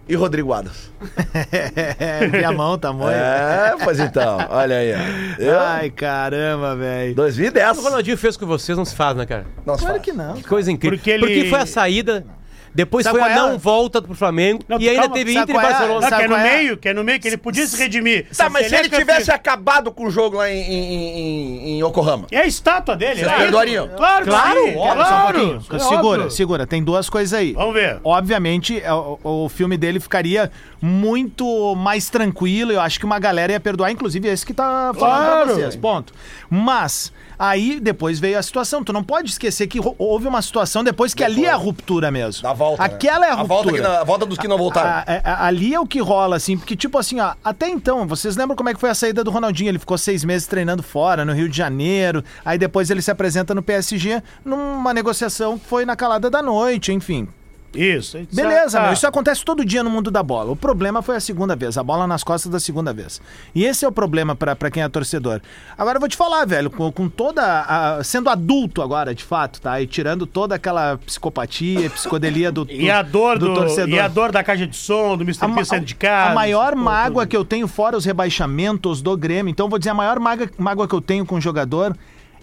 e 0.07 0.15
Rodrigo 0.15 0.51
Adams. 0.53 0.91
É, 1.43 2.51
mão, 2.51 2.77
tamanho. 2.77 3.11
É, 3.17 3.75
pois 3.83 3.99
então, 3.99 4.37
olha 4.49 4.77
aí. 4.77 4.93
ó. 4.93 5.41
Eu, 5.41 5.59
Ai, 5.59 5.89
caramba, 5.89 6.75
velho. 6.75 7.15
2010. 7.15 7.77
O 7.77 7.81
Ronaldinho 7.83 8.17
fez 8.17 8.35
com 8.37 8.45
vocês, 8.45 8.77
não 8.77 8.85
se 8.85 8.95
faz, 8.95 9.15
né, 9.15 9.25
cara? 9.25 9.45
Nossa, 9.65 9.79
Claro 9.79 9.93
fala. 9.95 9.99
que 10.03 10.11
não. 10.11 10.33
Que 10.35 10.43
coisa 10.43 10.71
incrível. 10.71 10.97
Porque 10.97 11.17
Porque, 11.17 11.33
ele- 11.33 11.49
foi 11.49 11.59
a 11.59 11.65
saída, 11.65 12.25
depois 12.73 13.03
Sabe 13.03 13.19
foi 13.19 13.27
a 13.27 13.31
é? 13.31 13.35
não 13.35 13.57
volta 13.57 14.01
pro 14.01 14.15
Flamengo 14.15 14.63
Não, 14.67 14.79
e 14.79 14.87
ainda 14.87 15.01
calma, 15.01 15.15
teve 15.15 15.33
sabe 15.33 15.51
Inter 15.51 15.55
e 15.55 15.59
é? 15.65 15.69
Barcelona. 15.69 16.09
Não, 16.09 16.17
que 16.17 16.23
é 16.23 16.27
no 16.27 16.35
é? 16.35 16.43
meio, 16.43 16.77
que 16.77 16.89
é 16.89 16.93
no 16.93 17.03
meio, 17.03 17.19
que 17.19 17.27
ele 17.27 17.37
podia 17.37 17.67
se 17.67 17.77
redimir. 17.77 18.27
Tá, 18.35 18.49
mas 18.49 18.67
se 18.67 18.75
ele 18.75 18.89
tivesse 18.89 19.31
acabado 19.31 19.91
com 19.91 20.05
o 20.05 20.11
jogo 20.11 20.37
lá 20.37 20.49
em, 20.49 20.61
em, 20.61 20.93
em, 20.93 21.69
em 21.71 21.83
Yokohama. 21.85 22.27
É 22.31 22.37
a 22.39 22.45
estátua 22.47 22.95
dele, 22.95 23.23
né? 23.23 23.37
perdoariam? 23.37 23.89
Claro, 23.89 24.25
Claro, 24.25 24.63
sim, 24.63 24.69
um 24.69 25.61
claro. 25.61 25.61
segura, 25.79 26.29
segura. 26.29 26.67
Tem 26.67 26.83
duas 26.83 27.09
coisas 27.09 27.33
aí. 27.33 27.53
Vamos 27.53 27.73
ver. 27.73 27.99
Obviamente, 28.03 28.81
o, 29.23 29.45
o 29.45 29.49
filme 29.49 29.77
dele 29.77 29.99
ficaria 29.99 30.51
muito 30.81 31.75
mais 31.75 32.09
tranquilo. 32.09 32.71
Eu 32.71 32.81
acho 32.81 32.99
que 32.99 33.05
uma 33.05 33.19
galera 33.19 33.53
ia 33.53 33.59
perdoar, 33.59 33.91
inclusive 33.91 34.27
esse 34.27 34.45
que 34.45 34.53
tá 34.53 34.91
falando 34.97 34.97
Claro. 34.97 35.45
pra 35.45 35.53
vocês. 35.55 35.75
Ponto. 35.75 36.13
Mas, 36.49 37.13
aí 37.37 37.79
depois 37.79 38.19
veio 38.19 38.37
a 38.37 38.41
situação. 38.43 38.83
Tu 38.83 38.91
não 38.91 39.03
pode 39.03 39.29
esquecer 39.29 39.67
que 39.67 39.79
houve 39.97 40.27
uma 40.27 40.41
situação 40.41 40.83
depois 40.83 41.13
que 41.13 41.23
ali 41.23 41.45
é 41.45 41.51
a 41.51 41.55
ruptura 41.55 42.09
mesmo. 42.11 42.43
Da 42.43 42.53
volta. 42.53 42.81
né? 42.81 42.93
Aquela 42.93 43.25
é 43.27 43.29
a 43.31 43.33
a 43.33 43.43
volta, 43.43 43.69
que 43.69 43.77
ruptura. 43.77 43.89
não- 43.93 44.01
a 44.01 44.03
volta 44.03 44.25
dos 44.25 44.37
que 44.37 44.47
não 44.47 44.57
voltaram. 44.57 44.89
A- 44.89 45.03
a- 45.07 45.31
a- 45.33 45.47
ali 45.47 45.73
é 45.73 45.79
o 45.79 45.85
que 45.85 45.99
rola, 45.99 46.35
assim, 46.35 46.57
porque, 46.57 46.75
tipo 46.75 46.97
assim, 46.97 47.19
ó, 47.19 47.33
até 47.43 47.69
então, 47.69 48.07
vocês 48.07 48.35
lembram 48.35 48.55
como 48.55 48.69
é 48.69 48.73
que 48.73 48.79
foi 48.79 48.89
a 48.89 48.95
saída 48.95 49.23
do 49.23 49.31
Ronaldinho? 49.31 49.69
Ele 49.69 49.79
ficou 49.79 49.97
seis 49.97 50.23
meses 50.23 50.47
treinando 50.47 50.81
fora, 50.83 51.23
no 51.23 51.33
Rio 51.33 51.47
de 51.47 51.55
Janeiro, 51.57 52.23
aí 52.43 52.57
depois 52.57 52.89
ele 52.89 53.01
se 53.01 53.11
apresenta 53.11 53.53
no 53.53 53.61
PSG 53.61 54.21
numa 54.43 54.93
negociação 54.93 55.57
que 55.57 55.65
foi 55.65 55.85
na 55.85 55.95
calada 55.95 56.29
da 56.29 56.41
noite, 56.41 56.91
enfim. 56.91 57.27
Isso. 57.73 58.17
isso 58.17 58.35
Beleza, 58.35 58.77
tá. 58.77 58.83
meu, 58.85 58.93
isso 58.93 59.07
acontece 59.07 59.45
todo 59.45 59.63
dia 59.63 59.81
no 59.83 59.89
mundo 59.89 60.11
da 60.11 60.21
bola. 60.21 60.51
O 60.51 60.55
problema 60.55 61.01
foi 61.01 61.15
a 61.15 61.19
segunda 61.19 61.55
vez, 61.55 61.77
a 61.77 61.83
bola 61.83 62.05
nas 62.05 62.23
costas 62.23 62.51
da 62.51 62.59
segunda 62.59 62.91
vez. 62.91 63.21
E 63.55 63.63
esse 63.65 63.85
é 63.85 63.87
o 63.87 63.91
problema 63.91 64.35
pra 64.35 64.69
quem 64.69 64.83
é 64.83 64.89
torcedor. 64.89 65.39
Agora 65.77 65.95
eu 65.95 65.99
vou 65.99 66.09
te 66.09 66.17
falar, 66.17 66.45
velho, 66.45 66.69
com, 66.69 66.91
com 66.91 67.07
toda. 67.07 67.41
a- 67.43 68.03
sendo 68.03 68.29
adulto 68.29 68.81
agora, 68.81 69.15
de 69.15 69.23
fato, 69.23 69.61
tá? 69.61 69.79
E 69.81 69.87
tirando 69.87 70.25
toda 70.25 70.55
aquela 70.55 70.97
psicopatia, 71.05 71.89
psicodelia 71.89 72.51
do, 72.51 72.67
E 72.71 72.89
a 72.91 73.01
dor 73.01 73.37
do, 73.39 73.53
torcedor. 73.53 73.89
e 73.95 73.99
a 73.99 74.07
dor 74.07 74.31
da 74.31 74.43
caixa 74.43 74.67
de 74.67 74.75
som, 74.75 75.15
do 75.15 75.23
Mr. 75.23 75.47
P 75.53 75.65
saindo 75.65 75.85
de 75.85 75.95
casa. 75.95 76.31
a 76.31 76.35
maior 76.35 76.75
mágoa 76.75 77.23
tudo. 77.23 77.29
que 77.29 77.37
eu 77.37 77.45
tenho, 77.45 77.67
fora 77.67 77.95
os 77.95 78.03
rebaixamentos 78.05 79.01
do 79.01 79.15
Grêmio, 79.15 79.49
então 79.51 79.65
eu 79.65 79.69
vou 79.69 79.79
dizer, 79.79 79.91
a 79.91 79.93
maior 79.93 80.19
mágoa, 80.19 80.49
mágoa 80.57 80.87
que 80.87 80.95
eu 80.95 81.01
tenho 81.01 81.25
com 81.25 81.35
o 81.35 81.41
jogador 81.41 81.95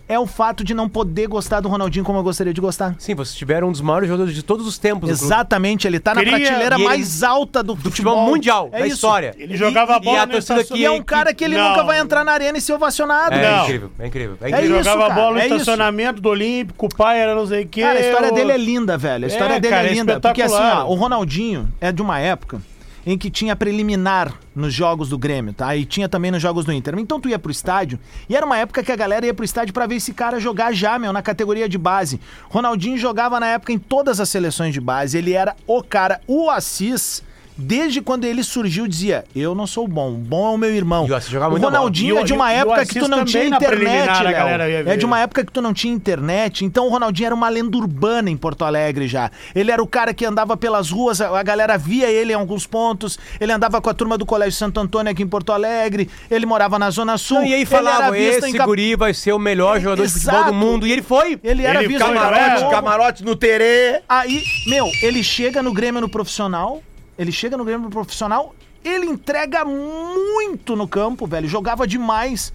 é 0.08 0.18
o 0.18 0.26
fato 0.26 0.64
de 0.64 0.72
não 0.74 0.88
poder 0.88 1.26
gostar 1.26 1.60
do 1.60 1.68
Ronaldinho 1.68 2.04
como 2.04 2.18
eu 2.18 2.22
gostaria 2.22 2.52
de 2.54 2.60
gostar. 2.60 2.94
Sim, 2.98 3.14
vocês 3.14 3.36
tiveram 3.36 3.68
um 3.68 3.72
dos 3.72 3.80
maiores 3.80 4.08
jogadores 4.08 4.34
de 4.34 4.42
todos 4.42 4.66
os 4.66 4.78
tempos. 4.78 5.10
Exatamente, 5.10 5.86
ele 5.86 6.00
tá 6.00 6.14
na 6.14 6.22
Queria- 6.22 6.38
prateleira 6.38 6.76
e 6.76 6.78
ele- 6.78 6.84
mais 6.88 7.22
alta 7.22 7.62
do, 7.62 7.74
Do 7.74 7.90
futebol 7.90 8.24
mundial, 8.24 8.68
É 8.72 8.80
da 8.80 8.86
isso. 8.86 8.94
história. 8.96 9.34
Ele 9.38 9.56
jogava 9.56 9.94
a 9.94 9.96
E- 9.98 10.00
bola 10.00 10.16
E 10.16 10.20
a 10.20 10.26
no 10.26 10.32
torcida 10.32 10.60
estacion- 10.60 10.76
E 10.80 10.84
é 10.84 10.90
um 10.90 11.02
cara 11.02 11.34
que 11.34 11.44
ele 11.44 11.56
Não. 11.56 11.68
nunca 11.70 11.82
vai 11.84 11.98
entrar 12.00 12.24
na 12.24 12.32
arena 12.32 12.56
e 12.56 12.60
ser 12.60 12.72
ovacionado. 12.72 13.34
É, 13.34 13.50
Não. 13.56 13.62
incrível, 13.64 13.90
é 13.98 14.06
incrível. 14.06 14.36
É 14.40 14.44
É 14.44 14.48
incrível. 14.48 14.70
Ele 14.70 14.80
isso, 14.80 14.90
jogava 14.90 15.08
cara, 15.08 15.14
bola 15.20 15.32
no 15.34 15.38
é 15.40 15.46
isso. 15.46 15.54
estacionamento 15.56 16.20
do 16.22 16.28
Olímpico, 16.30 16.86
o 16.86 16.88
pai 16.88 17.20
era 17.20 17.34
não 17.34 17.46
sei 17.46 17.64
o 17.64 17.68
quê. 17.68 17.82
Cara, 17.82 17.98
a 17.98 18.02
história 18.02 18.32
o- 18.32 18.34
dele 18.34 18.52
é 18.52 18.56
linda, 18.56 18.96
velho. 18.96 19.24
A 19.24 19.28
história 19.28 19.54
É, 19.54 19.60
dele 19.60 19.74
cara, 19.74 19.86
é 19.88 19.90
é 19.90 19.94
linda. 19.94 20.20
Porque 20.20 20.42
assim, 20.42 20.54
ó, 20.56 20.84
o 20.86 20.94
Ronaldinho 20.94 21.68
é 21.80 21.92
de 21.92 22.00
uma 22.02 22.18
época 22.18 22.60
em 23.08 23.16
que 23.16 23.30
tinha 23.30 23.56
preliminar 23.56 24.34
nos 24.54 24.74
jogos 24.74 25.08
do 25.08 25.16
Grêmio, 25.16 25.54
tá? 25.54 25.74
E 25.74 25.86
tinha 25.86 26.10
também 26.10 26.30
nos 26.30 26.42
jogos 26.42 26.66
do 26.66 26.72
Inter. 26.74 26.94
Então 26.98 27.18
tu 27.18 27.26
ia 27.26 27.38
pro 27.38 27.50
estádio, 27.50 27.98
e 28.28 28.36
era 28.36 28.44
uma 28.44 28.58
época 28.58 28.82
que 28.82 28.92
a 28.92 28.96
galera 28.96 29.24
ia 29.24 29.32
pro 29.32 29.46
estádio 29.46 29.72
pra 29.72 29.86
ver 29.86 29.94
esse 29.94 30.12
cara 30.12 30.38
jogar 30.38 30.74
já, 30.74 30.98
meu, 30.98 31.10
na 31.10 31.22
categoria 31.22 31.66
de 31.66 31.78
base. 31.78 32.20
Ronaldinho 32.50 32.98
jogava 32.98 33.40
na 33.40 33.46
época 33.46 33.72
em 33.72 33.78
todas 33.78 34.20
as 34.20 34.28
seleções 34.28 34.74
de 34.74 34.80
base. 34.82 35.16
Ele 35.16 35.32
era 35.32 35.56
o 35.66 35.82
cara, 35.82 36.20
o 36.26 36.50
Assis. 36.50 37.22
Desde 37.60 38.00
quando 38.00 38.24
ele 38.24 38.44
surgiu, 38.44 38.86
dizia: 38.86 39.24
Eu 39.34 39.52
não 39.52 39.66
sou 39.66 39.88
bom, 39.88 40.12
bom 40.12 40.52
é 40.52 40.54
o 40.54 40.56
meu 40.56 40.72
irmão. 40.72 41.08
E 41.08 41.10
o 41.10 41.16
Assis 41.16 41.28
jogava 41.28 41.48
o 41.48 41.52
muita 41.52 41.66
bola. 41.66 41.78
Ronaldinho 41.78 42.18
é 42.18 42.22
de 42.22 42.32
uma 42.32 42.52
época 42.52 42.86
que 42.86 43.00
tu 43.00 43.08
não 43.08 43.24
tinha 43.24 43.46
internet, 43.46 44.22
Léo. 44.22 44.88
É 44.88 44.96
de 44.96 45.04
uma 45.04 45.18
época 45.18 45.44
que 45.44 45.50
tu 45.50 45.60
não 45.60 45.74
tinha 45.74 45.92
internet, 45.92 46.64
então 46.64 46.86
o 46.86 46.88
Ronaldinho 46.88 47.26
era 47.26 47.34
uma 47.34 47.48
lenda 47.48 47.76
urbana 47.76 48.30
em 48.30 48.36
Porto 48.36 48.64
Alegre 48.64 49.08
já. 49.08 49.28
Ele 49.56 49.72
era 49.72 49.82
o 49.82 49.88
cara 49.88 50.14
que 50.14 50.24
andava 50.24 50.56
pelas 50.56 50.90
ruas, 50.90 51.20
a 51.20 51.42
galera 51.42 51.76
via 51.76 52.08
ele 52.08 52.32
em 52.32 52.36
alguns 52.36 52.64
pontos, 52.64 53.18
ele 53.40 53.50
andava 53.50 53.80
com 53.80 53.90
a 53.90 53.94
turma 53.94 54.16
do 54.16 54.24
Colégio 54.24 54.56
Santo 54.56 54.78
Antônio 54.78 55.10
aqui 55.10 55.24
em 55.24 55.28
Porto 55.28 55.50
Alegre, 55.50 56.08
ele 56.30 56.46
morava 56.46 56.78
na 56.78 56.90
Zona 56.90 57.18
Sul. 57.18 57.38
Não, 57.38 57.46
e 57.46 57.54
aí 57.54 57.66
falavam, 57.66 58.12
visto 58.12 58.44
esse 58.44 58.56
em 58.56 58.64
guri 58.64 58.94
vai 58.94 59.12
ser 59.12 59.32
o 59.32 59.38
melhor 59.38 59.80
jogador 59.80 60.06
de 60.06 60.12
futebol 60.12 60.34
Exato. 60.34 60.52
do 60.52 60.56
mundo. 60.56 60.86
E 60.86 60.92
ele 60.92 61.02
foi. 61.02 61.40
Ele 61.42 61.64
era 61.64 61.80
Ele 61.80 61.88
visto 61.88 62.04
Camarote, 62.04 62.70
camarote 62.70 63.24
no 63.24 63.34
Terê. 63.34 64.00
Aí, 64.08 64.42
meu, 64.66 64.88
ele 65.02 65.24
chega 65.24 65.62
no 65.62 65.72
Grêmio 65.72 66.00
no 66.00 66.08
profissional, 66.08 66.82
ele 67.18 67.32
chega 67.32 67.56
no 67.56 67.64
Grêmio 67.64 67.90
profissional, 67.90 68.54
ele 68.84 69.06
entrega 69.06 69.64
muito 69.64 70.76
no 70.76 70.86
campo, 70.86 71.26
velho, 71.26 71.48
jogava 71.48 71.86
demais. 71.86 72.52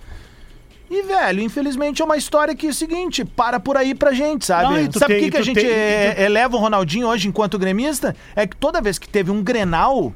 E, 0.89 1.01
velho, 1.03 1.41
infelizmente 1.41 2.01
é 2.01 2.05
uma 2.05 2.17
história 2.17 2.55
que 2.55 2.67
é 2.67 2.69
o 2.69 2.73
seguinte, 2.73 3.25
para 3.25 3.59
por 3.59 3.75
aí 3.77 3.95
pra 3.95 4.11
gente, 4.13 4.45
sabe? 4.45 4.81
Não, 4.81 4.87
tu 4.87 4.99
sabe 4.99 5.15
tem- 5.15 5.23
que, 5.25 5.31
que 5.31 5.37
a 5.37 5.41
gente 5.41 5.59
tem- 5.59 5.69
é, 5.69 6.13
tu- 6.15 6.21
eleva 6.21 6.55
o 6.55 6.59
Ronaldinho 6.59 7.07
hoje 7.07 7.27
enquanto 7.27 7.57
gremista? 7.57 8.15
É 8.35 8.45
que 8.45 8.55
toda 8.55 8.79
vez 8.81 8.99
que 8.99 9.09
teve 9.09 9.31
um 9.31 9.41
Grenal, 9.41 10.13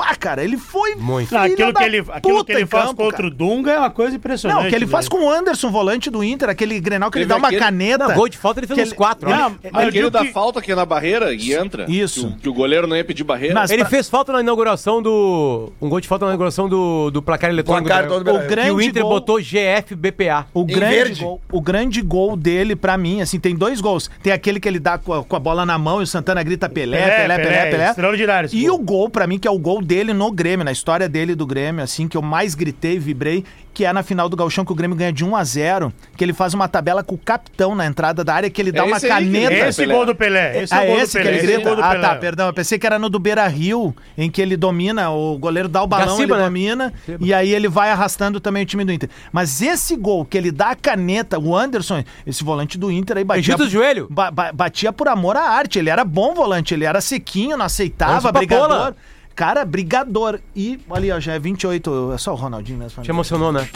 pá, 0.00 0.14
cara, 0.14 0.42
ele 0.42 0.56
foi 0.56 0.94
Muito. 0.94 1.34
Não, 1.34 1.42
aquilo 1.42 1.72
da 1.72 1.80
que 1.80 1.84
ele, 1.86 2.04
aquilo 2.10 2.44
que 2.44 2.52
ele 2.52 2.64
faz 2.66 2.84
campo, 2.86 3.02
contra 3.02 3.16
cara. 3.18 3.28
o 3.28 3.30
Dunga 3.30 3.70
é 3.72 3.78
uma 3.78 3.90
coisa 3.90 4.16
impressionante. 4.16 4.58
Não, 4.58 4.66
o 4.66 4.70
que 4.70 4.74
ele 4.74 4.86
faz 4.86 5.04
né? 5.04 5.10
com 5.10 5.24
o 5.26 5.30
Anderson, 5.30 5.70
volante 5.70 6.08
do 6.10 6.24
Inter, 6.24 6.48
aquele 6.48 6.80
Grenal 6.80 7.10
que 7.10 7.18
ele 7.18 7.24
Teve 7.26 7.34
dá 7.34 7.36
uma 7.38 7.48
aquele- 7.48 7.60
caneta. 7.62 8.08
Não, 8.08 8.14
gol 8.14 8.28
de 8.28 8.38
falta 8.38 8.60
ele 8.60 8.66
fez 8.66 8.76
que 8.78 8.82
uns 8.82 8.88
ele- 8.88 8.96
quatro. 8.96 9.28
Não, 9.28 9.50
né? 9.50 9.56
Não, 9.70 9.80
eu 9.82 9.88
Aquele 9.88 10.10
da 10.10 10.20
que- 10.24 10.32
falta 10.32 10.58
aqui 10.60 10.74
na 10.74 10.86
barreira 10.86 11.34
e 11.34 11.52
entra. 11.52 11.84
Isso. 11.90 12.28
Que 12.28 12.32
o, 12.34 12.36
que 12.38 12.48
o 12.48 12.54
goleiro 12.54 12.86
não 12.86 12.96
ia 12.96 13.04
pedir 13.04 13.24
barreira. 13.24 13.54
Mas- 13.54 13.70
Ele 13.70 13.82
pra- 13.82 13.90
fez 13.90 14.08
falta 14.08 14.32
na 14.32 14.40
inauguração 14.40 15.02
do. 15.02 15.70
Um 15.80 15.88
gol 15.88 16.00
de 16.00 16.08
falta 16.08 16.24
na 16.24 16.30
inauguração 16.30 16.68
do, 16.68 17.10
do 17.10 17.20
placar 17.20 17.50
eletrônico. 17.50 17.86
Placar 17.86 18.08
do- 18.08 18.24
todo 18.24 18.34
o 18.34 18.46
grande 18.48 18.68
que 18.68 18.74
o 18.74 18.80
Inter 18.80 19.02
gol- 19.02 19.10
botou 19.12 19.38
GFBPA. 19.40 20.46
O 20.54 20.62
Em 20.62 20.66
grande, 20.66 20.94
verde. 20.94 21.22
gol, 21.24 21.40
o 21.52 21.60
grande 21.60 22.00
gol 22.02 22.36
dele, 22.36 22.74
pra 22.76 22.96
mim, 22.96 23.20
assim, 23.20 23.38
tem 23.38 23.54
dois 23.54 23.80
gols. 23.80 24.10
Tem 24.22 24.32
aquele 24.32 24.58
que 24.60 24.68
ele 24.68 24.78
dá 24.78 24.98
com 24.98 25.12
a, 25.12 25.24
com 25.24 25.36
a 25.36 25.38
bola 25.38 25.66
na 25.66 25.78
mão 25.78 26.00
e 26.00 26.04
o 26.04 26.06
Santana 26.06 26.42
grita 26.42 26.68
Pelé, 26.68 26.98
Pelé, 27.00 27.38
Pelé, 27.38 27.66
Pelé. 27.70 27.88
Extraordinário 27.90 28.46
esse 28.46 28.56
E 28.56 28.70
o 28.70 28.78
gol, 28.78 29.08
pra 29.08 29.26
mim, 29.26 29.38
que 29.38 29.46
é 29.48 29.50
o 29.50 29.58
gol 29.58 29.82
dele 29.90 30.14
no 30.14 30.30
Grêmio, 30.30 30.64
na 30.64 30.70
história 30.70 31.08
dele 31.08 31.34
do 31.34 31.44
Grêmio, 31.44 31.82
assim, 31.82 32.06
que 32.06 32.16
eu 32.16 32.22
mais 32.22 32.54
gritei 32.54 32.94
e 32.94 32.98
vibrei, 33.00 33.44
que 33.74 33.84
é 33.84 33.92
na 33.92 34.04
final 34.04 34.28
do 34.28 34.36
Gauchão, 34.36 34.64
que 34.64 34.70
o 34.70 34.74
Grêmio 34.74 34.96
ganha 34.96 35.12
de 35.12 35.24
1 35.24 35.34
a 35.34 35.42
0 35.42 35.92
que 36.16 36.22
ele 36.22 36.32
faz 36.32 36.54
uma 36.54 36.68
tabela 36.68 37.02
com 37.02 37.16
o 37.16 37.18
capitão 37.18 37.74
na 37.74 37.84
entrada 37.86 38.22
da 38.22 38.32
área, 38.34 38.48
que 38.48 38.62
ele 38.62 38.70
dá 38.70 38.82
É 38.82 38.82
uma 38.84 38.96
aí 38.96 39.00
que 39.02 39.08
caneta. 39.08 39.50
grita, 39.50 39.68
Esse 39.68 39.80
Pelé. 39.82 39.94
gol 39.94 40.06
do 40.06 40.14
Pelé. 40.14 40.62
Esse 40.62 40.72
ah, 40.74 40.84
é 40.84 40.88
o 40.88 40.92
gol 40.92 41.02
esse 41.02 41.12
do 41.12 41.22
que 41.22 41.24
Pelé. 41.24 41.38
ele 41.38 41.46
esse 41.46 41.54
é 41.54 41.58
o 41.58 41.76
grita? 41.76 41.88
Ah, 41.90 41.98
tá, 42.00 42.14
perdão. 42.16 42.46
Eu 42.46 42.52
pensei 42.54 42.78
que 42.78 42.86
era 42.86 42.98
no 43.00 43.08
do 43.10 43.18
Beira 43.18 43.46
Rio, 43.48 43.92
em 44.16 44.30
que 44.30 44.40
ele 44.40 44.56
domina, 44.56 45.10
o 45.10 45.36
goleiro 45.38 45.68
dá 45.68 45.82
o 45.82 45.88
balão, 45.88 46.06
Gaciba, 46.16 46.34
ele 46.34 46.42
né? 46.42 46.44
domina, 46.44 46.92
e 47.18 47.34
aí 47.34 47.52
ele 47.52 47.68
vai 47.68 47.90
arrastando 47.90 48.38
também 48.38 48.62
o 48.62 48.66
time 48.66 48.84
do 48.84 48.92
Inter. 48.92 49.08
Mas 49.32 49.60
esse 49.60 49.96
gol 49.96 50.24
que 50.24 50.38
ele 50.38 50.52
dá 50.52 50.70
a 50.70 50.76
caneta, 50.76 51.36
o 51.36 51.56
Anderson, 51.56 52.04
esse 52.24 52.44
volante 52.44 52.78
do 52.78 52.92
Inter 52.92 53.16
aí 53.16 53.24
batia. 53.24 53.40
Egito 53.54 53.68
joelho. 53.68 54.06
ba- 54.08 54.30
ba- 54.30 54.52
batia 54.52 54.92
por 54.92 55.08
amor 55.08 55.36
à 55.36 55.42
arte. 55.48 55.78
Ele 55.80 55.90
era 55.90 56.04
bom 56.04 56.32
volante, 56.32 56.74
ele 56.74 56.84
era 56.84 57.00
sequinho, 57.00 57.56
não 57.56 57.64
aceitava, 57.66 58.30
brigador. 58.30 58.68
Papola. 58.68 58.96
Cara, 59.34 59.64
brigador. 59.64 60.40
E 60.54 60.80
ali, 60.90 61.10
ó, 61.10 61.18
já 61.20 61.34
é 61.34 61.38
28. 61.38 62.12
É 62.12 62.18
só 62.18 62.32
o 62.32 62.36
Ronaldinho 62.36 62.78
mesmo. 62.78 63.02
Te 63.02 63.10
emocionou, 63.10 63.52
né? 63.52 63.68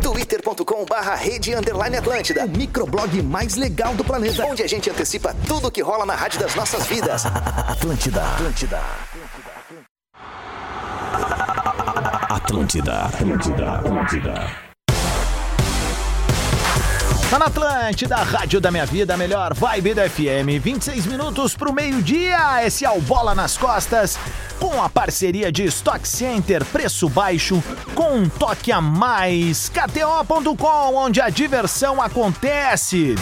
twitter.com 0.00 0.84
barra 0.84 1.14
rede 1.14 1.54
underline 1.54 1.96
Atlântida, 1.96 2.44
o 2.44 2.48
microblog 2.48 3.22
mais 3.22 3.54
legal 3.56 3.94
do 3.94 4.04
planeta, 4.04 4.44
onde 4.44 4.62
a 4.62 4.66
gente 4.66 4.90
antecipa 4.90 5.34
tudo 5.46 5.70
que 5.70 5.80
rola 5.80 6.04
na 6.04 6.14
rádio 6.14 6.40
das 6.40 6.54
nossas 6.54 6.86
vidas. 6.86 7.24
Atlântida, 7.68 8.22
Atlântida. 8.22 8.80
Atlântida, 12.28 13.02
Atlântida, 13.02 13.72
Atlântida. 13.72 14.71
Tá 17.32 17.38
na 17.38 17.46
Atlântida, 17.46 18.16
Rádio 18.16 18.60
da 18.60 18.70
Minha 18.70 18.84
Vida, 18.84 19.16
melhor 19.16 19.54
vibe 19.54 19.94
da 19.94 20.06
FM. 20.06 20.60
26 20.62 21.06
minutos 21.06 21.54
pro 21.54 21.72
meio-dia. 21.72 22.62
Esse 22.62 22.84
é 22.84 22.90
o 22.90 23.00
Bola 23.00 23.34
nas 23.34 23.56
Costas. 23.56 24.18
Com 24.60 24.82
a 24.82 24.90
parceria 24.90 25.50
de 25.50 25.64
Stock 25.64 26.06
Center, 26.06 26.62
preço 26.66 27.08
baixo, 27.08 27.64
com 27.94 28.18
um 28.18 28.28
toque 28.28 28.70
a 28.70 28.82
mais. 28.82 29.70
KTO.com, 29.70 30.94
onde 30.94 31.22
a 31.22 31.30
diversão 31.30 32.02
acontece. 32.02 33.14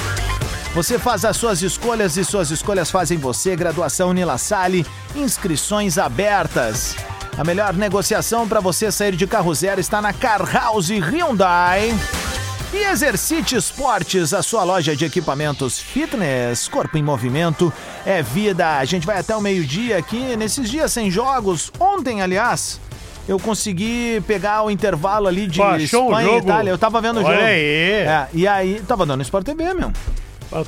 Você 0.75 0.99
faz 0.99 1.25
as 1.25 1.37
suas 1.37 1.63
escolhas 1.63 2.17
e 2.17 2.25
suas 2.25 2.51
escolhas 2.51 2.91
fazem 2.91 3.17
você. 3.17 3.55
Graduação 3.55 4.11
Unila 4.11 4.39
Salle, 4.39 4.85
inscrições 5.15 5.99
abertas. 5.99 6.97
A 7.39 7.45
melhor 7.45 7.75
negociação 7.75 8.49
para 8.49 8.59
você 8.59 8.91
sair 8.91 9.15
de 9.15 9.29
carro 9.29 9.55
zero 9.55 9.81
está 9.81 10.03
na 10.03 10.13
Car 10.13 10.43
House 10.53 10.91
Hyundai. 10.91 11.95
E 12.73 12.85
Exercite 12.85 13.57
Esportes, 13.57 14.33
a 14.33 14.43
sua 14.43 14.63
loja 14.63 14.95
de 14.95 15.05
equipamentos 15.05 15.81
fitness, 15.81 16.69
corpo 16.69 16.97
em 16.97 17.03
movimento, 17.03 17.73
é 18.07 18.23
vida. 18.23 18.79
A 18.79 18.85
gente 18.85 19.05
vai 19.05 19.19
até 19.19 19.35
o 19.35 19.41
meio-dia 19.41 19.99
aqui, 19.99 20.37
nesses 20.37 20.71
dias 20.71 20.93
sem 20.93 21.11
jogos. 21.11 21.73
Ontem, 21.81 22.23
aliás, 22.23 22.81
eu 23.29 23.41
consegui 23.41 24.23
pegar 24.25 24.63
o 24.63 24.71
intervalo 24.71 25.27
ali 25.27 25.49
de 25.49 25.59
Pô, 25.59 25.75
Espanha 25.75 26.31
e? 26.31 26.39
Itália. 26.39 26.71
Eu 26.71 26.79
tava 26.79 27.01
vendo 27.01 27.17
o 27.21 27.25
Olha 27.25 27.35
jogo. 27.35 27.47
aí. 27.47 27.61
É, 27.61 28.29
e 28.33 28.47
aí, 28.47 28.81
tava 28.87 29.05
dando 29.05 29.23
Sport 29.23 29.45
TV, 29.45 29.75
meu. 29.75 29.93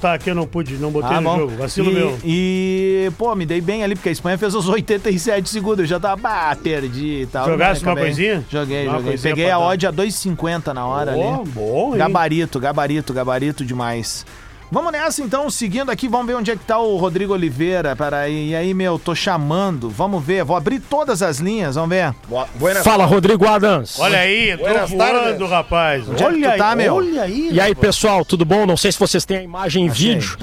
Tá, 0.00 0.14
aqui 0.14 0.30
eu 0.30 0.34
não 0.34 0.46
pude, 0.46 0.76
não 0.76 0.90
botei 0.90 1.16
Ah, 1.16 1.20
no 1.20 1.28
bom. 1.30 1.38
jogo. 1.38 1.56
Vacilo 1.56 1.90
e, 1.90 1.94
meu. 1.94 2.18
E, 2.24 3.10
pô, 3.18 3.34
me 3.34 3.44
dei 3.44 3.60
bem 3.60 3.82
ali, 3.82 3.96
porque 3.96 4.08
a 4.10 4.12
Espanha 4.12 4.38
fez 4.38 4.54
os 4.54 4.68
87 4.68 5.48
segundos. 5.50 5.80
Eu 5.80 5.86
já 5.86 5.98
tava, 5.98 6.16
bah, 6.16 6.56
perdi 6.62 7.22
e 7.22 7.26
tal. 7.26 7.46
Jogasse 7.48 7.84
Mas 7.84 7.92
uma 7.94 8.00
coisinha? 8.00 8.44
Joguei, 8.48 8.86
Uma 8.86 8.98
joguei. 8.98 9.18
Peguei 9.18 9.50
a 9.50 9.58
odd 9.58 9.86
a 9.86 9.92
2,50 9.92 10.72
na 10.72 10.86
hora 10.86 11.16
Ó, 11.16 11.40
ali. 11.40 11.50
bom? 11.50 11.96
Gabarito, 11.96 12.60
gabarito, 12.60 13.12
gabarito 13.12 13.64
demais. 13.64 14.24
Vamos 14.74 14.90
nessa 14.90 15.20
então, 15.22 15.50
seguindo 15.50 15.90
aqui, 15.90 16.08
vamos 16.08 16.26
ver 16.26 16.34
onde 16.34 16.50
é 16.50 16.56
que 16.56 16.64
tá 16.64 16.78
o 16.78 16.96
Rodrigo 16.96 17.34
Oliveira. 17.34 17.94
Peraí, 17.94 18.48
e 18.52 18.56
aí, 18.56 18.72
meu, 18.72 18.98
tô 18.98 19.14
chamando. 19.14 19.90
Vamos 19.90 20.24
ver, 20.24 20.42
vou 20.44 20.56
abrir 20.56 20.80
todas 20.80 21.20
as 21.20 21.36
linhas, 21.36 21.74
vamos 21.74 21.90
ver. 21.90 22.14
Boa- 22.26 22.48
Fala, 22.82 23.04
Rodrigo 23.04 23.46
Adams. 23.46 24.00
Olha 24.00 24.18
aí, 24.20 24.56
Buenas 24.56 24.88
voando, 24.88 25.12
tardes. 25.12 25.50
rapaz. 25.50 26.08
Onde 26.08 26.14
é 26.14 26.16
que 26.16 26.24
olha 26.24 26.52
tu 26.52 26.56
tá, 26.56 26.70
aí, 26.70 26.76
meu? 26.76 26.94
olha 26.94 27.22
aí. 27.22 27.50
E 27.52 27.60
aí, 27.60 27.74
pessoal, 27.74 28.24
tudo 28.24 28.46
bom? 28.46 28.64
Não 28.64 28.78
sei 28.78 28.90
se 28.90 28.98
vocês 28.98 29.26
têm 29.26 29.36
a 29.36 29.42
imagem 29.42 29.84
em 29.84 29.90
Achei, 29.90 30.14
vídeo. 30.14 30.38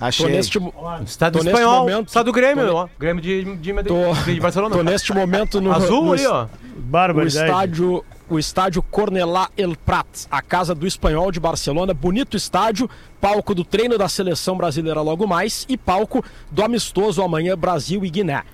Achei. 0.00 0.26
Tô 0.26 0.30
neste, 0.32 0.58
Estado 1.04 1.38
Tô 1.38 1.44
neste 1.44 1.48
espanhol. 1.60 1.80
momento- 1.80 2.08
Estado 2.08 2.26
do 2.26 2.32
Grêmio, 2.32 2.66
tô- 2.68 2.76
ó. 2.76 2.88
Grêmio 2.98 3.20
de, 3.22 3.56
de, 3.56 3.72
Tô- 3.82 4.14
de 4.24 4.40
Barcelona. 4.40 4.74
tô 4.76 4.82
neste 4.84 5.12
momento 5.12 5.60
no, 5.60 5.72
Azul 5.72 6.04
no 6.04 6.12
ali, 6.12 6.26
ó. 6.26 6.44
o 6.44 6.48
Barbaridade. 6.80 7.50
estádio, 7.50 8.04
o 8.30 8.38
estádio 8.38 8.82
Cornelá 8.82 9.50
El 9.56 9.76
Prat, 9.76 10.06
a 10.30 10.40
casa 10.40 10.74
do 10.74 10.86
espanhol 10.86 11.32
de 11.32 11.40
Barcelona. 11.40 11.92
Bonito 11.92 12.36
estádio, 12.36 12.88
palco 13.20 13.54
do 13.54 13.64
treino 13.64 13.98
da 13.98 14.08
seleção 14.08 14.56
brasileira 14.56 15.00
logo 15.02 15.26
mais 15.26 15.66
e 15.68 15.76
palco 15.76 16.24
do 16.50 16.62
amistoso 16.62 17.22
amanhã 17.22 17.56
Brasil 17.56 18.04
e 18.04 18.10
Guiné. 18.10 18.44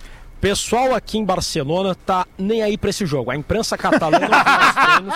Pessoal 0.41 0.95
aqui 0.95 1.19
em 1.19 1.25
Barcelona 1.25 1.95
tá 1.95 2.27
nem 2.39 2.63
aí 2.63 2.77
pra 2.79 2.91
esse 2.91 3.05
jogo. 3.07 3.31
A 3.31 3.37
imprensa 3.37 3.77
catalã 3.77 4.19
não 4.19 4.29
viu 4.29 4.37
os 4.69 4.75
treinos. 4.75 5.15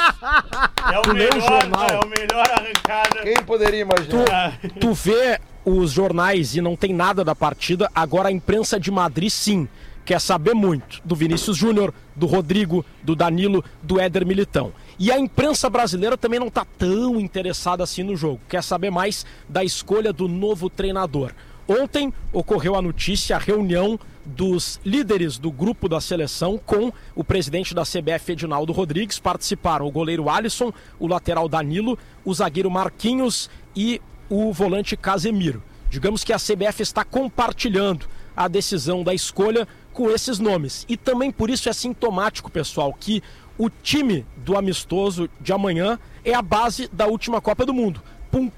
É 0.92 0.98
o 0.98 1.02
Tu 1.02 1.12
lê 1.12 1.28
o 1.28 1.34
melhor, 1.34 1.48
jornal. 1.62 1.88
é 1.88 2.00
o 2.00 2.08
melhor 2.08 2.50
arrancada. 2.50 3.22
Quem 3.22 3.42
poderia 3.44 3.80
imaginar? 3.80 4.58
Tu 4.80 4.92
vê 4.94 5.40
os 5.64 5.90
jornais 5.92 6.54
e 6.56 6.60
não 6.60 6.74
tem 6.74 6.92
nada 6.94 7.22
da 7.22 7.34
partida, 7.34 7.90
agora 7.94 8.28
a 8.28 8.32
imprensa 8.32 8.80
de 8.80 8.90
Madrid 8.90 9.28
sim 9.30 9.68
quer 10.04 10.20
saber 10.20 10.54
muito 10.54 11.00
do 11.04 11.14
Vinícius 11.14 11.56
Júnior, 11.56 11.92
do 12.16 12.26
Rodrigo, 12.26 12.84
do 13.02 13.14
Danilo, 13.14 13.64
do 13.82 14.00
Éder 14.00 14.26
Militão. 14.26 14.72
E 14.98 15.10
a 15.10 15.18
imprensa 15.18 15.70
brasileira 15.70 16.16
também 16.16 16.40
não 16.40 16.48
está 16.48 16.64
tão 16.64 17.20
interessada 17.20 17.82
assim 17.82 18.02
no 18.02 18.16
jogo, 18.16 18.40
quer 18.48 18.62
saber 18.62 18.90
mais 18.90 19.24
da 19.48 19.64
escolha 19.64 20.12
do 20.12 20.28
novo 20.28 20.68
treinador. 20.68 21.32
Ontem 21.68 22.12
ocorreu 22.32 22.74
a 22.74 22.82
notícia, 22.82 23.36
a 23.36 23.38
reunião 23.38 23.98
dos 24.26 24.80
líderes 24.84 25.38
do 25.38 25.50
grupo 25.50 25.88
da 25.88 26.00
seleção 26.00 26.58
com 26.58 26.92
o 27.14 27.22
presidente 27.22 27.74
da 27.74 27.82
CBF, 27.82 28.32
Edinaldo 28.32 28.72
Rodrigues. 28.72 29.18
Participaram 29.18 29.86
o 29.86 29.90
goleiro 29.90 30.28
Alisson, 30.28 30.72
o 30.98 31.06
lateral 31.06 31.48
Danilo, 31.48 31.98
o 32.24 32.34
zagueiro 32.34 32.70
Marquinhos 32.70 33.48
e 33.74 34.00
o 34.28 34.52
volante 34.52 34.96
Casemiro. 34.96 35.62
Digamos 35.88 36.22
que 36.22 36.32
a 36.32 36.38
CBF 36.38 36.82
está 36.82 37.04
compartilhando 37.04 38.06
a 38.36 38.48
decisão 38.48 39.02
da 39.02 39.12
escolha 39.12 39.66
com 39.92 40.10
esses 40.10 40.38
nomes. 40.38 40.84
E 40.88 40.96
também 40.96 41.30
por 41.30 41.50
isso 41.50 41.68
é 41.68 41.72
sintomático, 41.72 42.50
pessoal, 42.50 42.92
que 42.92 43.22
o 43.58 43.68
time 43.68 44.24
do 44.36 44.56
amistoso 44.56 45.28
de 45.40 45.52
amanhã 45.52 45.98
é 46.24 46.34
a 46.34 46.42
base 46.42 46.88
da 46.92 47.06
última 47.06 47.40
Copa 47.40 47.66
do 47.66 47.74
Mundo 47.74 48.02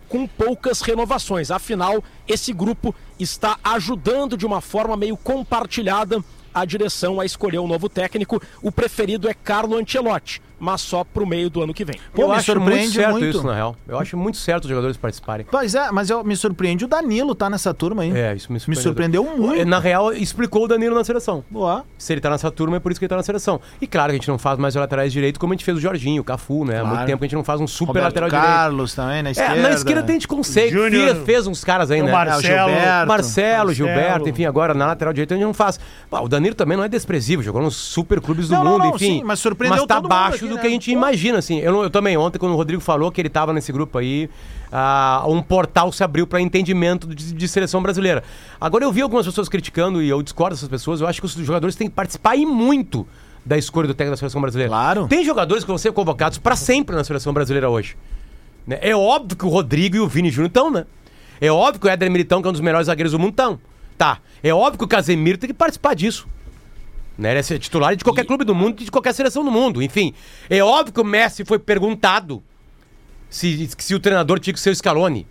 com, 0.09 0.27
poucas 0.27 0.81
renovações. 0.83 1.51
Afinal, 1.51 2.05
esse 2.29 2.53
grupo 2.53 2.95
está 3.19 3.59
ajudando 3.65 4.37
de 4.37 4.45
uma 4.45 4.61
forma 4.61 4.97
meio 4.97 5.17
compartilhada 5.17 6.23
a 6.55 6.65
direção 6.65 7.19
a 7.19 7.25
escolher 7.25 7.59
um 7.59 7.67
novo 7.67 7.89
técnico. 7.89 8.41
O 8.61 8.71
preferido 8.71 9.29
é 9.29 9.35
Carlo 9.35 9.77
Ancelotti, 9.77 10.43
mas 10.63 10.81
só 10.81 11.03
pro 11.03 11.27
meio 11.27 11.51
do 11.51 11.61
ano 11.61 11.75
que 11.75 11.85
vem. 11.85 11.97
Pô, 12.15 12.23
eu 12.23 12.29
me 12.29 12.35
acho 12.37 12.53
muito 12.53 12.63
surpreende 12.65 12.93
certo 12.95 13.11
muito. 13.11 13.27
isso, 13.27 13.45
na 13.45 13.53
real. 13.55 13.77
Eu 13.89 13.99
acho 13.99 14.17
muito 14.17 14.37
certo 14.39 14.63
os 14.65 14.71
jogadores 14.71 14.97
participarem. 14.97 15.45
Pois 15.51 15.75
é, 15.75 15.91
mas 15.91 16.09
eu, 16.09 16.23
me 16.23 16.37
surpreende 16.37 16.85
o 16.85 16.89
Danilo 16.89 17.35
tá 17.35 17.51
nessa 17.51 17.75
turma 17.75 18.03
aí. 18.05 18.17
É, 18.17 18.33
isso 18.37 18.53
me 18.53 18.61
Me 18.69 18.77
surpreendeu 18.77 19.25
muito. 19.25 19.65
Na 19.67 19.81
real, 19.81 20.13
explicou 20.13 20.65
o 20.65 20.69
Danilo 20.69 20.95
na 20.95 21.03
seleção. 21.03 21.43
Boa. 21.51 21.85
Se 21.99 22.13
ele 22.13 22.21
tá 22.21 22.31
nessa 22.31 22.49
turma, 22.49 22.77
é 22.77 22.81
por 22.81 22.93
isso 22.93 23.01
que 23.01 23.05
ele 23.07 23.09
tá 23.11 23.17
na 23.17 23.25
seleção. 23.25 23.61
E 23.81 23.89
claro 23.89 24.11
que 24.11 24.17
a 24.17 24.19
gente 24.19 24.29
não 24.29 24.39
faz 24.39 24.57
mais 24.57 24.77
laterais 24.77 25.13
direito 25.13 25.41
como 25.41 25.53
a 25.53 25.57
gente 25.57 25.65
fez 25.65 25.77
o 25.77 25.81
Jorginho, 25.81 26.23
o 26.23 26.25
Cafu, 26.25 26.65
né? 26.65 26.77
Há 26.79 26.85
muito 26.85 26.93
Claro. 26.93 27.07
tempo 27.07 27.19
que 27.19 27.25
a 27.25 27.29
gente 27.29 27.37
não 27.37 27.45
faz 27.45 27.61
um 27.61 27.67
super 27.67 27.89
Roberto 27.89 28.05
lateral 28.05 28.29
direito. 28.31 28.47
Carlos 28.47 28.95
também, 28.95 29.23
na 29.23 29.31
esquerda. 29.33 29.57
É, 29.57 29.63
na 29.63 29.71
esquerda 29.71 30.03
tem 30.05 30.19
de 30.19 30.29
consegue. 30.29 30.71
Júnior. 30.71 31.15
Fez, 31.17 31.25
fez 31.27 31.47
uns 31.49 31.65
caras 31.65 31.91
aí, 31.91 32.01
O 32.01 32.05
né? 32.05 32.13
Marcelo. 32.13 32.41
É, 32.45 32.47
Gilberto. 32.47 33.09
Marcelo, 33.09 33.09
Marcelo. 33.09 33.75
Gilberto, 33.75 34.29
enfim, 34.29 34.45
agora 34.45 34.75
na 34.75 34.87
lateral 34.87 35.13
direita 35.13 35.35
a 35.35 35.37
gente 35.37 35.45
não 35.47 35.55
faz. 35.55 35.81
O 36.11 36.29
Danilo 36.29 36.55
também 36.55 36.77
não 36.77 36.85
é 36.85 36.89
desprezível, 36.89 37.43
jogou 37.43 37.63
nos 37.63 37.75
super 37.75 38.21
clubes 38.21 38.47
do 38.49 38.55
Não, 38.55 38.65
mundo, 38.65 38.79
não, 38.79 38.89
enfim. 38.95 39.19
sim, 39.19 39.23
mas 39.25 39.41
surpreendeu 39.41 39.79
Mas 39.83 39.87
tá 39.89 39.95
todo 39.97 40.05
mundo 40.05 40.13
abaixo 40.13 40.45
aqui, 40.45 40.52
do 40.53 40.61
que 40.61 40.67
a 40.67 40.71
gente 40.71 40.91
imagina, 40.91 41.39
assim. 41.39 41.59
Eu, 41.59 41.73
não- 41.73 41.83
eu 41.83 41.91
também, 41.91 42.17
ontem, 42.17 42.39
quando 42.39 42.53
o 42.53 42.57
Rodrigo 42.57 42.81
falou 42.83 43.11
que 43.11 43.21
ele 43.21 43.29
tava 43.29 43.53
nesse 43.53 43.73
grupo 43.73 43.99
aí, 43.99 44.29
ah, 44.71 45.25
um 45.27 45.43
portal 45.43 45.91
se 45.93 46.03
abriu 46.05 46.27
para 46.27 46.41
entendimento 46.41 47.07
de, 47.07 47.33
de 47.33 47.49
seleção 47.49 47.83
brasileira. 47.83 48.23
Agora 48.61 48.85
eu 48.85 48.93
vi 48.93 49.01
algumas 49.03 49.27
pessoas 49.27 49.49
criticando 49.49 50.03
e 50.03 50.09
eu 50.09 50.23
discordo 50.23 50.55
dessas 50.55 50.69
pessoas. 50.69 51.01
Eu 51.01 51.07
acho 51.07 51.21
que 51.21 51.27
os 51.27 51.33
jogadores 51.35 51.75
têm 51.77 51.89
que 51.89 51.95
participar 51.95 52.37
e 52.37 52.47
muito 52.47 53.07
da 53.45 53.59
escolha 53.59 53.89
do 53.89 53.95
técnico 53.95 54.13
da 54.13 54.17
seleção 54.19 54.41
brasileira. 54.41 54.71
Claro. 54.71 55.09
Tem 55.09 55.25
jogadores 55.25 55.65
que 55.65 55.69
vão 55.69 55.77
ser 55.79 55.93
convocados 55.93 56.39
para 56.39 56.55
sempre 56.57 56.95
na 56.95 57.03
seleção 57.05 57.33
brasileira 57.33 57.69
hoje. 57.69 57.97
né? 58.67 58.79
É 58.81 58.95
óbvio 58.95 59.37
que 59.37 59.45
o 59.45 59.49
Rodrigo 59.49 59.97
e 59.97 60.01
o 60.01 60.07
Vini 60.09 60.31
Júnior 60.31 60.47
estão, 60.49 60.71
né? 60.71 60.87
É 61.41 61.51
óbvio 61.51 61.81
que 61.81 61.87
o 61.89 61.91
Éder 61.91 62.09
Militão, 62.11 62.41
que 62.41 62.47
é 62.47 62.51
um 62.51 62.53
dos 62.53 62.61
melhores 62.61 62.87
zagueiros 62.87 63.11
do 63.13 63.19
mundo, 63.19 63.31
estão. 63.31 63.59
Tá. 63.99 64.19
É 64.45 64.55
óbvio 64.55 64.79
que 64.79 64.85
o 64.85 64.89
Casemiro 64.89 65.37
tem 65.39 65.49
que 65.49 65.55
participar 65.55 65.95
disso. 65.95 66.27
Né? 67.17 67.31
Ele 67.31 67.41
é 67.41 67.43
ser 67.43 67.59
titular 67.59 67.95
de 67.95 68.05
qualquer 68.05 68.25
clube 68.25 68.45
do 68.45 68.55
mundo 68.55 68.81
e 68.81 68.85
de 68.85 68.91
qualquer 68.91 69.13
seleção 69.13 69.45
do 69.45 69.51
mundo. 69.51 69.83
Enfim, 69.83 70.15
é 70.49 70.63
óbvio 70.63 70.95
que 70.95 71.01
o 71.01 71.05
Messi 71.05 71.45
foi 71.45 71.59
perguntado 71.59 72.43
se, 73.29 73.69
se 73.79 73.95
o 73.95 74.01
treinador 74.01 74.39
tinha 74.39 74.55
que 74.55 74.61
ser 74.61 74.71
o 74.71 74.75
Scaloni. 74.75 75.27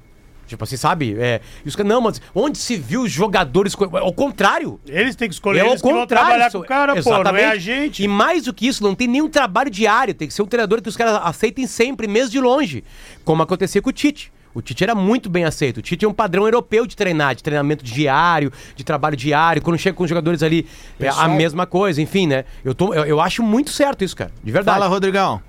Tipo 0.52 0.66
assim, 0.66 0.76
sabe? 0.76 1.16
É, 1.18 1.40
e 1.66 1.70
os 1.70 1.78
não, 1.78 2.02
mas 2.02 2.22
onde 2.36 2.58
se 2.58 2.76
viu 2.76 3.04
os 3.04 3.12
jogadores... 3.12 3.74
Ao 3.94 4.12
contrário. 4.12 4.82
Eles 4.86 5.16
têm 5.16 5.30
que 5.30 5.34
escolher, 5.34 5.60
É 5.60 5.62
ao 5.62 5.70
eles 5.70 5.82
contrário. 5.82 6.08
trabalhar 6.08 6.52
com 6.52 6.58
o 6.58 6.64
cara, 6.66 6.94
pô, 7.02 7.10
não 7.10 7.18
é 7.18 7.22
Exatamente. 7.22 7.46
a 7.46 7.58
gente. 7.58 8.04
E 8.04 8.08
mais 8.08 8.44
do 8.44 8.54
que 8.54 8.68
isso, 8.68 8.84
não 8.84 8.94
tem 8.94 9.08
nenhum 9.08 9.30
trabalho 9.30 9.70
diário. 9.70 10.14
Tem 10.14 10.28
que 10.28 10.34
ser 10.34 10.42
um 10.42 10.46
treinador 10.46 10.82
que 10.82 10.90
os 10.90 10.98
caras 10.98 11.22
aceitem 11.24 11.66
sempre, 11.68 12.06
mesmo 12.06 12.32
de 12.32 12.40
longe. 12.42 12.84
Como 13.24 13.42
acontecia 13.42 13.82
com 13.82 13.90
o 13.90 13.94
Tite. 13.94 14.30
O 14.54 14.62
Tite 14.62 14.84
era 14.84 14.94
muito 14.94 15.30
bem 15.30 15.46
aceito. 15.46 15.78
O 15.78 15.82
Tite 15.82 16.04
é 16.04 16.08
um 16.08 16.14
padrão 16.14 16.44
europeu 16.46 16.86
de 16.86 16.96
treinar, 16.96 17.36
de 17.36 17.42
treinamento 17.44 17.84
diário, 17.86 18.52
de 18.76 18.84
trabalho 18.84 19.16
diário. 19.16 19.62
Quando 19.62 19.78
chega 19.78 19.96
com 19.96 20.04
os 20.04 20.10
jogadores 20.10 20.44
ali, 20.44 20.68
é 21.00 21.08
a 21.08 21.28
mesma 21.28 21.66
coisa, 21.66 22.02
enfim, 22.02 22.28
né? 22.28 22.44
Eu, 22.64 22.76
tô, 22.76 22.94
eu, 22.94 23.06
eu 23.06 23.22
acho 23.22 23.42
muito 23.42 23.70
certo 23.72 24.04
isso, 24.04 24.16
cara. 24.16 24.32
De 24.44 24.52
verdade. 24.52 24.78
Fala, 24.78 24.88
Rodrigão. 24.90 25.42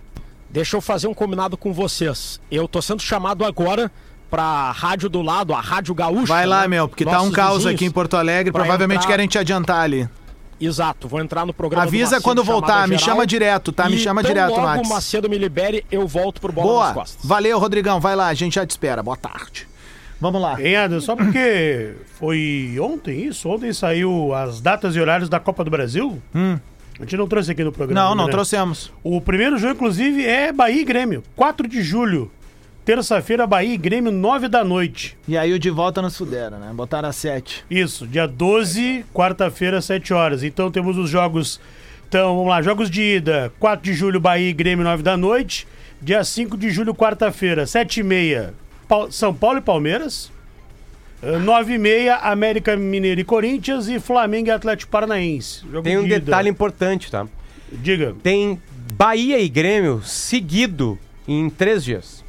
Deixa 0.50 0.76
eu 0.76 0.80
fazer 0.80 1.08
um 1.08 1.14
combinado 1.14 1.56
com 1.56 1.72
vocês. 1.72 2.40
Eu 2.50 2.68
tô 2.68 2.80
sendo 2.82 3.00
chamado 3.00 3.44
agora 3.44 3.90
pra 4.30 4.70
rádio 4.70 5.08
do 5.08 5.20
lado, 5.20 5.52
a 5.52 5.60
Rádio 5.60 5.94
Gaúcha. 5.94 6.26
Vai 6.26 6.46
lá, 6.46 6.62
né? 6.62 6.68
meu, 6.68 6.88
porque 6.88 7.04
tá 7.04 7.20
um 7.22 7.30
caos 7.30 7.58
vizinhos. 7.58 7.74
aqui 7.74 7.84
em 7.86 7.90
Porto 7.90 8.16
Alegre. 8.16 8.52
Provavelmente 8.52 8.98
entrar- 9.00 9.08
querem 9.10 9.26
te 9.26 9.38
adiantar 9.38 9.80
ali. 9.80 10.08
Exato, 10.66 11.08
vou 11.08 11.20
entrar 11.20 11.44
no 11.44 11.52
programa. 11.52 11.84
do 11.84 11.88
Avisa 11.88 12.04
Macedo, 12.04 12.22
quando 12.22 12.44
voltar, 12.44 12.86
me 12.88 12.98
chama 12.98 13.26
direto, 13.26 13.72
tá? 13.72 13.88
Me 13.88 13.98
chama 13.98 14.22
tão 14.22 14.30
direto 14.30 14.50
no 14.50 14.56
logo 14.56 14.66
Whats. 14.66 14.90
o 14.90 14.94
Macedo 14.94 15.28
me 15.28 15.38
libere, 15.38 15.84
eu 15.90 16.06
volto 16.06 16.40
pro 16.40 16.52
Bola 16.52 16.66
nas 16.66 16.92
Boa. 16.92 16.94
Costas. 16.94 17.24
Valeu, 17.24 17.58
Rodrigão. 17.58 18.00
Vai 18.00 18.14
lá, 18.16 18.28
a 18.28 18.34
gente 18.34 18.54
já 18.54 18.66
te 18.66 18.70
espera. 18.70 19.02
Boa 19.02 19.16
tarde. 19.16 19.66
Vamos 20.20 20.40
lá. 20.40 20.62
Hein, 20.62 20.76
Adam? 20.76 21.00
Só 21.00 21.16
porque 21.16 21.94
foi 22.18 22.76
ontem 22.80 23.26
isso? 23.26 23.48
Ontem 23.48 23.72
saiu 23.72 24.32
as 24.32 24.60
datas 24.60 24.94
e 24.94 25.00
horários 25.00 25.28
da 25.28 25.40
Copa 25.40 25.64
do 25.64 25.70
Brasil? 25.70 26.22
A 26.32 27.02
gente 27.02 27.16
não 27.16 27.26
trouxe 27.26 27.50
aqui 27.50 27.64
no 27.64 27.72
programa. 27.72 28.08
Não, 28.08 28.14
não 28.14 28.26
né? 28.26 28.30
trouxemos. 28.30 28.92
O 29.02 29.20
primeiro 29.20 29.58
jogo, 29.58 29.74
inclusive, 29.74 30.24
é 30.24 30.52
Bahia 30.52 30.80
e 30.80 30.84
Grêmio. 30.84 31.24
4 31.34 31.66
de 31.66 31.82
julho. 31.82 32.30
Terça-feira, 32.84 33.46
Bahia 33.46 33.74
e 33.74 33.76
Grêmio, 33.76 34.10
9 34.10 34.48
da 34.48 34.64
noite. 34.64 35.16
E 35.28 35.38
aí 35.38 35.52
o 35.52 35.58
de 35.58 35.70
volta 35.70 36.02
nos 36.02 36.16
fuderam, 36.16 36.58
né? 36.58 36.72
Botaram 36.74 37.08
a 37.08 37.12
7. 37.12 37.64
Isso, 37.70 38.06
dia 38.08 38.26
12, 38.26 39.04
quarta-feira, 39.14 39.80
7 39.80 40.12
horas. 40.12 40.42
Então 40.42 40.68
temos 40.70 40.98
os 40.98 41.08
jogos. 41.08 41.60
Então, 42.08 42.34
vamos 42.36 42.50
lá, 42.50 42.60
jogos 42.60 42.90
de 42.90 43.00
ida. 43.02 43.52
4 43.60 43.84
de 43.84 43.94
julho, 43.94 44.18
Bahia 44.18 44.50
e 44.50 44.52
Grêmio, 44.52 44.84
9 44.84 45.02
da 45.02 45.16
noite. 45.16 45.66
Dia 46.00 46.24
5 46.24 46.56
de 46.56 46.70
julho, 46.70 46.92
quarta-feira, 46.92 47.64
7 47.66 48.00
e 48.00 48.02
meia, 48.02 48.52
Pau- 48.88 49.12
São 49.12 49.32
Paulo 49.32 49.58
e 49.58 49.62
Palmeiras. 49.62 50.32
Eh, 51.22 51.38
9 51.38 51.74
e 51.74 51.78
meia, 51.78 52.16
América 52.16 52.76
Mineiro 52.76 53.20
e 53.20 53.24
Corinthians. 53.24 53.86
E 53.88 54.00
Flamengo 54.00 54.48
e 54.48 54.50
Atlético 54.50 54.90
Paranaense. 54.90 55.62
Jogo 55.70 55.82
Tem 55.84 55.96
um 55.96 56.00
de 56.02 56.08
ida. 56.08 56.18
detalhe 56.20 56.50
importante, 56.50 57.08
tá? 57.12 57.28
Diga. 57.70 58.16
Tem 58.24 58.60
Bahia 58.94 59.38
e 59.38 59.48
Grêmio 59.48 60.02
seguido 60.02 60.98
em 61.28 61.48
três 61.48 61.84
dias. 61.84 62.21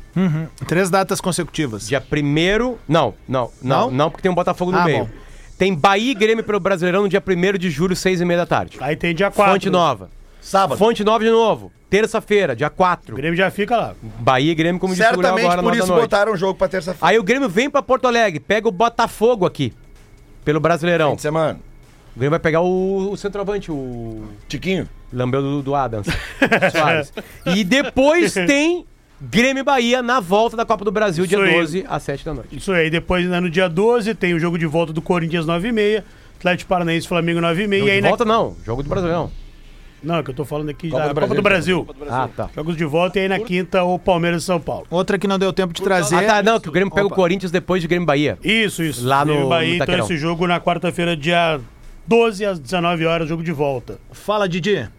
Três 0.68 0.90
datas 0.90 1.20
consecutivas. 1.22 1.88
Dia 1.88 2.00
primeiro. 2.02 2.78
Não, 2.88 3.14
não, 3.28 3.50
não, 3.62 3.86
Não? 3.88 3.92
não, 3.92 4.10
porque 4.10 4.22
tem 4.22 4.32
um 4.32 4.36
Botafogo 4.36 4.72
no 4.72 4.78
Ah, 4.80 4.86
meio. 4.86 5.06
bom. 5.06 5.10
Tem 5.58 5.74
Bahia 5.74 6.12
e 6.12 6.16
Grêmio 6.16 6.44
pelo 6.44 6.60
Brasileirão 6.60 7.04
no 7.04 7.10
dia 7.10 7.24
1 7.26 7.58
de 7.58 7.70
julho, 7.70 7.96
seis 7.96 8.20
e 8.20 8.26
meia 8.26 8.40
da 8.40 8.46
tarde. 8.46 8.78
Aí 8.82 8.96
tem 8.96 9.14
dia 9.14 9.30
4. 9.32 9.54
Fonte 9.54 9.70
Nova. 9.70 10.10
Sábado. 10.42 10.78
Fonte 10.78 11.04
Nova 11.04 11.24
de 11.24 11.30
novo. 11.30 11.72
Terça-feira, 11.90 12.56
dia 12.56 12.70
4. 12.70 13.14
O 13.14 13.16
Grêmio 13.18 13.38
já 13.38 13.50
fica 13.52 13.78
lá. 13.78 13.94
Bahia 14.20 14.52
e 14.52 14.56
Grêmio, 14.56 14.80
como 14.82 14.94
disse 14.94 15.06
o 15.08 15.12
Léo 15.12 15.16
Certamente 15.16 15.46
agora, 15.46 15.62
por 15.62 15.66
nove 15.66 15.78
da 15.78 15.84
isso 15.84 15.92
noite. 15.94 16.02
botaram 16.04 16.34
o 16.34 16.38
jogo 16.38 16.56
pra 16.56 16.68
terça-feira. 16.68 17.08
Aí 17.08 17.20
o 17.20 17.24
Grêmio 17.24 17.48
vem 17.48 17.70
pra 17.70 17.82
Porto 17.84 18.08
Alegre, 18.08 18.40
pega 18.40 18.68
o 18.68 18.72
Botafogo 18.72 19.46
aqui. 19.46 19.72
Pelo 20.44 20.60
Brasileirão. 20.60 21.12
Fim 21.12 21.16
de 21.18 21.22
semana. 21.22 21.60
O 22.16 22.20
Grêmio 22.20 22.32
vai 22.32 22.40
pegar 22.40 22.62
o, 22.62 23.12
o 23.12 23.16
centroavante, 23.16 23.72
o 23.72 24.26
Tiquinho. 24.50 24.90
Lambeu 25.14 25.42
do, 25.42 25.62
do 25.62 25.76
Adams. 25.76 26.08
Soares. 26.74 27.14
E 27.46 27.64
depois 27.64 28.34
tem 28.48 28.86
Grêmio 29.30 29.62
e 29.62 29.64
Bahia 29.64 30.02
na 30.02 30.20
volta 30.20 30.58
da 30.58 30.66
Copa 30.66 30.84
do 30.84 30.92
Brasil, 30.92 31.26
dia 31.26 31.38
Isso 31.38 31.48
aí. 31.48 31.54
12 31.54 31.86
às 31.88 32.04
7 32.04 32.26
da 32.26 32.34
noite. 32.34 32.58
Isso 32.58 32.72
aí. 32.72 32.90
Depois, 32.90 33.26
né, 33.28 33.40
no 33.40 33.50
dia 33.50 33.70
12, 33.70 34.14
tem 34.16 34.34
o 34.34 34.40
jogo 34.40 34.58
de 34.58 34.66
volta 34.66 34.92
do 34.92 35.02
Corinthians, 35.02 35.46
9 35.46 35.70
e 35.70 35.72
meia. 35.72 36.04
Atlético 36.38 36.68
Paranaense, 36.68 37.08
Flamengo, 37.08 37.40
9 37.40 37.64
e 37.64 37.68
meia. 37.68 37.80
Jogo 37.80 37.90
E 37.90 37.92
aí, 37.92 37.98
de 37.98 38.02
na- 38.04 38.10
volta 38.10 38.26
não, 38.26 38.56
jogo 38.66 38.84
do 38.84 38.90
Brasileirão. 38.90 39.32
Não, 40.04 40.18
é 40.18 40.24
que 40.24 40.30
eu 40.32 40.34
tô 40.34 40.44
falando 40.44 40.68
aqui 40.70 40.90
Copa 40.90 41.04
da 41.04 41.14
do 41.14 41.22
Copa 41.22 41.36
do 41.36 41.42
Brasil. 41.42 41.88
Ah, 42.10 42.28
tá. 42.36 42.50
Jogos 42.54 42.76
de 42.76 42.84
volta 42.84 43.18
e 43.18 43.22
aí 43.22 43.28
na 43.30 43.40
quinta 43.40 43.84
o 43.84 43.98
Palmeiras 43.98 44.44
e 44.44 44.46
São 44.46 44.60
Paulo. 44.60 44.86
Outra 44.90 45.18
que 45.18 45.26
não 45.30 45.40
deu 45.40 45.54
tempo 45.54 45.72
de 45.74 45.82
trazer. 45.82 46.18
Ah, 46.18 46.24
tá, 46.24 46.44
não, 46.44 46.60
que 46.60 46.68
o 46.68 46.72
Grêmio 46.74 46.94
pega 46.94 47.08
o 47.08 47.10
Corinthians 47.10 47.50
depois 47.50 47.82
de 47.82 47.88
Grêmio 47.88 48.04
e 48.04 48.08
Bahia. 48.08 48.38
Isso, 48.44 48.84
isso. 48.84 49.08
Lá 49.08 49.20
no- 49.24 49.28
Grêmio 49.32 49.46
e 49.46 49.50
Bahia, 49.50 49.78
no 49.78 49.84
então 49.84 50.00
esse 50.00 50.18
jogo 50.18 50.46
na 50.46 50.60
quarta-feira, 50.60 51.16
dia 51.16 51.62
12 52.06 52.44
às 52.46 52.60
19 52.60 53.06
horas, 53.06 53.30
jogo 53.30 53.42
de 53.42 53.54
volta. 53.54 53.98
Fala, 54.12 54.50
Didi. 54.50 54.90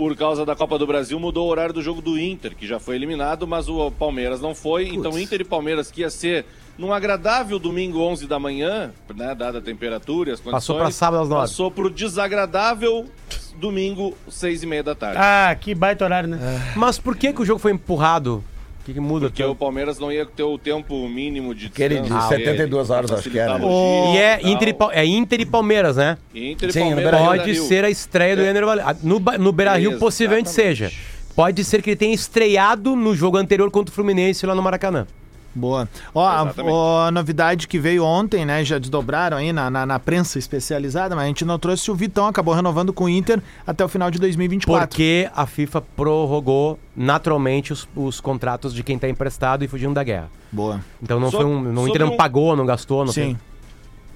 Por 0.00 0.16
causa 0.16 0.46
da 0.46 0.56
Copa 0.56 0.78
do 0.78 0.86
Brasil, 0.86 1.20
mudou 1.20 1.46
o 1.46 1.50
horário 1.50 1.74
do 1.74 1.82
jogo 1.82 2.00
do 2.00 2.18
Inter, 2.18 2.56
que 2.56 2.66
já 2.66 2.80
foi 2.80 2.96
eliminado, 2.96 3.46
mas 3.46 3.68
o 3.68 3.90
Palmeiras 3.90 4.40
não 4.40 4.54
foi. 4.54 4.88
Então, 4.88 5.18
Inter 5.18 5.42
e 5.42 5.44
Palmeiras, 5.44 5.90
que 5.90 6.00
ia 6.00 6.08
ser 6.08 6.46
num 6.78 6.90
agradável 6.90 7.58
domingo 7.58 8.00
11 8.00 8.26
da 8.26 8.38
manhã, 8.38 8.94
né, 9.14 9.34
dada 9.34 9.58
a 9.58 9.60
temperatura 9.60 10.30
e 10.30 10.32
as 10.32 10.40
condições... 10.40 10.54
Passou 10.54 10.78
pra 10.78 10.90
sábado 10.90 11.22
às 11.24 11.28
nove. 11.28 11.42
Passou 11.42 11.70
pro 11.70 11.90
desagradável 11.90 13.10
domingo, 13.56 14.16
6 14.26 14.62
e 14.62 14.66
meia 14.66 14.82
da 14.82 14.94
tarde. 14.94 15.18
Ah, 15.20 15.54
que 15.54 15.74
baita 15.74 16.06
horário, 16.06 16.30
né? 16.30 16.72
Mas 16.74 16.98
por 16.98 17.14
que, 17.14 17.30
que 17.34 17.42
o 17.42 17.44
jogo 17.44 17.60
foi 17.60 17.72
empurrado? 17.72 18.42
O 18.80 18.84
que, 18.84 18.94
que 18.94 19.00
muda? 19.00 19.26
Porque 19.26 19.44
o 19.44 19.54
Palmeiras 19.54 19.98
não 19.98 20.10
ia 20.10 20.24
ter 20.24 20.42
o 20.42 20.56
tempo 20.56 21.06
mínimo 21.08 21.54
de 21.54 21.66
Aquele 21.66 21.96
de 21.96 22.02
descanso, 22.02 22.28
72 22.28 22.86
pra 22.86 22.96
horas, 22.96 23.12
acho 23.12 23.30
que 23.30 23.38
era, 23.38 23.56
logística 23.56 24.14
E 24.14 24.18
é. 24.18 24.40
Inter 24.50 24.68
e, 24.68 24.76
é 24.92 25.04
Inter 25.04 25.40
e 25.40 25.46
Palmeiras, 25.46 25.96
né? 25.96 26.16
Inter 26.34 26.70
e 26.70 26.72
Sim, 26.72 26.80
Palmeiras. 26.80 27.02
Beira-Rio. 27.04 27.26
Pode 27.26 27.42
Beira-Rio. 27.44 27.68
ser 27.68 27.84
a 27.84 27.90
estreia 27.90 28.36
do 28.36 28.42
Ener 28.42 28.64
Valencia. 28.64 28.96
No, 29.02 29.20
no 29.38 29.52
Beira 29.52 29.76
Rio, 29.76 29.98
possivelmente 29.98 30.48
Exatamente. 30.48 30.78
seja. 30.78 30.92
Pode 31.36 31.62
ser 31.64 31.82
que 31.82 31.90
ele 31.90 31.96
tenha 31.96 32.14
estreado 32.14 32.96
no 32.96 33.14
jogo 33.14 33.36
anterior 33.36 33.70
contra 33.70 33.92
o 33.92 33.94
Fluminense 33.94 34.44
lá 34.46 34.54
no 34.54 34.62
Maracanã. 34.62 35.06
Boa. 35.54 35.88
Ó, 36.14 36.24
a, 36.24 36.54
ó, 36.64 37.06
a 37.06 37.10
novidade 37.10 37.66
que 37.66 37.78
veio 37.78 38.04
ontem, 38.04 38.44
né? 38.44 38.64
Já 38.64 38.78
desdobraram 38.78 39.36
aí 39.36 39.52
na, 39.52 39.68
na, 39.68 39.84
na 39.84 39.98
prensa 39.98 40.38
especializada, 40.38 41.16
mas 41.16 41.24
a 41.24 41.28
gente 41.28 41.44
não 41.44 41.58
trouxe 41.58 41.90
o 41.90 41.94
Vitão, 41.94 42.26
acabou 42.26 42.54
renovando 42.54 42.92
com 42.92 43.04
o 43.04 43.08
Inter 43.08 43.42
até 43.66 43.84
o 43.84 43.88
final 43.88 44.10
de 44.10 44.18
2024. 44.20 44.88
Porque 44.88 45.28
a 45.34 45.46
FIFA 45.46 45.80
prorrogou 45.96 46.78
naturalmente 46.96 47.72
os, 47.72 47.88
os 47.96 48.20
contratos 48.20 48.72
de 48.72 48.82
quem 48.84 48.98
tá 48.98 49.08
emprestado 49.08 49.64
e 49.64 49.68
fugindo 49.68 49.94
da 49.94 50.04
guerra. 50.04 50.30
Boa. 50.52 50.80
Então 51.02 51.18
não 51.18 51.30
Sobre- 51.30 51.46
foi 51.46 51.54
um. 51.56 51.74
Sobre 51.74 51.90
Inter 51.90 52.06
não 52.06 52.12
um- 52.14 52.16
pagou, 52.16 52.54
não 52.54 52.66
gastou, 52.66 53.04
não 53.04 53.12
Sim. 53.12 53.36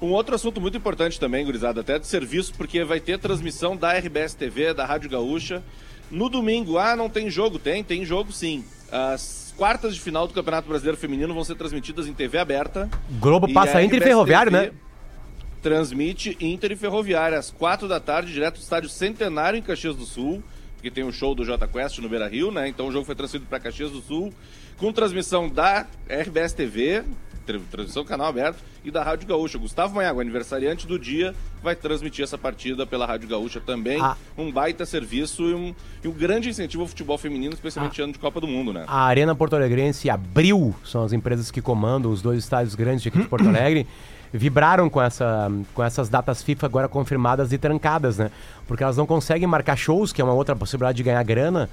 Um 0.00 0.12
outro 0.12 0.34
assunto 0.34 0.60
muito 0.60 0.76
importante 0.76 1.18
também, 1.18 1.44
gurizada, 1.44 1.80
até 1.80 1.98
de 1.98 2.06
serviço, 2.06 2.52
porque 2.58 2.84
vai 2.84 3.00
ter 3.00 3.18
transmissão 3.18 3.74
da 3.76 3.92
RBS 3.92 4.34
TV, 4.34 4.74
da 4.74 4.84
Rádio 4.84 5.08
Gaúcha. 5.08 5.62
No 6.10 6.28
domingo, 6.28 6.76
ah, 6.78 6.94
não 6.94 7.08
tem 7.08 7.30
jogo? 7.30 7.58
Tem, 7.58 7.82
tem 7.82 8.04
jogo 8.04 8.30
sim. 8.30 8.64
As 8.92 9.43
quartas 9.56 9.94
de 9.94 10.00
final 10.00 10.26
do 10.26 10.34
Campeonato 10.34 10.68
Brasileiro 10.68 10.98
Feminino 10.98 11.32
vão 11.32 11.44
ser 11.44 11.54
transmitidas 11.54 12.06
em 12.06 12.12
TV 12.12 12.38
aberta. 12.38 12.88
Globo 13.20 13.52
passa 13.52 13.82
entre 13.82 14.00
ferroviário, 14.00 14.50
TV 14.50 14.66
né? 14.66 14.72
Transmite 15.62 16.36
Inter 16.40 16.72
e 16.72 16.76
Ferroviária 16.76 17.38
às 17.38 17.50
quatro 17.50 17.88
da 17.88 17.98
tarde, 17.98 18.32
direto 18.32 18.56
do 18.56 18.62
estádio 18.62 18.90
Centenário 18.90 19.58
em 19.58 19.62
Caxias 19.62 19.96
do 19.96 20.04
Sul, 20.04 20.42
porque 20.74 20.90
tem 20.90 21.04
o 21.04 21.12
show 21.12 21.34
do 21.34 21.44
Jota 21.44 21.66
Quest 21.66 21.98
no 22.00 22.08
Beira 22.08 22.28
Rio, 22.28 22.50
né? 22.50 22.68
Então 22.68 22.88
o 22.88 22.92
jogo 22.92 23.06
foi 23.06 23.14
transferido 23.14 23.48
para 23.48 23.58
Caxias 23.58 23.90
do 23.90 24.02
Sul, 24.02 24.32
com 24.76 24.92
transmissão 24.92 25.48
da 25.48 25.86
RBS 26.06 26.52
TV, 26.52 27.02
transmissão 27.44 28.04
canal 28.04 28.28
aberto, 28.28 28.58
e 28.84 28.90
da 28.90 29.02
Rádio 29.02 29.26
Gaúcha. 29.28 29.58
Gustavo 29.58 29.94
Maiago, 29.94 30.20
aniversariante 30.20 30.86
do 30.86 30.98
dia, 30.98 31.34
vai 31.62 31.74
transmitir 31.74 32.22
essa 32.24 32.36
partida 32.38 32.86
pela 32.86 33.06
Rádio 33.06 33.28
Gaúcha 33.28 33.60
também. 33.60 34.00
Ah. 34.00 34.16
Um 34.36 34.50
baita 34.50 34.84
serviço 34.86 35.42
e 35.42 35.54
um, 35.54 35.74
e 36.02 36.08
um 36.08 36.12
grande 36.12 36.48
incentivo 36.48 36.82
ao 36.82 36.88
futebol 36.88 37.16
feminino, 37.18 37.54
especialmente 37.54 38.00
ano 38.02 38.12
de 38.12 38.18
Copa 38.18 38.40
do 38.40 38.46
Mundo, 38.46 38.72
né? 38.72 38.84
A 38.86 39.04
Arena 39.04 39.34
Porto 39.34 39.56
Alegrense 39.56 40.06
e 40.06 40.10
Abril 40.10 40.74
são 40.84 41.04
as 41.04 41.12
empresas 41.12 41.50
que 41.50 41.60
comandam 41.62 42.10
os 42.10 42.20
dois 42.20 42.38
estádios 42.38 42.74
grandes 42.74 43.02
de 43.02 43.08
aqui 43.08 43.18
de 43.18 43.28
Porto 43.28 43.48
Alegre. 43.48 43.86
Vibraram 44.36 44.90
com, 44.90 45.00
essa, 45.00 45.48
com 45.72 45.80
essas 45.80 46.08
datas 46.08 46.42
FIFA 46.42 46.66
agora 46.66 46.88
confirmadas 46.88 47.52
e 47.52 47.58
trancadas, 47.58 48.18
né? 48.18 48.32
Porque 48.66 48.82
elas 48.82 48.96
não 48.96 49.06
conseguem 49.06 49.46
marcar 49.46 49.76
shows, 49.76 50.12
que 50.12 50.20
é 50.20 50.24
uma 50.24 50.34
outra 50.34 50.56
possibilidade 50.56 50.96
de 50.96 51.04
ganhar 51.04 51.22
grana, 51.22 51.70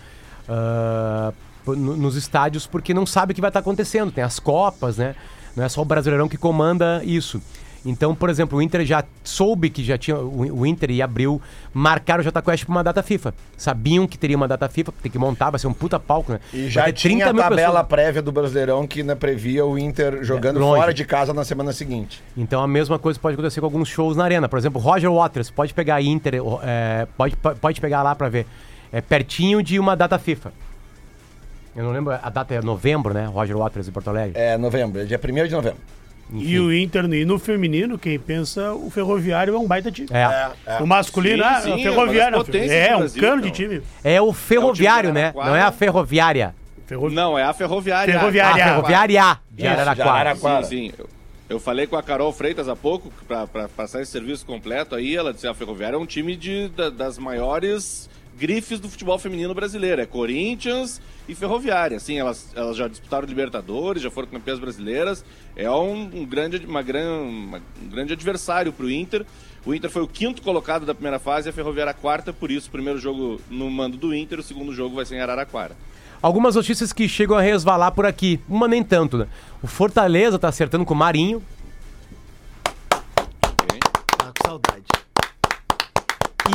ah, 0.48 1.34
no- 1.66 1.98
nos 1.98 2.16
estádios, 2.16 2.68
porque 2.68 2.94
não 2.94 3.06
sabe 3.06 3.32
o 3.32 3.36
que 3.36 3.42
vai 3.42 3.50
estar 3.50 3.62
acontecendo. 3.62 4.12
Tem 4.12 4.24
as 4.24 4.40
Copas, 4.40 4.98
né? 4.98 5.16
Não 5.56 5.64
é 5.64 5.70
só 5.70 5.82
o 5.82 5.86
Brasileirão 5.86 6.30
que 6.30 6.38
comanda 6.38 7.02
isso. 7.04 7.41
Então, 7.84 8.14
por 8.14 8.30
exemplo, 8.30 8.60
o 8.60 8.62
Inter 8.62 8.86
já 8.86 9.04
soube 9.24 9.70
que 9.70 9.84
já 9.84 9.97
tinha. 9.97 10.16
O 10.18 10.66
Inter 10.66 10.91
e 10.91 11.02
Abril 11.02 11.41
marcaram 11.74 12.22
o 12.22 12.24
Jota 12.24 12.41
Quest 12.41 12.64
pra 12.66 12.72
uma 12.72 12.84
data 12.84 13.02
FIFA. 13.02 13.34
Sabiam 13.58 14.06
que 14.06 14.18
teria 14.18 14.38
uma 14.38 14.47
data 14.47 14.70
FIFA, 14.70 14.93
tem 15.02 15.12
que 15.12 15.18
montar, 15.18 15.49
vai 15.49 15.60
ser 15.60 15.68
um 15.68 15.74
puta 15.74 15.99
palco, 15.99 16.32
né? 16.32 16.39
E 16.54 16.70
já 16.70 16.91
tinha 16.91 17.26
a 17.26 17.30
30 17.30 17.34
mil 17.34 17.41
tabela 17.43 17.72
pessoas. 17.72 17.88
prévia 17.88 18.22
do 18.22 18.32
Brasileirão 18.32 18.86
que 18.86 19.02
né, 19.02 19.16
previa 19.16 19.66
o 19.66 19.80
Inter 19.80 20.24
jogando 20.24 20.60
longe. 20.60 20.80
fora 20.80 20.93
de 20.93 21.04
casa 21.06 21.34
na 21.34 21.43
semana 21.43 21.74
seguinte. 21.74 22.22
Então 22.38 22.62
a 22.62 22.68
mesma 22.68 22.99
coisa 22.99 23.20
pode 23.20 23.34
acontecer 23.34 23.60
com 23.60 23.66
alguns 23.66 23.88
shows 23.88 24.16
na 24.16 24.24
arena. 24.26 24.47
Por 24.47 24.60
exemplo, 24.60 24.80
Roger 24.80 25.12
Waters, 25.12 25.49
pode 25.49 25.74
pegar 25.74 26.02
Inter, 26.04 26.36
é, 26.62 27.08
pode, 27.18 27.36
pode 27.36 27.82
pegar 27.82 28.04
lá 28.04 28.14
pra 28.14 28.30
ver. 28.30 28.45
É 28.91 29.02
pertinho 29.02 29.64
de 29.64 29.80
uma 29.80 29.95
data 29.95 30.20
FIFA. 30.20 30.54
Eu 31.76 31.84
não 31.84 31.92
lembro, 31.92 32.14
a 32.14 32.30
data 32.30 32.54
é 32.54 32.62
novembro, 32.62 33.14
né? 33.14 33.26
Roger 33.26 33.58
Waters 33.58 33.88
em 33.88 33.92
Porto 33.92 34.10
Alegre. 34.10 34.40
É 34.40 34.58
novembro, 34.58 35.02
é 35.02 35.06
dia 35.06 35.20
1 35.24 35.48
de 35.48 35.52
novembro. 35.54 35.80
E 36.34 36.58
o 36.60 36.74
Inter, 36.74 37.04
e 37.14 37.26
no 37.26 37.38
feminino, 37.38 37.98
quem 37.98 38.18
pensa, 38.18 38.72
o 38.74 38.90
Ferroviário 38.90 39.54
é 39.54 39.58
um 39.60 39.68
baita 39.68 39.92
time. 39.92 40.08
É. 40.14 40.82
O 40.82 40.86
masculino, 40.88 41.44
Sim, 41.44 41.50
ah, 41.50 41.62
sim, 41.62 41.74
o 41.74 41.78
Ferroviário. 41.80 42.36
é 42.36 42.38
potências 42.38 42.72
É, 42.72 42.88
do 42.90 42.96
um 42.96 43.00
Brasil, 43.00 43.22
cano 43.22 43.42
de 43.42 43.48
então. 43.50 43.56
time. 43.70 43.82
É 44.04 44.22
o 44.22 44.32
ferroviário, 44.32 45.08
É 45.10 45.12
o 45.12 45.14
de 45.14 45.20
né? 45.22 45.34
Não 45.36 45.56
é 45.56 45.62
a 45.62 45.72
ferroviária. 45.74 46.56
Ferrovi... 46.88 47.16
Não, 47.16 47.38
é 47.38 47.44
a 47.44 47.52
Ferroviária. 47.54 48.14
Ferroviária. 48.14 48.64
A 48.64 48.68
ferroviária 48.70 49.08
de 49.14 49.18
Isso, 49.24 49.62
de 49.62 49.68
Araraquara. 49.68 50.10
Araraquara. 50.12 50.64
Sim, 50.64 50.90
sim. 50.90 50.94
Eu, 50.98 51.10
eu 51.50 51.60
falei 51.60 51.86
com 51.86 51.98
a 51.98 52.04
Carol 52.04 52.32
Freitas 52.32 52.70
há 52.70 52.76
pouco, 52.78 53.12
para 53.28 53.68
passar 53.70 54.02
esse 54.02 54.12
serviço 54.12 54.46
completo 54.46 54.96
aí, 54.96 55.16
ela 55.16 55.34
disse 55.34 55.42
que 55.46 55.52
a 55.52 55.54
Ferroviária 55.54 55.96
é 55.98 56.00
um 56.00 56.06
time 56.06 56.36
de, 56.38 56.70
da- 56.70 56.90
das 56.90 57.18
maiores 57.18 58.10
grifes 58.42 58.80
do 58.80 58.89
futebol 58.89 59.20
feminino 59.20 59.54
brasileiro. 59.54 60.02
É 60.02 60.06
Corinthians 60.08 61.00
e 61.30 61.36
Ferroviária. 61.36 62.00
Sim, 62.00 62.18
elas, 62.18 62.52
elas 62.56 62.76
já 62.76 62.88
disputaram 62.88 63.28
Libertadores, 63.28 64.02
já 64.02 64.10
foram 64.10 64.28
campeãs 64.28 64.58
brasileiras. 64.58 65.24
É 65.56 65.70
um, 65.70 66.10
um 66.12 66.26
grande, 66.26 66.66
uma 66.66 66.82
uma- 66.82 67.62
um 67.84 67.88
grande 67.88 68.14
adversário 68.14 68.74
para 68.74 68.86
o 68.88 68.89
Inter. 68.89 69.24
O 69.64 69.76
Inter 69.76 69.92
foi 69.92 70.02
o 70.02 70.08
quinto 70.08 70.42
colocado 70.42 70.88
da 70.88 70.96
primeira 70.96 71.20
fase 71.20 71.48
e 71.48 71.52
a 71.52 71.54
Ferroviária 71.54 71.92
a 71.92 71.94
quarta, 71.94 72.34
por 72.34 72.50
isso 72.50 72.68
o 72.68 72.72
primeiro 72.72 72.98
jogo 72.98 73.39
no 73.48 73.70
mando 73.70 73.96
do 73.96 74.12
Inter, 74.16 74.39
o 74.39 74.44
segundo 74.44 74.74
jogo 74.74 74.96
vai 74.96 75.06
ser 75.06 75.18
em 75.18 75.22
Araraquara. 75.22 75.76
Algumas 76.20 76.56
notícias 76.56 76.92
que 76.92 77.08
chegam 77.08 77.38
a 77.38 77.42
resvalar 77.42 77.92
por 77.92 78.06
aqui. 78.08 78.39
Uma 78.50 78.68
nem 78.68 78.84
tanto, 78.84 79.18
né? 79.20 79.28
O 79.62 79.68
Fortaleza 79.68 80.39
tá 80.39 80.48
acertando 80.48 80.84
com 80.84 80.96
o 80.96 80.98
Marinho. 80.98 81.44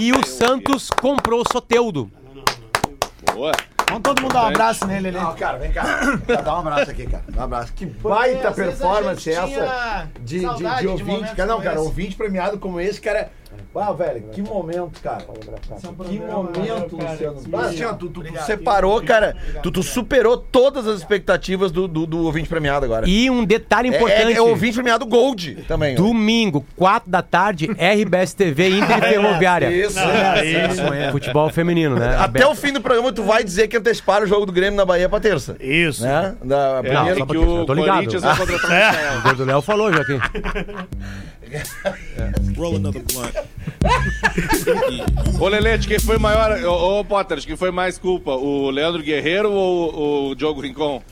E 0.00 0.12
o 0.12 0.24
Santos 0.26 0.90
comprou 0.90 1.42
o 1.42 1.52
Soteudo. 1.52 2.10
Boa! 3.32 3.52
Vamos 3.88 4.02
todo 4.02 4.20
mundo 4.20 4.32
dar 4.32 4.44
um 4.44 4.48
abraço 4.48 4.86
nele 4.86 5.08
ali. 5.08 5.16
Não, 5.16 5.34
cara, 5.34 5.58
vem 5.58 5.70
cá. 5.70 5.84
Dá 6.44 6.56
um 6.56 6.58
abraço 6.58 6.90
aqui, 6.90 7.06
cara. 7.06 7.24
Dá 7.28 7.40
um 7.40 7.44
abraço. 7.44 7.72
Que 7.72 7.86
baita 7.86 8.50
performance 8.50 9.30
essa 9.30 10.08
de, 10.20 10.40
de, 10.40 10.46
de 10.56 10.80
de 10.80 10.88
ouvinte. 10.88 11.34
cara, 11.36 11.46
não, 11.46 11.60
cara, 11.60 11.80
ouvinte 11.80 12.16
premiado 12.16 12.58
como 12.58 12.80
esse, 12.80 13.00
cara. 13.00 13.30
Uau, 13.74 13.94
velho, 13.96 14.22
que 14.32 14.40
momento, 14.42 15.00
cara. 15.02 15.24
Que 16.08 16.18
momento, 16.18 16.96
Luciano. 16.96 17.36
Ah, 17.90 17.94
tu, 17.94 18.08
tu- 18.08 18.22
tu 18.22 18.42
separou, 18.44 19.02
cara. 19.02 19.36
Tu, 19.62 19.70
tu 19.70 19.82
superou 19.82 20.36
todas 20.38 20.86
as 20.86 20.98
expectativas 20.98 21.70
do, 21.70 21.86
do, 21.86 22.06
do 22.06 22.24
ouvinte 22.24 22.48
premiado 22.48 22.84
agora. 22.86 23.06
E 23.08 23.28
um 23.30 23.44
detalhe 23.44 23.90
É- 23.90 23.96
importante. 23.96 24.32
É, 24.32 24.36
é 24.36 24.40
ouvinte 24.42 24.74
premiado 24.74 25.04
Gold 25.06 25.64
também. 25.68 25.94
ó. 25.94 25.96
Domingo, 25.96 26.64
4 26.76 27.10
da 27.10 27.22
tarde, 27.22 27.66
RBS 27.78 28.34
TV 28.34 28.70
Inter 28.70 29.00
Ferroviária. 29.00 29.70
Isso. 29.70 29.98
Aí, 30.00 31.10
Futebol 31.12 31.50
feminino, 31.50 31.96
né? 31.96 32.16
Até 32.18 32.46
o 32.46 32.54
fim 32.54 32.72
do 32.72 32.80
programa, 32.80 33.12
tu 33.12 33.22
vai 33.22 33.44
dizer 33.44 33.68
que 33.68 33.76
anteciparam 33.76 34.24
o 34.24 34.28
jogo 34.28 34.46
do 34.46 34.52
Grêmio 34.52 34.76
na 34.76 34.84
Bahia 34.84 35.08
pra 35.08 35.20
terça. 35.20 35.56
Isso. 35.60 36.02
Né? 36.02 36.34
Da 36.44 36.80
É, 36.84 36.88
primeira- 36.88 37.18
só 37.18 37.26
que 37.26 37.36
eu 37.36 37.42
o 37.62 37.66
tô 37.66 37.74
ligado. 37.74 37.94
Corinthians 37.96 38.22
vai 38.22 38.36
contratar 38.36 38.70
o 38.70 38.74
Michael. 38.74 39.16
O 39.18 39.22
Gordo 39.22 39.44
Léo 39.44 39.62
falou 39.62 39.92
já 39.92 40.00
aqui. 40.00 40.18
Ô 45.40 45.48
Lelete, 45.48 45.86
quem 45.88 45.98
foi 45.98 46.18
maior. 46.18 46.52
Ô, 46.64 47.00
ô 47.00 47.04
Potter, 47.04 47.38
quem 47.44 47.56
foi 47.56 47.70
mais 47.70 47.98
culpa? 47.98 48.32
O 48.32 48.70
Leandro 48.70 49.02
Guerreiro 49.02 49.50
ou 49.52 50.30
o 50.30 50.34
Diogo 50.34 50.60
Rincon? 50.60 51.02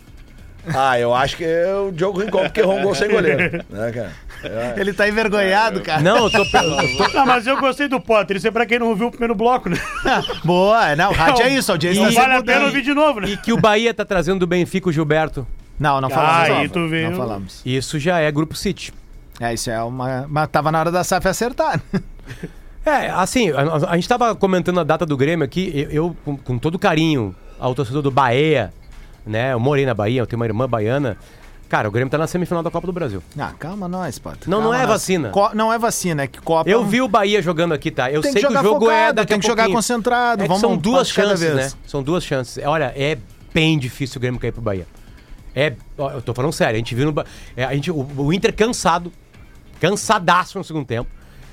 Ah, 0.74 0.98
eu 0.98 1.14
acho 1.14 1.36
que 1.36 1.44
é 1.44 1.74
o 1.76 1.92
Diogo 1.92 2.20
Rincon, 2.20 2.38
porque 2.44 2.60
errou 2.60 2.78
um 2.78 2.82
gol 2.82 2.94
sem 2.94 3.10
goleiro. 3.10 3.62
Né, 3.68 3.92
cara? 3.92 4.12
É. 4.42 4.74
Ele 4.80 4.92
tá 4.94 5.06
envergonhado, 5.08 5.80
cara. 5.82 6.00
Não, 6.02 6.24
eu 6.24 6.30
tô, 6.30 6.44
pe- 6.44 6.56
eu 6.56 6.96
tô- 6.96 7.04
Ah, 7.18 7.26
mas 7.26 7.46
eu 7.46 7.58
gostei 7.58 7.86
do 7.88 8.00
Potter. 8.00 8.36
Isso 8.38 8.48
é 8.48 8.50
pra 8.50 8.64
quem 8.66 8.78
não 8.78 8.94
viu 8.94 9.08
o 9.08 9.10
primeiro 9.10 9.34
bloco, 9.34 9.68
né? 9.68 9.76
Boa, 10.44 10.96
não, 10.96 11.12
rádio 11.12 11.42
é 11.44 11.50
isso, 11.50 11.70
audiência 11.70 12.02
Não 12.02 12.12
tá 12.12 12.20
vale 12.22 12.34
a 12.34 12.42
pena 12.42 12.60
aí. 12.60 12.64
ouvir 12.66 12.82
de 12.82 12.94
novo, 12.94 13.20
né? 13.20 13.28
E 13.28 13.36
que 13.36 13.52
o 13.52 13.56
Bahia 13.58 13.92
tá 13.92 14.04
trazendo 14.04 14.40
do 14.40 14.46
Benfica 14.46 14.88
o 14.88 14.92
Gilberto. 14.92 15.46
Não, 15.78 16.00
não 16.00 16.08
Ah, 16.08 16.12
falamos. 16.12 16.50
aí 16.50 16.62
não. 16.64 16.68
tu 16.70 16.88
veio- 16.88 17.10
Não 17.10 17.16
falamos. 17.16 17.60
Isso 17.64 17.98
já 17.98 18.20
é 18.20 18.30
Grupo 18.32 18.54
City. 18.54 18.92
É, 19.40 19.52
isso 19.54 19.70
é 19.70 19.82
uma. 19.82 20.26
Mas 20.28 20.48
tava 20.48 20.70
na 20.70 20.78
hora 20.80 20.90
da 20.92 21.02
SAF 21.04 21.26
acertar. 21.28 21.80
É, 22.86 23.08
assim, 23.08 23.50
a, 23.50 23.92
a 23.92 23.94
gente 23.94 24.06
tava 24.06 24.34
comentando 24.34 24.78
a 24.78 24.84
data 24.84 25.06
do 25.06 25.16
Grêmio 25.16 25.42
aqui, 25.42 25.72
eu, 25.74 25.90
eu, 25.90 26.16
com, 26.22 26.36
com 26.36 26.58
todo 26.58 26.78
carinho 26.78 27.34
ao 27.58 27.74
torcedor 27.74 28.02
do 28.02 28.10
Bahia, 28.10 28.74
né? 29.26 29.54
Eu 29.54 29.58
morei 29.58 29.86
na 29.86 29.94
Bahia, 29.94 30.20
eu 30.20 30.26
tenho 30.26 30.38
uma 30.38 30.44
irmã 30.44 30.68
baiana. 30.68 31.16
Cara, 31.66 31.88
o 31.88 31.90
Grêmio 31.90 32.10
tá 32.10 32.18
na 32.18 32.26
semifinal 32.26 32.62
da 32.62 32.70
Copa 32.70 32.86
do 32.86 32.92
Brasil. 32.92 33.22
Ah, 33.38 33.54
calma 33.58 33.88
nós, 33.88 34.18
Pato. 34.18 34.50
Não, 34.50 34.60
não 34.60 34.74
é 34.74 34.80
nós. 34.80 34.88
vacina. 34.88 35.30
Co- 35.30 35.54
não 35.54 35.72
é 35.72 35.78
vacina, 35.78 36.24
é 36.24 36.26
que 36.26 36.38
Copa. 36.42 36.68
Eu 36.68 36.84
vi 36.84 37.00
o 37.00 37.08
Bahia 37.08 37.40
jogando 37.40 37.72
aqui, 37.72 37.90
tá? 37.90 38.12
Eu 38.12 38.20
Tem 38.20 38.32
sei 38.32 38.42
que 38.42 38.48
que, 38.48 38.54
o 38.54 38.62
jogo 38.62 38.90
é 38.90 38.96
focado, 38.98 39.16
daqui 39.16 39.28
tem 39.28 39.40
que 39.40 39.46
jogar 39.46 39.62
pouquinho. 39.62 39.78
concentrado, 39.78 40.42
É 40.44 40.46
vamos 40.46 40.60
são 40.60 40.76
duas 40.76 41.08
chances, 41.08 41.54
né? 41.54 41.70
São 41.86 42.02
duas 42.02 42.22
chances. 42.22 42.62
Olha, 42.66 42.92
é 42.94 43.16
bem 43.54 43.78
difícil 43.78 44.18
o 44.18 44.20
Grêmio 44.20 44.38
cair 44.38 44.52
pro 44.52 44.60
Bahia. 44.60 44.86
É, 45.54 45.72
eu 45.96 46.20
tô 46.20 46.34
falando 46.34 46.52
sério, 46.52 46.74
a 46.74 46.78
gente 46.78 46.94
viu 46.94 47.10
no, 47.10 47.24
é, 47.56 47.64
a 47.64 47.72
gente, 47.72 47.90
o, 47.90 48.06
o 48.18 48.30
Inter 48.30 48.52
cansado, 48.54 49.10
cansadaço 49.80 50.58
no 50.58 50.64
segundo 50.64 50.86
tempo, 50.86 51.10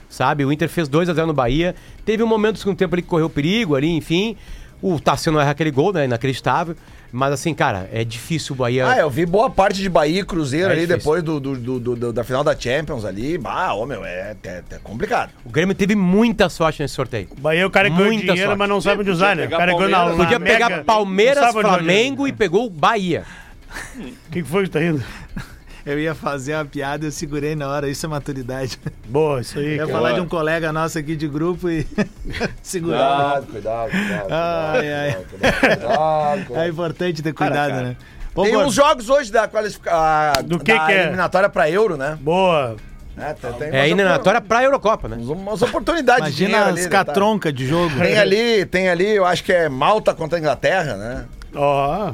sabe? 0.09 0.43
O 0.45 0.51
Inter 0.51 0.69
fez 0.69 0.87
2 0.87 1.09
a 1.09 1.13
0 1.13 1.27
no 1.27 1.33
Bahia, 1.33 1.75
teve 2.05 2.23
um 2.23 2.27
momento 2.27 2.53
no 2.53 2.59
segundo 2.59 2.77
tempo 2.77 2.95
ali 2.95 3.01
que 3.01 3.07
correu 3.07 3.29
perigo 3.29 3.75
ali, 3.75 3.89
enfim. 3.89 4.35
O 4.81 4.99
Tassiano 4.99 5.39
erra 5.39 5.51
aquele 5.51 5.69
gol, 5.69 5.93
né? 5.93 6.05
Inacreditável. 6.05 6.75
Mas 7.11 7.33
assim, 7.33 7.53
cara, 7.53 7.87
é 7.93 8.03
difícil 8.03 8.55
o 8.55 8.57
Bahia. 8.57 8.87
Ah, 8.89 8.97
eu 8.97 9.11
vi 9.11 9.27
boa 9.27 9.47
parte 9.47 9.79
de 9.79 9.87
Bahia 9.87 10.21
e 10.21 10.25
Cruzeiro 10.25 10.69
É 10.69 10.71
ali 10.71 10.87
difícil. 10.87 10.97
depois 10.97 11.21
do, 11.21 11.39
do- 11.39 11.55
do- 11.55 11.79
do- 11.79 11.95
do- 11.95 12.13
da 12.13 12.23
final 12.23 12.43
da 12.43 12.57
Champions 12.57 13.05
ali. 13.05 13.37
Bah, 13.37 13.73
ô 13.73 13.85
meu, 13.85 14.03
é, 14.03 14.35
é- 14.43 14.63
é 14.71 14.77
complicado. 14.81 15.29
O 15.45 15.49
Grêmio 15.51 15.75
teve 15.75 15.93
muita 15.93 16.49
sorte 16.49 16.81
nesse 16.81 16.95
sorteio. 16.95 17.27
Bahia, 17.37 17.67
o 17.67 17.69
cara 17.69 17.89
ganhou 17.89 18.09
dinheiro, 18.09 18.37
sorte. 18.37 18.57
mas 18.57 18.69
não 18.69 18.81
sabe 18.81 19.01
onde 19.01 19.11
usar, 19.11 19.35
né? 19.35 19.45
O 19.45 19.49
cara 19.51 19.71
ganhou 19.73 19.87
na, 19.89 20.09
Podia 20.15 20.39
pegar 20.39 20.83
Palmeiras, 20.83 21.43
não 21.43 21.49
usar 21.51 21.61
Flamengo 21.61 22.27
e 22.27 22.31
pegou 22.31 22.65
o 22.65 22.69
Bahia. 22.69 23.23
O 24.27 24.31
que, 24.31 24.41
que 24.41 24.43
foi 24.43 24.63
que 24.63 24.69
tá 24.71 24.83
indo? 24.83 25.01
Eu 25.85 25.99
ia 25.99 26.13
fazer 26.13 26.53
uma 26.55 26.65
piada 26.65 27.05
e 27.05 27.07
eu 27.07 27.11
segurei 27.11 27.55
na 27.55 27.67
hora. 27.67 27.89
Isso 27.89 28.05
é 28.05 28.09
maturidade. 28.09 28.79
Boa, 29.07 29.41
isso 29.41 29.57
aí, 29.57 29.65
Eu 29.65 29.71
ia 29.71 29.77
cara. 29.79 29.91
falar 29.91 30.11
de 30.13 30.21
um 30.21 30.27
colega 30.27 30.71
nosso 30.71 30.97
aqui 30.99 31.15
de 31.15 31.27
grupo 31.27 31.69
e 31.69 31.87
segurar. 32.61 33.41
cuidado, 33.43 33.91
cuidado. 33.91 34.27
Ai, 34.29 34.93
ai. 34.93 35.17
cuidado, 35.29 36.55
É 36.55 36.67
importante 36.67 37.21
ter 37.21 37.33
cuidado, 37.33 37.69
cara. 37.71 37.81
né? 37.83 37.95
Ô, 38.33 38.43
Tem 38.43 38.53
Gordo. 38.53 38.67
uns 38.69 38.73
jogos 38.75 39.09
hoje 39.09 39.31
da 39.31 39.47
qualificação. 39.47 40.43
Do 40.45 40.59
que 40.59 40.73
da 40.73 40.85
que 40.85 40.91
é? 40.93 41.01
eliminatória 41.03 41.49
pra 41.49 41.69
Euro, 41.69 41.97
né? 41.97 42.17
Boa. 42.21 42.75
É, 43.17 43.33
tem, 43.33 43.51
tem 43.53 43.69
É 43.71 43.85
eliminatória 43.87 44.39
pra 44.39 44.63
Eurocopa, 44.63 45.07
né? 45.09 45.17
Umas 45.19 45.61
oportunidades 45.61 46.33
de 46.33 46.43
Imagina 46.45 46.47
dinheiro 46.47 46.69
as 46.69 46.75
né, 46.75 46.89
tá? 46.89 47.51
de 47.51 47.67
jogo. 47.67 47.99
Tem 47.99 48.17
ali, 48.17 48.65
tem 48.65 48.87
ali, 48.87 49.09
eu 49.15 49.25
acho 49.25 49.43
que 49.43 49.51
é 49.51 49.67
Malta 49.67 50.13
contra 50.13 50.37
a 50.37 50.39
Inglaterra, 50.39 50.95
né? 50.95 51.25
Ó. 51.53 52.13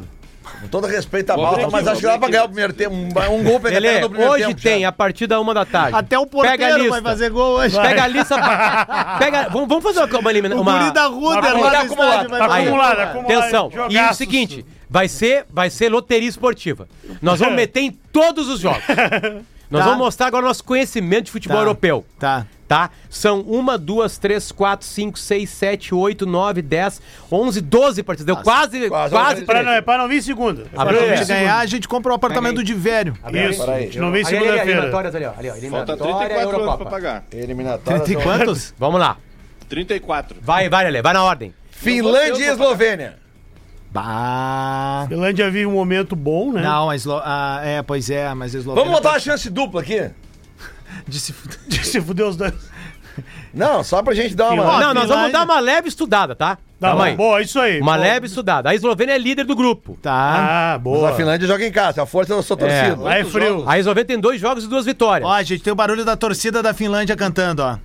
Com 0.62 0.68
todo 0.68 0.88
respeito 0.88 1.30
à 1.32 1.38
Malta, 1.38 1.62
abrir 1.62 1.72
mas 1.72 1.88
acho 1.88 2.02
que 2.02 2.08
dá 2.08 2.18
pra 2.18 2.30
ganhar 2.30 2.44
o 2.46 2.48
primeiro 2.48 2.74
tempo. 2.74 2.96
Um, 2.96 3.36
um 3.36 3.44
gol 3.44 3.60
pra 3.60 3.70
Ele, 3.72 3.80
Inglaterra 3.80 4.02
no 4.02 4.10
primeiro 4.10 4.34
hoje 4.34 4.46
tempo. 4.48 4.62
tem, 4.62 4.82
já. 4.82 4.88
a 4.88 4.92
partir 4.92 5.28
da 5.28 5.40
uma 5.40 5.54
da 5.54 5.66
tarde. 5.66 5.96
Até 5.98 6.18
o 6.18 6.26
Pega 6.26 6.44
a 6.44 6.50
porteiro 6.50 6.78
lista. 6.78 6.90
vai 6.92 7.02
fazer 7.02 7.30
gol 7.30 7.58
hoje. 7.58 7.80
Pega 7.80 8.04
a 8.04 8.08
lista. 8.08 8.36
Pega, 9.20 9.50
vamos, 9.50 9.68
vamos 9.68 9.84
fazer 9.84 10.00
uma, 10.00 10.20
uma, 10.20 10.30
elimina- 10.32 10.56
O 10.56 10.62
uma 10.62 10.80
guri 10.80 10.92
da 10.94 11.06
Ruder 11.08 11.42
Tá 11.42 11.54
lá 11.54 11.60
no 11.60 11.78
acumulado. 11.78 12.12
estádio 12.12 12.30
vai 12.30 12.40
Tá 12.40 12.56
acumulado. 12.58 13.00
Atenção. 13.20 13.72
E 13.90 14.00
o 14.00 14.14
seguinte, 14.14 14.66
vai 14.90 15.08
ser, 15.08 15.46
vai 15.50 15.70
ser 15.70 15.90
loteria 15.90 16.28
esportiva. 16.30 16.88
Nós 17.22 17.40
vamos 17.40 17.56
meter 17.58 17.82
em 17.82 17.92
todos 17.92 18.50
os 18.50 18.60
jogos. 18.60 18.84
Nós 19.70 19.82
Tá. 19.84 19.90
vamos 19.90 19.98
mostrar 20.06 20.28
agora 20.28 20.46
nosso 20.46 20.64
conhecimento 20.64 21.26
de 21.26 21.32
futebol 21.32 21.58
Tá. 21.58 21.62
europeu. 21.64 22.06
Tá. 22.20 22.46
Tá? 22.68 22.90
São 23.10 23.42
uma, 23.42 23.78
duas, 23.78 24.18
três, 24.18 24.52
quatro, 24.52 24.86
cinco, 24.86 25.18
seis, 25.18 25.50
sete, 25.50 25.96
oito, 25.96 26.26
nove, 26.26 26.62
dez, 26.62 27.02
onze, 27.32 27.62
doze 27.62 28.04
partidas. 28.04 28.26
Deu 28.26 28.44
quase, 28.44 28.90
quase 28.90 29.12
quase, 29.14 29.46
Pra 29.46 29.64
não, 29.64 29.72
é 29.72 29.82
pra 29.82 29.98
não 29.98 30.08
vir 30.10 30.22
segunda. 30.22 30.64
É 30.64 30.76
pra 30.76 30.92
não 30.92 31.00
vir 31.18 31.26
ganhar, 31.26 31.60
a 31.60 31.66
gente 31.66 31.88
compra 31.88 32.12
o 32.12 32.16
apartamento 32.16 32.62
de 32.62 32.74
velho. 32.74 33.14
Isso. 33.50 33.66
Gente 33.66 34.00
não 34.00 34.12
vem 34.12 34.26
Ali, 34.26 34.36
ali, 34.36 34.46
segunda-feira. 34.46 34.72
eliminatórias 34.72 35.16
ali, 35.16 35.26
ó. 35.26 35.32
Ali, 35.38 35.50
ó. 35.50 35.52
Falta 35.54 35.58
Eliminatória 35.94 36.04
34 36.04 36.34
e 36.34 36.40
anos 36.42 36.50
pra 36.50 36.60
Eurocopa. 36.60 36.90
pagar. 36.90 37.24
Eliminatória. 37.32 38.00
Tem 38.02 38.20
quantos? 38.22 38.74
Vamos 38.78 39.00
lá. 39.00 39.18
34. 39.70 40.38
Vai, 40.42 40.70
vai, 40.70 40.84
Lelê. 40.86 41.02
Vai 41.02 41.14
na 41.14 41.24
ordem. 41.24 41.54
Finlândia 41.72 42.44
e 42.44 42.50
Eslovênia. 42.50 43.16
Bah. 43.92 45.06
Finlândia 45.08 45.50
vive 45.50 45.66
um 45.66 45.72
momento 45.72 46.16
bom, 46.16 46.52
né? 46.52 46.62
Não, 46.62 46.90
a 46.90 46.96
Eslo... 46.96 47.22
ah, 47.24 47.62
é, 47.64 47.82
pois 47.82 48.10
é, 48.10 48.34
mas 48.34 48.54
a 48.54 48.60
Eslovênia... 48.60 48.84
Vamos 48.86 49.00
botar 49.00 49.14
uma 49.14 49.20
chance 49.20 49.50
dupla 49.50 49.82
aqui? 49.82 50.10
De 51.08 51.20
se 51.20 51.34
fuder. 51.34 51.58
Se 51.86 52.02
fuder 52.02 52.26
os 52.28 52.36
dois. 52.36 52.54
Não, 53.54 53.84
só 53.84 54.04
pra 54.04 54.14
gente 54.14 54.36
dar 54.36 54.52
uma. 54.52 54.80
Não, 54.80 54.94
nós 54.94 55.08
vamos 55.10 55.32
dar 55.32 55.44
uma 55.44 55.60
leve 55.60 55.88
estudada, 55.88 56.36
tá? 56.36 56.58
Tá 56.80 56.96
bom. 56.96 57.16
Boa, 57.16 57.42
isso 57.42 57.60
aí. 57.60 57.82
Uma 57.82 57.94
Boa. 57.96 58.06
leve 58.06 58.28
estudada. 58.28 58.70
A 58.70 58.76
Eslovênia 58.76 59.14
é 59.14 59.18
líder 59.18 59.44
do 59.46 59.56
grupo. 59.56 59.98
Tá. 60.00 60.12
Ah, 60.14 60.72
Mas 60.74 60.84
boa. 60.84 61.10
a 61.10 61.14
Finlândia 61.16 61.48
joga 61.48 61.66
em 61.66 61.72
casa, 61.72 62.04
a 62.04 62.06
força 62.06 62.36
da 62.36 62.44
sua 62.44 62.56
torcida. 62.56 62.96
Lá 62.96 63.18
é 63.18 63.24
frio. 63.24 63.64
A 63.68 63.80
Eslovênia 63.80 64.06
tem 64.06 64.20
dois 64.20 64.40
jogos 64.40 64.64
e 64.66 64.68
duas 64.68 64.86
vitórias. 64.86 65.28
Ó, 65.28 65.34
a 65.34 65.42
gente 65.42 65.64
tem 65.64 65.74
o 65.74 65.76
barulho 65.76 66.06
da 66.06 66.16
torcida 66.16 66.62
da 66.62 66.76
Finlândia 66.76 67.16
cantando, 67.16 67.64
ó. 67.64 67.78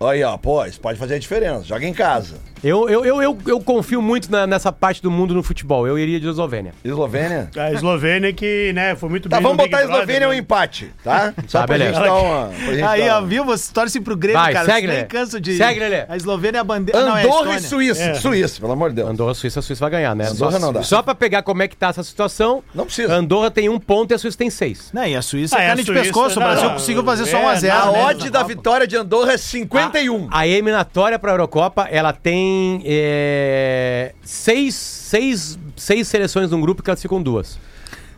Aí, 0.00 0.22
ó, 0.22 0.36
pô, 0.36 0.64
isso 0.64 0.80
pode 0.80 0.98
fazer 0.98 1.14
a 1.14 1.18
diferença. 1.18 1.64
Joga 1.64 1.86
em 1.86 1.92
casa. 1.94 2.34
Eu, 2.64 2.88
eu, 2.88 3.04
eu, 3.04 3.22
eu, 3.22 3.38
eu 3.46 3.60
confio 3.60 4.00
muito 4.02 4.30
na- 4.30 4.46
nessa 4.46 4.72
parte 4.72 5.00
do 5.02 5.10
mundo 5.10 5.34
no 5.34 5.42
futebol. 5.42 5.86
Eu 5.86 5.98
iria 5.98 6.18
de 6.18 6.26
Eslovênia. 6.26 6.72
Eslovênia. 6.84 7.50
A 7.56 7.70
Eslovênia 7.72 8.32
que, 8.32 8.72
né, 8.74 8.96
foi 8.96 9.08
muito 9.08 9.28
Tá, 9.28 9.36
bem 9.36 9.42
vamos 9.42 9.58
no 9.58 9.62
Big 9.64 9.70
botar 9.70 9.82
a 9.84 9.86
Brother, 9.86 10.02
Eslovênia 10.02 10.28
um 10.28 10.30
né? 10.32 10.38
empate, 10.38 10.92
tá? 11.04 11.32
Só 11.46 11.60
Tá, 11.60 11.66
pra 11.66 11.78
beleza. 11.78 11.94
gente 11.94 12.04
dar 12.04 12.14
uma. 12.14 12.46
pra 12.48 12.56
gente 12.74 12.82
Aí, 12.82 13.04
dar 13.04 13.14
ó, 13.16 13.18
uma- 13.20 13.26
viu? 13.28 13.44
Você 13.44 13.72
torce 13.72 14.00
pro 14.00 14.16
Grêmio, 14.16 14.40
Vai, 14.40 14.52
cara. 14.54 14.64
segue, 14.66 14.86
Você 14.86 14.92
nem 14.94 15.06
cansa 15.06 15.40
de... 15.40 15.56
Segue, 15.56 15.80
Lelê. 15.80 16.04
A 16.08 16.16
Eslovênia 16.16 16.58
é 16.58 16.60
a 16.60 16.64
bandeira... 16.64 17.00
não, 17.00 17.16
é 17.16 17.22
a 17.22 17.24
Andorra 17.26 17.52
e 17.52 17.56
Estônia. 17.56 17.68
Suíça. 17.68 18.02
É. 18.02 18.14
Suíça, 18.14 18.60
pelo 18.60 18.72
amor 18.72 18.88
de 18.90 18.96
Deus. 18.96 19.10
Andorra, 19.10 19.34
Suíça, 19.34 19.60
a 19.60 19.62
Suíça 19.62 19.80
vai 19.84 19.90
ganhar, 19.90 20.16
né? 20.16 20.26
Andorra 20.28 20.52
só, 20.52 20.58
não 20.58 20.72
dá. 20.72 20.82
Só 20.82 21.02
pra 21.02 21.14
pegar 21.14 21.42
como 21.42 21.62
é 21.62 21.68
que 21.68 21.76
tá 21.76 21.88
essa 21.88 22.02
situação. 22.02 22.62
Não 22.74 22.86
precisa. 22.86 23.14
Andorra 23.14 23.50
tem 23.50 23.68
um 23.68 23.78
ponto 23.78 24.10
e 24.10 24.14
a 24.14 24.18
Suíça 24.18 24.36
tem 24.38 24.50
seis. 24.50 24.90
Não, 24.92 25.04
e 25.06 25.14
a 25.14 25.22
Suíça 25.22 25.56
Ah, 25.56 25.60
é 25.60 25.64
é, 25.64 25.66
carne 25.68 25.80
a 25.82 25.84
de 25.84 25.86
Suíça- 25.90 26.02
pescoço. 26.04 26.38
O 26.38 26.40
não, 26.42 26.48
Brasil 26.48 26.68
não, 26.68 26.74
conseguiu 26.74 27.04
fazer 27.04 27.26
só 27.26 27.36
é, 27.38 27.44
1 27.44 27.48
a 27.48 27.54
0 27.54 27.74
A 27.76 27.92
né, 27.92 28.04
odd 28.06 28.30
da 28.30 28.42
vitória 28.42 28.86
de 28.86 28.96
Andorra 28.96 29.32
é 29.32 29.36
51. 29.36 29.85
A 30.30 30.46
eliminatória 30.46 31.18
pra 31.18 31.32
Eurocopa, 31.32 31.86
ela 31.90 32.12
tem 32.12 32.82
é, 32.84 34.12
seis, 34.22 34.74
seis, 34.74 35.58
seis 35.76 36.08
seleções 36.08 36.50
num 36.50 36.60
grupo 36.60 36.82
que 36.82 36.86
classificam 36.86 37.22
duas. 37.22 37.58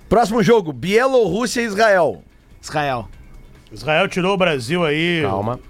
Próximo 0.09 0.43
jogo: 0.43 0.73
Bielorrússia 0.73 1.61
e 1.61 1.65
Israel. 1.65 2.23
Israel. 2.63 3.09
Israel 3.73 4.09
tirou 4.09 4.35
o 4.35 4.37
Brasil 4.37 4.85
aí. 4.85 5.23
Calma. 5.23 5.61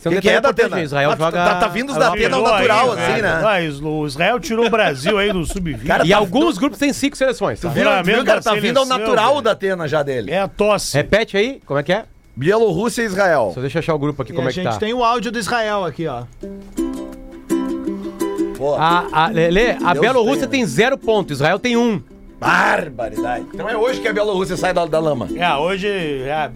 Você 0.00 0.10
Que 0.10 0.20
que 0.20 0.30
é 0.30 0.40
da 0.40 0.50
Atena? 0.50 0.80
Israel 0.80 1.10
Ah, 1.10 1.16
joga... 1.16 1.44
tá- 1.44 1.54
tá 1.56 1.66
vindo 1.66 1.90
os 1.90 1.96
da 1.98 2.12
Atena 2.12 2.40
natural, 2.40 2.92
aí, 2.92 2.98
assim, 3.12 3.20
né? 3.22 3.42
Ah, 3.44 3.60
Islo- 3.60 3.98
o 3.98 4.06
Israel 4.06 4.38
tirou 4.38 4.66
o 4.66 4.70
Brasil 4.70 5.18
aí 5.18 5.32
do 5.32 5.44
sub-20. 5.44 5.84
Cara, 5.84 6.06
E 6.06 6.10
tá- 6.10 6.16
alguns 6.16 6.56
grupos 6.56 6.78
têm 6.78 6.92
cinco 6.92 7.16
seleções. 7.16 7.58
tá? 7.58 7.68
Tu 7.68 7.74
viu, 7.74 7.84
tu 7.84 8.04
viu, 8.04 8.24
cara? 8.24 8.40
Tá 8.40 8.54
vindo 8.54 8.78
ao 8.78 8.86
natural 8.86 9.30
velho. 9.30 9.42
da 9.42 9.50
Atena 9.50 9.88
já 9.88 10.04
dele. 10.04 10.30
É 10.30 10.38
a 10.42 10.46
tosse. 10.46 10.96
Repete 10.96 11.36
aí, 11.36 11.60
como 11.66 11.80
é 11.80 11.82
que 11.82 11.92
é? 11.92 12.04
Bielorrússia 12.38 13.02
e 13.02 13.06
Israel. 13.06 13.50
Só 13.52 13.60
deixa 13.60 13.78
eu 13.78 13.80
achar 13.80 13.94
o 13.94 13.98
grupo 13.98 14.22
aqui, 14.22 14.30
E 14.30 14.34
como 14.34 14.46
a 14.46 14.50
é 14.50 14.54
que 14.54 14.62
gente 14.62 14.72
tá. 14.72 14.78
tem 14.78 14.94
o 14.94 15.02
áudio 15.02 15.32
do 15.32 15.40
Israel 15.40 15.84
aqui, 15.84 16.06
ó. 16.06 16.22
Pô, 18.56 18.74
A, 18.76 19.06
a, 19.24 19.26
Lelê, 19.28 19.72
a 19.72 19.92
Deus 19.92 19.98
Bielorrússia 20.00 20.46
tenha. 20.46 20.50
tem 20.62 20.66
zero 20.66 20.96
ponto, 20.96 21.32
Israel 21.32 21.58
tem 21.58 21.76
um. 21.76 22.00
barbaridade. 22.38 23.44
Então 23.52 23.68
é 23.68 23.76
hoje 23.76 24.00
que 24.00 24.06
a 24.06 24.12
Bielorrússia 24.12 24.56
sai 24.56 24.72
da, 24.72 24.86
da 24.86 25.00
lama. 25.00 25.26
É, 25.36 25.52
hoje. 25.56 25.88
É, 25.88 26.48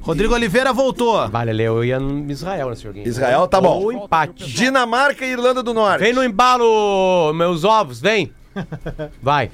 Rodrigo 0.00 0.32
Oliveira 0.32 0.72
voltou. 0.72 1.28
Vai, 1.28 1.44
Lelê, 1.44 1.64
eu 1.68 1.84
ia 1.84 2.00
no 2.00 2.30
Israel 2.32 2.70
nesse 2.70 2.84
joguinho. 2.84 3.06
Israel, 3.06 3.46
tá 3.46 3.60
bom. 3.60 3.78
Ou 3.78 3.92
empate. 3.92 4.50
Dinamarca 4.50 5.26
e 5.26 5.32
Irlanda 5.32 5.62
do 5.62 5.74
Norte. 5.74 6.00
Vem 6.00 6.14
no 6.14 6.24
embalo, 6.24 7.30
meus 7.34 7.62
ovos, 7.62 8.00
vem. 8.00 8.32
Vai, 9.22 9.50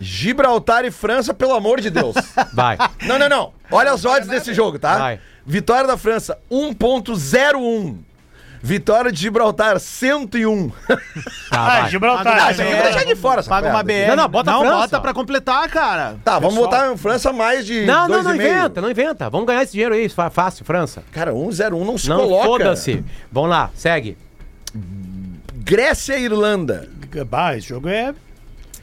Gibraltar 0.00 0.84
e 0.84 0.90
França, 0.90 1.34
pelo 1.34 1.54
amor 1.54 1.80
de 1.80 1.90
Deus. 1.90 2.14
vai. 2.52 2.76
não, 3.02 3.18
não, 3.18 3.28
não. 3.28 3.52
Olha 3.70 3.92
as 3.92 4.04
odds 4.04 4.28
desse 4.28 4.54
jogo, 4.54 4.78
tá? 4.78 4.96
Vai. 4.98 5.20
Vitória 5.44 5.86
da 5.86 5.96
França, 5.96 6.38
1.01. 6.50 7.96
Vitória 8.60 9.12
de 9.12 9.20
Gibraltar, 9.20 9.78
101. 9.78 10.70
Tá, 11.48 11.60
ah, 11.60 11.80
vai. 11.80 11.90
Gibraltar. 11.90 12.46
Ah, 12.46 12.52
isso 12.52 12.60
aqui 12.60 12.70
eu 12.70 12.76
vou 12.76 12.84
deixar 12.84 13.04
de 13.04 13.16
fora, 13.16 13.40
essa 13.40 13.48
Paga 13.48 13.70
uma. 13.70 13.82
BR. 13.82 14.08
Não, 14.08 14.16
não, 14.16 14.28
bota 14.28 14.50
a 14.50 14.52
Não, 14.54 14.60
França. 14.60 14.76
bota 14.76 15.00
pra 15.00 15.14
completar, 15.14 15.68
cara. 15.70 16.16
Tá, 16.22 16.38
vamos 16.38 16.56
botar 16.56 16.90
a 16.90 16.96
França 16.96 17.32
mais 17.32 17.64
de 17.64 17.86
Não, 17.86 18.02
não, 18.02 18.08
dois 18.08 18.24
não 18.24 18.34
e 18.34 18.38
meio. 18.38 18.50
inventa, 18.52 18.80
não 18.82 18.90
inventa. 18.90 19.30
Vamos 19.30 19.46
ganhar 19.46 19.62
esse 19.62 19.72
dinheiro 19.72 19.94
aí, 19.94 20.08
fácil, 20.08 20.64
França. 20.64 21.02
Cara, 21.10 21.32
101 21.32 21.84
não 21.84 21.96
se 21.96 22.08
Não 22.08 22.18
coloca. 22.18 22.46
foda-se. 22.46 23.02
Vamos 23.32 23.48
lá, 23.50 23.70
segue. 23.74 24.18
Grécia 25.54 26.18
e 26.18 26.24
Irlanda. 26.24 26.88
Bah, 27.26 27.56
esse 27.56 27.68
jogo 27.68 27.88
é. 27.88 28.14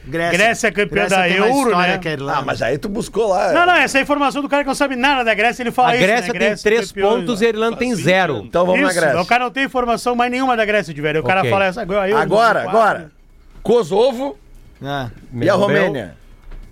Grécia, 0.06 0.38
Grécia 0.38 0.68
é 0.68 0.70
campeã 0.70 1.08
da 1.08 1.22
tem 1.24 1.40
mais 1.40 1.50
Euro, 1.56 1.70
história 1.70 1.96
né? 1.98 2.12
Irlanda. 2.12 2.38
Ah, 2.38 2.42
mas 2.42 2.62
aí 2.62 2.78
tu 2.78 2.88
buscou 2.88 3.28
lá. 3.28 3.52
Não, 3.52 3.66
não, 3.66 3.74
essa 3.74 3.98
é 3.98 4.00
a 4.00 4.02
informação 4.02 4.40
do 4.40 4.48
cara 4.48 4.62
que 4.62 4.68
não 4.68 4.74
sabe 4.74 4.94
nada 4.96 5.24
da 5.24 5.34
Grécia, 5.34 5.62
ele 5.62 5.72
fala 5.72 5.88
A 5.90 5.96
isso, 5.96 6.04
Grécia 6.06 6.32
né? 6.32 6.38
tem 6.38 6.56
três 6.56 6.92
campeão, 6.92 7.10
pontos 7.20 7.40
e 7.42 7.46
a 7.46 7.48
Irlanda 7.48 7.76
tem 7.76 7.94
zero. 7.94 8.42
Então 8.44 8.64
vamos 8.64 8.80
Isso, 8.80 8.94
na 8.94 9.00
Grécia. 9.00 9.20
o 9.20 9.26
cara 9.26 9.44
não 9.44 9.50
tem 9.50 9.64
informação 9.64 10.14
mais 10.14 10.30
nenhuma 10.30 10.56
da 10.56 10.64
Grécia, 10.64 10.94
de 10.94 11.00
velho. 11.00 11.20
O 11.20 11.24
cara 11.24 11.40
Ok. 11.40 11.50
fala 11.50 11.64
essa 11.64 11.82
agora. 11.82 12.62
agora. 12.62 13.10
Kosovo 13.62 14.38
Ah, 14.82 15.08
e 15.34 15.48
a 15.50 15.54
Romênia. 15.54 16.14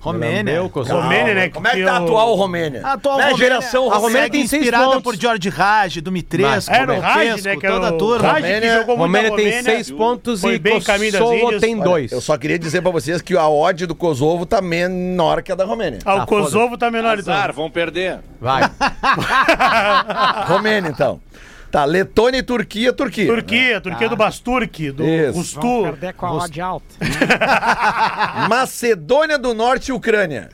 Romênia. 0.05 0.45
Meu, 0.45 0.69
Kosovo. 0.69 1.01
Romênia, 1.01 1.35
né? 1.35 1.49
Como 1.49 1.67
é 1.67 1.71
que 1.75 1.85
tá 1.85 1.93
a 1.93 1.97
atual 1.97 2.35
Romênia? 2.35 2.81
A 2.85 2.93
atual 2.93 3.17
Né, 3.17 3.25
Romênia, 3.31 3.45
geração 3.49 3.83
a 3.91 3.97
Romênia 3.97 4.01
Romênia 4.09 4.31
tem 4.31 4.47
seis 4.47 4.63
inspirada 4.63 4.85
pontos. 4.87 5.03
por 5.03 5.17
George 5.17 5.49
Raj, 5.49 5.97
Dumitrescu, 6.01 6.73
Era 6.73 6.93
o 6.93 7.01
Raj, 7.01 7.43
né? 7.43 7.57
Que 7.57 7.67
era 7.67 7.75
toda 7.77 7.89
a 7.89 7.93
turma. 7.93 8.29
Raj 8.29 8.35
que 8.37 8.43
Romênia- 8.43 8.75
jogou 8.79 8.97
muito 8.99 9.01
Romênia 9.09 9.31
tem 9.37 9.45
Romênia. 9.47 9.63
seis 9.63 9.91
pontos 9.91 10.45
e 10.45 10.59
Kosovo 10.59 11.59
tem 11.61 11.75
Olha, 11.77 11.85
dois. 11.85 12.13
Eu 12.13 12.21
só 12.21 12.37
queria 12.37 12.59
dizer 12.59 12.83
pra 12.83 12.91
vocês 12.91 13.23
que 13.23 13.37
a 13.37 13.49
odd 13.49 13.87
do 13.87 13.95
Kosovo 13.95 14.45
tá 14.45 14.61
menor 14.61 15.43
que 15.43 15.51
a 15.51 15.55
da 15.55 15.65
Romênia. 15.65 16.01
Ah, 16.05 16.17
o 16.17 16.21
Ah, 16.23 16.27
Kosovo 16.27 16.77
tá 16.77 16.91
menor 16.91 17.19
então. 17.19 17.33
Azar, 17.33 17.53
vão 17.53 17.71
perder. 17.71 18.19
Vai. 18.41 18.63
Romênia, 20.47 20.91
então. 20.91 21.21
Tá, 21.75 21.85
Letônia 21.85 22.39
e 22.39 22.43
Turquia, 22.45 22.93
Turquia. 22.93 23.27
Turquia, 23.27 23.81
Turquia 23.81 24.09
do 24.09 24.15
Basturk, 24.15 24.93
do 24.93 25.05
Isso. 25.05 25.37
Rustu. 25.37 25.83
Perder 25.83 26.15
com 26.15 26.25
a 26.27 26.33
odd 26.35 26.61
alta. 26.61 26.87
Macedônia 28.49 29.37
do 29.37 29.53
Norte 29.53 29.89
e 29.89 29.93
Ucrânia. 29.93 30.51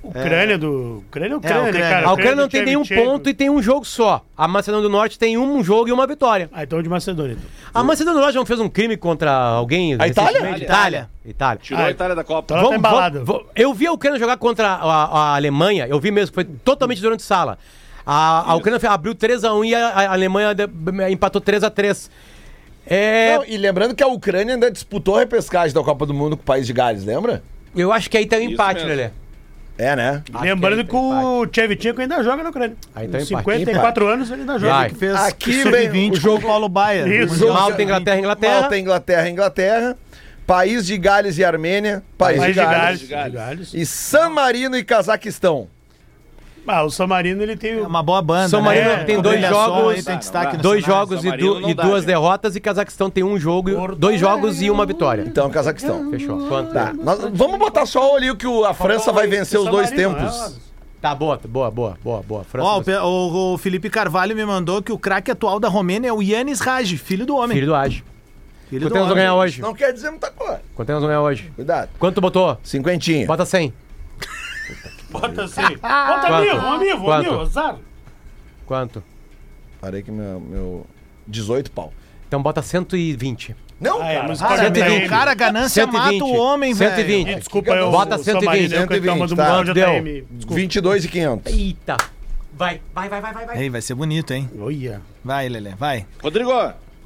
Ucrânia 0.00 0.56
do. 0.56 1.02
Ucrânia 1.08 1.34
é 1.34 1.36
Ucrânia, 1.36 1.60
Ucrânia. 1.60 1.80
né, 1.80 1.90
cara? 1.90 2.06
A 2.06 2.12
Ucrânia 2.12 2.36
não 2.36 2.44
do 2.44 2.50
tem 2.50 2.64
nenhum 2.64 2.84
ponto 2.84 3.28
e 3.28 3.34
tem 3.34 3.50
um 3.50 3.60
jogo 3.60 3.84
só. 3.84 4.24
A 4.36 4.46
Macedônia 4.46 4.86
do 4.86 4.92
Norte 4.92 5.18
tem 5.18 5.36
um 5.36 5.64
jogo 5.64 5.88
e 5.88 5.92
uma 5.92 6.06
vitória. 6.06 6.48
Ah, 6.52 6.62
então 6.62 6.80
de 6.80 6.88
Macedônia. 6.88 7.32
Então. 7.32 7.50
A 7.74 7.82
Macedônia 7.82 8.20
do 8.20 8.22
Norte 8.22 8.36
não 8.36 8.46
fez 8.46 8.60
um 8.60 8.68
crime 8.68 8.96
contra 8.96 9.32
alguém? 9.32 9.94
A 9.98 10.06
Itália? 10.06 10.30
recentemente? 10.34 10.62
Itália. 10.62 11.10
Itália. 11.26 11.60
Tirou 11.60 11.82
Ah, 11.82 11.86
a 11.86 11.90
Itália 11.90 12.14
da 12.14 12.22
Copa. 12.22 12.54
Então 12.54 12.70
tá 12.70 12.76
embalada. 12.76 13.24
vamos- 13.24 13.46
eu 13.56 13.74
vi 13.74 13.88
a 13.88 13.92
Ucrânia 13.92 14.20
jogar 14.20 14.36
contra 14.36 14.68
a, 14.68 15.04
a 15.32 15.34
Alemanha, 15.34 15.88
eu 15.88 15.98
vi 15.98 16.12
mesmo, 16.12 16.32
foi 16.32 16.44
totalmente 16.44 17.00
durante 17.02 17.24
sala. 17.24 17.58
A, 18.06 18.50
a 18.52 18.54
Ucrânia 18.54 18.80
abriu 18.90 19.14
3x1 19.14 19.64
e 19.66 19.74
a, 19.74 19.88
a 19.88 20.12
Alemanha 20.12 20.54
de- 20.54 20.68
empatou 21.10 21.40
3x3. 21.40 22.10
É, 22.86 23.36
Não, 23.36 23.44
e 23.46 23.56
lembrando 23.56 23.94
que 23.94 24.02
a 24.02 24.06
Ucrânia 24.06 24.54
ainda 24.54 24.70
disputou 24.70 25.16
a 25.16 25.20
repescagem 25.20 25.74
da 25.74 25.82
Copa 25.82 26.04
do 26.04 26.12
Mundo 26.12 26.36
com 26.36 26.42
o 26.42 26.46
país 26.46 26.66
de 26.66 26.72
Gales, 26.72 27.04
lembra? 27.04 27.42
eu 27.74 27.90
acho 27.92 28.08
que 28.10 28.16
aí 28.18 28.26
tem 28.26 28.40
um 28.40 28.42
Isso 28.44 28.52
empate. 28.52 28.84
Lelê. 28.84 29.08
É, 29.76 29.96
né? 29.96 30.22
Lembrando 30.40 30.84
que 30.84 30.90
que, 30.90 30.96
aí 30.96 31.24
o 31.24 31.46
Tchevchenko 31.46 32.00
ainda 32.00 32.22
joga 32.22 32.42
na 32.44 32.50
Ucrânia. 32.50 32.76
Aí 32.94 33.08
tá 33.08 33.18
Com 33.18 33.24
empate. 33.24 33.58
54 33.58 34.06
anos 34.06 34.30
ele 34.30 34.42
ainda 34.42 34.58
joga. 34.58 34.88
Que 34.90 34.94
fez 34.94 35.14
Aqui 35.16 35.62
sub-20 35.62 35.90
vem 35.90 36.06
o 36.06 36.10
com 36.10 36.16
jogo- 36.20 36.38
o 36.44 36.46
Paulo 36.48 36.68
Baia. 36.68 37.08
Isso. 37.08 37.48
Malta, 37.48 37.70
Sub-20. 37.72 37.82
Inglaterra, 37.82 38.18
Inglaterra. 38.18 38.60
Malta, 38.60 38.78
Inglaterra, 38.78 39.30
Inglaterra. 39.30 39.96
País 40.46 40.86
de 40.86 40.96
Gales 40.98 41.38
e 41.38 41.44
Armênia. 41.44 42.02
País, 42.16 42.38
País. 42.38 42.54
Gales. 42.54 43.00
de 43.00 43.06
Gales. 43.06 43.30
de 43.30 43.34
Gales. 43.36 43.74
E 43.74 43.84
San 43.86 44.28
Marino 44.28 44.76
e 44.76 44.84
Cazaquistão. 44.84 45.66
Ah, 46.66 46.82
o 46.82 46.90
San 46.90 47.06
Marino 47.06 47.42
ele 47.42 47.56
tem. 47.56 47.78
É 47.78 47.82
uma 47.86 48.02
boa 48.02 48.22
banda, 48.22 48.48
São 48.48 48.62
Marino 48.62 48.86
né? 48.88 49.04
tem 49.04 49.18
O 49.18 49.22
dois 49.22 49.40
jogos, 49.40 49.94
aí 49.96 50.02
tem 50.02 50.18
destaque 50.18 50.56
dois 50.56 50.84
jogos 50.84 51.24
e, 51.24 51.30
du- 51.36 51.68
e 51.68 51.74
dá, 51.74 51.82
duas 51.82 51.96
gente. 52.00 52.06
derrotas 52.06 52.56
e 52.56 52.60
Cazaquistão 52.60 53.10
tem 53.10 53.22
um 53.22 53.38
jogo, 53.38 53.70
Porto 53.74 53.96
dois 53.96 54.18
jogos 54.18 54.62
e 54.62 54.70
uma 54.70 54.86
vitória. 54.86 55.24
Então, 55.26 55.50
Cazaquistão. 55.50 56.10
Fechou. 56.10 56.46
Quanto? 56.48 56.72
Tá, 56.72 56.92
nós- 56.94 57.20
vamos 57.34 57.58
botar 57.58 57.84
só 57.86 58.16
ali 58.16 58.30
o 58.30 58.36
que 58.36 58.46
a 58.64 58.72
França 58.72 59.12
vai 59.12 59.26
vencer 59.26 59.60
os 59.60 59.66
dois 59.68 59.90
tempos. 59.90 60.52
é, 60.60 60.64
Tá, 61.00 61.14
boa, 61.14 61.38
boa, 61.46 61.70
boa, 61.70 61.98
boa, 62.02 62.22
boa. 62.22 62.46
Ó, 62.60 62.78
o 62.78 62.82
Pe- 62.82 62.96
o, 62.96 63.52
o 63.52 63.58
Felipe 63.58 63.90
Carvalho 63.90 64.34
me 64.34 64.42
mandou 64.46 64.80
que 64.82 64.90
o 64.90 64.98
craque 64.98 65.30
atual 65.30 65.60
da 65.60 65.68
Romênia 65.68 66.08
é 66.08 66.12
o 66.14 66.22
Yannis 66.22 66.60
Raj, 66.60 66.94
filho 66.96 67.26
do 67.26 67.36
homem. 67.36 67.54
filho 67.58 67.66
do. 67.66 67.74
Filho 68.70 68.86
Quanto 68.86 68.94
nós 68.94 69.00
vamos 69.00 69.02
homem. 69.12 69.14
ganhar 69.16 69.34
hoje? 69.34 69.60
Não 69.60 69.74
quer 69.74 69.92
dizer 69.92 70.08
muita 70.08 70.30
coisa. 70.30 70.62
Quanto 70.74 70.88
nós 70.88 70.94
vamos 71.02 71.08
ganhar 71.08 71.20
hoje? 71.20 71.52
Cuidado. 71.54 71.90
Quanto 71.98 72.14
tu 72.14 72.20
botou? 72.22 72.56
Cinquentinha. 72.62 73.26
Bota 73.26 73.44
100. 73.44 73.70
Bota 75.20 75.44
assim. 75.44 75.62
Bota 75.62 76.26
Quanto? 76.26 76.40
mil, 76.42 76.56
um 76.56 76.78
mil, 76.78 76.96
um 76.96 77.02
Quanto? 77.04 77.30
mil, 77.30 77.40
azar. 77.40 77.76
Quanto? 78.66 79.02
Parei 79.80 80.02
que 80.02 80.10
meu, 80.10 80.40
meu 80.40 80.86
18 81.26 81.70
pau. 81.70 81.92
Então 82.26 82.42
bota 82.42 82.60
120. 82.62 83.54
Não, 83.80 84.00
Ah, 84.00 84.08
é, 84.08 84.14
cara. 84.16 84.28
mas 84.28 84.40
Cara, 84.40 84.56
120. 84.64 84.98
meu, 85.00 85.08
cara, 85.08 85.30
a 85.30 85.34
ganância 85.34 85.86
mata 85.86 86.24
o 86.24 86.34
homem, 86.36 86.72
velho. 86.74 86.90
120. 86.96 87.34
Desculpa, 87.36 87.70
eu. 87.72 87.90
Bota 87.90 88.14
o 88.16 88.18
San 88.18 88.24
120, 88.40 88.46
Marino, 88.46 88.74
eu, 88.74 88.88
campeão, 88.88 89.18
mas 89.18 89.32
o 89.32 89.36
120, 89.36 89.36
tá. 89.36 89.56
Mundial 89.58 90.02
Deu. 90.02 90.26
Desculpa. 90.30 90.54
22 90.54 91.04
e 91.04 91.08
500. 91.08 91.52
Eita. 91.52 91.96
Vai, 92.56 92.80
vai, 92.94 93.08
vai, 93.08 93.20
vai, 93.20 93.32
vai. 93.34 93.46
vai. 93.46 93.58
Ei, 93.62 93.70
vai 93.70 93.82
ser 93.82 93.94
bonito, 93.94 94.32
hein? 94.32 94.48
Olha. 94.58 95.02
Vai, 95.24 95.48
Lelê, 95.48 95.74
vai. 95.74 96.06
Rodrigo, 96.22 96.50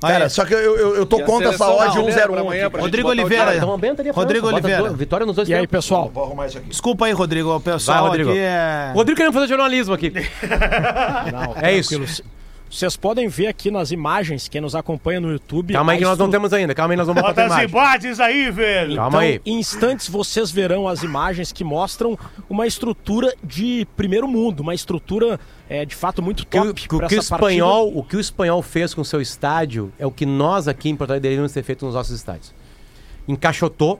Cara, 0.01 0.25
Aí. 0.25 0.31
só 0.31 0.45
que 0.45 0.55
eu, 0.55 0.59
eu, 0.77 0.95
eu 0.97 1.07
tô 1.07 1.21
contra 1.25 1.49
essa 1.49 1.67
odd 1.69 1.79
brasileira 1.81 2.13
pra 2.29 2.37
101 2.37 2.41
amanhã, 2.41 2.63
aqui. 2.67 2.71
pra 2.73 2.81
Rodrigo 2.83 3.09
Oliveira. 3.09 3.57
Então 3.57 3.71
aumenta 3.71 4.01
ali 4.03 4.11
a 4.11 4.13
Rodrigo 4.13 4.47
França, 4.47 4.53
bota 4.61 4.67
Oliveira. 4.67 4.89
dois- 4.89 4.99
Vitória 4.99 5.27
nos 5.27 5.35
dois 5.37 5.49
E 5.49 5.55
aí, 5.55 5.61
tempos. 5.63 5.71
pessoal? 5.85 6.11
Vou 6.15 6.25
arrumar 6.25 6.47
isso 6.47 6.59
aqui. 6.59 6.69
Desculpa 6.69 7.07
aí, 7.07 7.13
Rodrigo. 7.13 7.55
O 7.57 7.61
pessoal 7.61 7.99
Vai, 8.03 8.09
Rodrigo. 8.11 8.31
aqui 8.31 8.39
é... 8.39 8.93
Rodrigo 8.95 9.17
querendo 9.17 9.33
fazer 9.33 9.49
jornalismo 9.49 9.95
aqui. 9.95 10.13
é 11.61 11.73
isso. 11.77 12.23
Vocês 12.71 12.97
podem 12.97 13.29
ver 13.29 13.47
aqui 13.47 13.71
nas 13.71 13.91
imagens, 13.93 14.47
quem 14.47 14.61
nos 14.61 14.75
acompanha 14.75 15.19
no 15.21 15.31
YouTube. 15.33 15.73
Calma 15.73 15.93
aí 15.93 15.99
que 15.99 16.05
nós 16.05 16.19
não 16.19 16.31
temos 16.31 16.53
ainda. 16.53 16.75
Calma 16.75 16.93
aí, 16.93 16.99
nós 16.99 17.07
vamos 17.07 17.23
botar 17.23 17.47
as 17.47 17.63
imagens 17.71 18.21
aí, 18.21 18.51
velho. 18.51 18.97
Calma 18.97 19.09
Então, 19.09 19.21
aí. 19.21 19.41
em 19.47 19.59
instantes 19.59 20.09
vocês 20.09 20.51
verão 20.51 20.87
as 20.87 21.03
imagens 21.03 21.51
que 21.51 21.65
mostram 21.65 22.19
uma 22.49 22.67
estrutura 22.67 23.35
de 23.43 23.87
primeiro 23.97 24.29
mundo, 24.29 24.61
uma 24.61 24.75
estrutura 24.75 25.41
é, 25.69 25.85
de 25.87 25.95
fato 25.95 26.23
muito 26.23 26.47
que, 26.47 26.59
top 26.59 26.69
o, 26.71 26.75
que 26.75 26.85
o 26.85 26.89
que 26.89 26.95
o 26.97 26.99
partida. 26.99 27.21
espanhol, 27.23 27.93
o 27.97 28.03
que 28.05 28.17
o 28.17 28.21
espanhol 28.21 28.61
fez 28.63 28.93
com 28.93 29.01
o 29.01 29.05
seu 29.05 29.21
estádio 29.23 29.91
é 29.99 30.07
o 30.07 30.11
que 30.11 30.27
nós 30.27 30.69
aqui 30.69 30.91
em 30.91 30.97
Porto 30.97 31.11
Alegre 31.11 31.23
deveríamos 31.23 31.53
ter 31.53 31.63
feito 31.63 31.87
nos 31.87 31.95
nossos 31.95 32.15
estádios. 32.15 32.53
Encaixotou, 33.27 33.99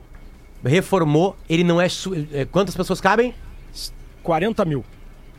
reformou, 0.63 1.35
ele 1.49 1.63
não 1.63 1.79
é, 1.81 1.89
su- 1.89 2.13
é, 2.33 2.45
quantas 2.45 2.75
pessoas 2.75 3.01
cabem? 3.01 3.33
40 4.23 4.63
mil. 4.65 4.83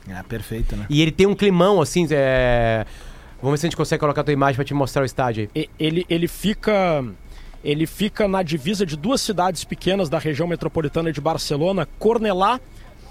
É, 0.09 0.23
perfeito, 0.23 0.75
né? 0.75 0.87
E 0.89 1.01
ele 1.03 1.13
tem 1.13 1.27
um 1.27 1.35
climão 1.35 1.81
assim, 1.81 2.07
é... 2.11 2.87
Vamos 3.43 3.53
ver 3.53 3.59
se 3.59 3.67
a 3.67 3.69
gente 3.71 3.77
consegue 3.77 4.01
colocar 4.01 4.21
a 4.21 4.25
tua 4.25 4.33
imagem 4.33 4.57
pra 4.57 4.65
te 4.65 4.75
mostrar 4.75 5.03
o 5.03 5.05
estádio 5.05 5.49
aí. 5.55 5.69
Ele, 5.79 6.05
ele 6.09 6.29
fica. 6.29 7.05
Ele 7.63 7.87
fica 7.87 8.27
na 8.27 8.43
divisa 8.43 8.87
de 8.87 8.97
duas 8.97 9.21
cidades 9.21 9.65
pequenas 9.65 10.09
da 10.09 10.19
região 10.19 10.49
metropolitana 10.49 11.13
de 11.13 11.21
Barcelona, 11.21 11.87
Cornellà 11.99 12.59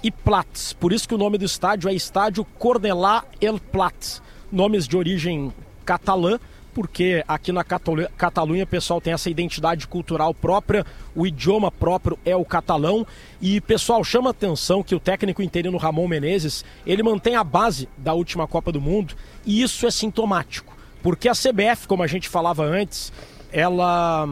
e 0.02 0.10
Plats. 0.10 0.72
Por 0.72 0.92
isso 0.92 1.08
que 1.08 1.14
o 1.14 1.18
nome 1.18 1.38
do 1.38 1.44
estádio 1.44 1.88
é 1.88 1.94
Estádio 1.94 2.44
Cornellà 2.58 3.24
El 3.40 3.60
Plat. 3.60 4.18
Nomes 4.50 4.88
de 4.88 4.96
origem 4.96 5.52
catalã, 5.84 6.38
porque 6.80 7.22
aqui 7.28 7.52
na 7.52 7.62
Catalu- 7.62 8.08
Catalunha 8.16 8.64
o 8.64 8.66
pessoal 8.66 9.02
tem 9.02 9.12
essa 9.12 9.28
identidade 9.28 9.86
cultural 9.86 10.32
própria, 10.32 10.86
o 11.14 11.26
idioma 11.26 11.70
próprio 11.70 12.18
é 12.24 12.34
o 12.34 12.42
catalão. 12.42 13.06
E 13.38 13.60
pessoal, 13.60 14.02
chama 14.02 14.30
atenção 14.30 14.82
que 14.82 14.94
o 14.94 14.98
técnico 14.98 15.42
interino 15.42 15.76
Ramon 15.76 16.08
Menezes, 16.08 16.64
ele 16.86 17.02
mantém 17.02 17.36
a 17.36 17.44
base 17.44 17.86
da 17.98 18.14
última 18.14 18.46
Copa 18.46 18.72
do 18.72 18.80
Mundo, 18.80 19.14
e 19.44 19.60
isso 19.60 19.86
é 19.86 19.90
sintomático. 19.90 20.74
Porque 21.02 21.28
a 21.28 21.32
CBF, 21.32 21.86
como 21.86 22.02
a 22.02 22.06
gente 22.06 22.30
falava 22.30 22.64
antes, 22.64 23.12
ela. 23.52 24.26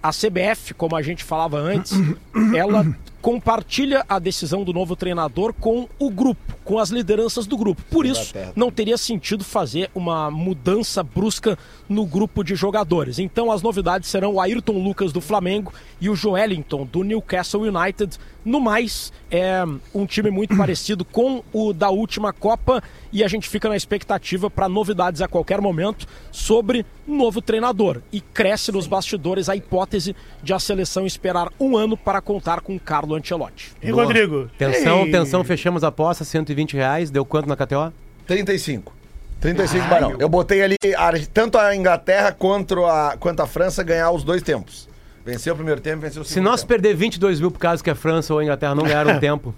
A 0.00 0.10
CBF, 0.12 0.72
como 0.74 0.94
a 0.94 1.02
gente 1.02 1.24
falava 1.24 1.58
antes, 1.58 1.92
ela 2.54 2.86
compartilha 3.20 4.04
a 4.08 4.18
decisão 4.18 4.64
do 4.64 4.72
novo 4.72 4.96
treinador 4.96 5.52
com 5.52 5.88
o 5.98 6.10
grupo, 6.10 6.40
com 6.64 6.78
as 6.78 6.90
lideranças 6.90 7.46
do 7.46 7.56
grupo. 7.56 7.82
Por 7.90 8.06
isso, 8.06 8.34
não 8.56 8.70
teria 8.70 8.96
sentido 8.96 9.44
fazer 9.44 9.90
uma 9.94 10.30
mudança 10.30 11.02
brusca 11.02 11.58
no 11.88 12.06
grupo 12.06 12.42
de 12.42 12.54
jogadores. 12.54 13.18
Então, 13.18 13.50
as 13.50 13.62
novidades 13.62 14.08
serão 14.08 14.34
o 14.34 14.40
Ayrton 14.40 14.82
Lucas 14.82 15.12
do 15.12 15.20
Flamengo 15.20 15.72
e 16.00 16.08
o 16.08 16.16
Joelinton 16.16 16.86
do 16.86 17.02
Newcastle 17.02 17.62
United. 17.62 18.18
No 18.44 18.60
mais, 18.60 19.12
é 19.30 19.64
um 19.94 20.06
time 20.06 20.30
muito 20.30 20.56
parecido 20.58 21.04
com 21.04 21.42
o 21.52 21.72
da 21.72 21.90
última 21.90 22.32
Copa 22.32 22.82
e 23.12 23.22
a 23.22 23.28
gente 23.28 23.48
fica 23.48 23.68
na 23.68 23.76
expectativa 23.76 24.48
para 24.48 24.68
novidades 24.68 25.20
a 25.20 25.28
qualquer 25.28 25.60
momento 25.60 26.06
sobre 26.30 26.86
novo 27.06 27.42
treinador. 27.42 28.00
E 28.12 28.20
cresce 28.20 28.72
nos 28.72 28.86
bastidores 28.86 29.48
a 29.48 29.56
hipótese 29.56 30.14
de 30.42 30.54
a 30.54 30.58
seleção 30.58 31.06
esperar 31.06 31.52
um 31.58 31.76
ano 31.76 31.96
para 31.96 32.20
contar 32.20 32.60
com 32.60 32.78
Carlo 33.10 33.14
Ancelotti. 33.16 33.72
E 33.82 33.90
Rodrigo? 33.90 34.48
Atenção, 34.54 35.40
Ei. 35.40 35.44
fechamos 35.44 35.82
a 35.82 35.88
aposta, 35.88 36.24
120 36.24 36.74
reais. 36.74 37.10
Deu 37.10 37.24
quanto 37.24 37.48
na 37.48 37.56
KTO? 37.56 37.92
35. 38.26 38.92
35 39.40 39.88
barão. 39.88 40.16
Eu 40.18 40.28
botei 40.28 40.62
ali 40.62 40.76
a- 40.96 41.12
tanto 41.32 41.58
a 41.58 41.74
Inglaterra 41.74 42.30
quanto 42.32 42.84
a, 42.84 43.16
quanto 43.18 43.40
a 43.40 43.46
França 43.46 43.82
ganhar 43.82 44.10
os 44.10 44.22
dois 44.22 44.42
tempos. 44.42 44.88
Venceu 45.24 45.54
o 45.54 45.56
primeiro 45.56 45.80
tempo, 45.80 46.00
venceu 46.02 46.22
o 46.22 46.24
segundo 46.24 46.34
Se 46.34 46.40
nós 46.40 46.60
tempo. 46.60 46.68
perder 46.68 46.94
22 46.94 47.40
mil 47.40 47.50
por 47.50 47.58
causa 47.58 47.82
que 47.82 47.90
a 47.90 47.94
França 47.94 48.32
ou 48.32 48.38
a 48.40 48.44
Inglaterra 48.44 48.74
não 48.74 48.84
ganharam 48.84 49.12
um 49.12 49.18
tempo. 49.18 49.54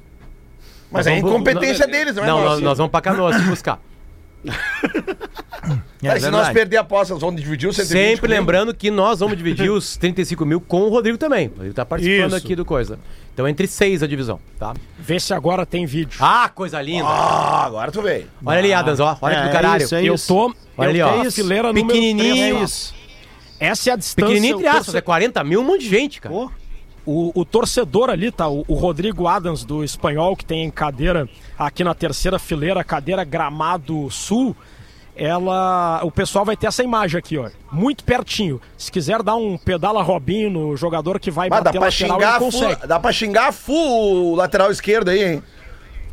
Mas 0.91 1.07
é 1.07 1.17
incompetência 1.17 1.87
deles, 1.87 2.15
não 2.17 2.23
é 2.25 2.27
Não, 2.27 2.45
nós, 2.45 2.61
nós 2.61 2.79
vamos 2.79 2.91
pra 2.91 3.01
Canoas 3.01 3.37
se 3.37 3.43
buscar. 3.43 3.79
É 4.45 6.18
se 6.18 6.24
nós 6.24 6.32
verdade. 6.32 6.53
perder 6.55 6.76
a 6.78 6.80
aposta, 6.80 7.14
nós 7.14 7.20
vamos 7.22 7.40
dividir 7.40 7.68
o 7.68 7.72
120 7.72 7.88
Sempre 7.97 8.20
comigo? 8.22 8.40
lembrando 8.40 8.74
que 8.74 8.90
nós 8.90 9.20
vamos 9.20 9.36
dividir 9.36 9.70
os 9.70 9.97
35 9.99 10.45
mil 10.45 10.61
com 10.61 10.82
o 10.82 10.88
Rodrigo 10.88 11.16
também. 11.16 11.47
Rodrigo 11.49 11.74
tá 11.74 11.84
participando 11.86 12.26
Isso. 12.28 12.36
aqui 12.36 12.57
do 12.57 12.64
coisa. 12.64 12.99
Então 13.32 13.47
entre 13.49 13.66
seis 13.68 14.03
a 14.03 14.07
divisão, 14.07 14.40
tá? 14.59 14.74
Vê 14.99 15.18
se 15.20 15.32
agora 15.32 15.64
tem 15.64 15.86
vídeo. 15.86 16.18
Ah, 16.20 16.51
coisa 16.53 16.82
linda! 16.82 17.07
Ah, 17.07 17.64
agora 17.64 17.93
tu 17.93 18.03
veio. 18.03 18.26
Olha 18.45 18.59
ali, 18.59 18.72
Adams, 18.74 18.99
ó. 19.01 19.16
Olha 19.22 19.34
É, 19.34 19.36
que 19.36 19.43
do 19.45 19.49
é 19.49 19.53
caralho. 19.53 19.84
isso, 19.84 19.95
é 19.95 20.05
eu 20.05 20.14
isso. 20.14 20.26
tô, 20.28 20.55
Olha 20.76 20.99
eu 20.99 21.07
ali, 21.09 21.22
tô 21.22 21.28
ó. 21.28 21.30
fileira 21.30 21.72
Pequenininho. 21.72 22.57
É. 22.59 23.66
Essa 23.68 23.90
é 23.90 23.93
a 23.93 23.97
distância. 23.97 24.26
Pequenininho 24.26 24.57
entre 24.57 24.66
aspas, 24.66 24.86
torce- 24.86 24.99
é 24.99 25.01
40 25.01 25.45
mil, 25.45 25.61
um 25.61 25.64
monte 25.64 25.82
de 25.82 25.88
gente, 25.88 26.20
cara. 26.20 26.34
Pô. 26.34 26.51
O, 27.05 27.33
o 27.35 27.45
torcedor 27.45 28.11
ali, 28.11 28.31
tá? 28.31 28.49
O, 28.49 28.65
o 28.69 28.75
Rodrigo 28.75 29.27
Adams 29.27 29.65
do 29.65 29.83
Espanhol, 29.83 30.37
que 30.37 30.45
tem 30.45 30.71
cadeira 30.71 31.29
aqui 31.59 31.83
na 31.83 31.95
terceira 31.95 32.39
fileira, 32.39 32.85
cadeira 32.85 33.25
Gramado 33.25 34.09
Sul. 34.11 34.55
Ela. 35.15 36.01
O 36.05 36.11
pessoal 36.11 36.43
vai 36.45 36.57
ter 36.57 36.67
essa 36.69 36.83
imagem 36.83 37.19
aqui, 37.19 37.37
ó. 37.37 37.51
Muito 37.71 38.03
pertinho. 38.03 38.61
Se 38.79 38.91
quiser 38.91 39.23
dar 39.23 39.37
um 39.37 39.59
pedala 39.59 40.03
Robinho 40.03 40.49
no 40.49 40.77
jogador 40.77 41.21
que 41.21 41.31
vai 41.31 41.51
Mas 41.51 41.59
dá 41.59 41.65
bater 41.65 41.79
pra, 41.79 41.89
lateral, 41.89 42.17
xingar 42.19 42.31
ele 42.31 42.39
consegue. 42.39 42.77
full, 42.77 42.89
dá 42.89 43.01
pra 43.01 43.13
xingar 43.13 43.53
full 43.53 44.33
o 44.33 44.35
lateral 44.35 44.71
esquerdo 44.71 45.11
aí, 45.11 45.35
hein? 45.35 45.43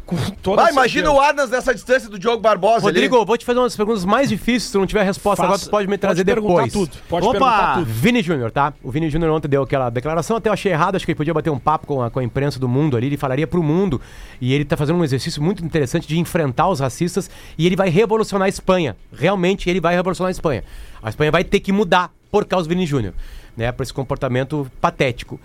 Com 0.09 0.15
toda 0.41 0.63
Vai, 0.63 0.71
imagina 0.71 1.07
certeza. 1.07 1.23
o 1.23 1.29
Adams 1.29 1.49
dessa 1.51 1.71
distância 1.71 2.09
do 2.09 2.17
Diogo 2.17 2.41
Barbosa 2.41 2.81
Rodrigo, 2.81 3.15
ali. 3.17 3.25
vou 3.25 3.37
te 3.37 3.45
fazer 3.45 3.59
umas 3.59 3.75
perguntas 3.77 4.03
mais 4.03 4.27
difíceis. 4.27 4.63
Se 4.63 4.71
tu 4.71 4.79
não 4.79 4.87
tiver 4.87 5.03
resposta 5.03 5.43
agora, 5.43 5.59
Faça. 5.59 5.69
tu 5.69 5.71
pode 5.71 5.87
me 5.87 5.99
trazer 5.99 6.25
perguntar 6.25 6.63
depois. 6.65 6.73
tudo. 6.73 6.97
Pode 7.07 7.27
Opa! 7.27 7.31
perguntar 7.33 7.73
tudo. 7.75 7.85
Vini 7.85 8.23
Júnior, 8.23 8.49
tá? 8.49 8.73
O 8.81 8.89
Vini 8.89 9.07
Júnior 9.07 9.31
ontem 9.31 9.47
deu 9.47 9.61
aquela 9.61 9.89
declaração, 9.91 10.37
até 10.37 10.49
eu 10.49 10.53
achei 10.53 10.71
errado, 10.71 10.95
acho 10.95 11.05
que 11.05 11.11
ele 11.11 11.17
podia 11.17 11.33
bater 11.33 11.51
um 11.51 11.59
papo 11.59 11.85
com 11.85 12.01
a, 12.01 12.09
com 12.09 12.17
a 12.19 12.23
imprensa 12.23 12.57
do 12.59 12.67
mundo 12.67 12.97
ali, 12.97 13.05
ele 13.05 13.17
falaria 13.17 13.45
pro 13.45 13.61
mundo, 13.61 14.01
e 14.41 14.51
ele 14.51 14.65
tá 14.65 14.75
fazendo 14.75 14.97
um 14.97 15.03
exercício 15.03 15.43
muito 15.43 15.63
interessante 15.63 16.07
de 16.07 16.17
enfrentar 16.17 16.67
os 16.69 16.79
racistas, 16.79 17.29
e 17.55 17.67
ele 17.67 17.75
vai 17.75 17.89
revolucionar 17.89 18.47
a 18.47 18.49
Espanha. 18.49 18.97
Realmente, 19.13 19.69
ele 19.69 19.79
vai 19.79 19.93
revolucionar 19.95 20.29
a 20.29 20.31
Espanha. 20.31 20.63
A 21.03 21.09
Espanha 21.09 21.31
vai 21.31 21.43
ter 21.43 21.59
que 21.59 21.71
mudar 21.71 22.11
por 22.31 22.45
causa 22.45 22.67
do 22.67 22.69
Vini 22.69 22.85
Júnior, 22.87 23.13
né? 23.55 23.71
Por 23.71 23.83
esse 23.83 23.93
comportamento 23.93 24.69
patético. 24.81 25.39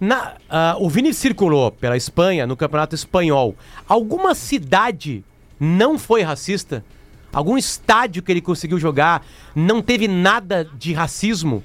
Na, 0.00 0.34
ah, 0.48 0.76
o 0.78 0.88
Vini 0.88 1.12
circulou 1.14 1.70
pela 1.72 1.96
Espanha, 1.96 2.46
no 2.46 2.56
campeonato 2.56 2.94
espanhol. 2.94 3.54
Alguma 3.88 4.34
cidade 4.34 5.24
não 5.58 5.98
foi 5.98 6.22
racista? 6.22 6.84
Algum 7.32 7.58
estádio 7.58 8.22
que 8.22 8.32
ele 8.32 8.40
conseguiu 8.40 8.78
jogar 8.78 9.24
não 9.54 9.82
teve 9.82 10.08
nada 10.08 10.64
de 10.64 10.92
racismo? 10.92 11.62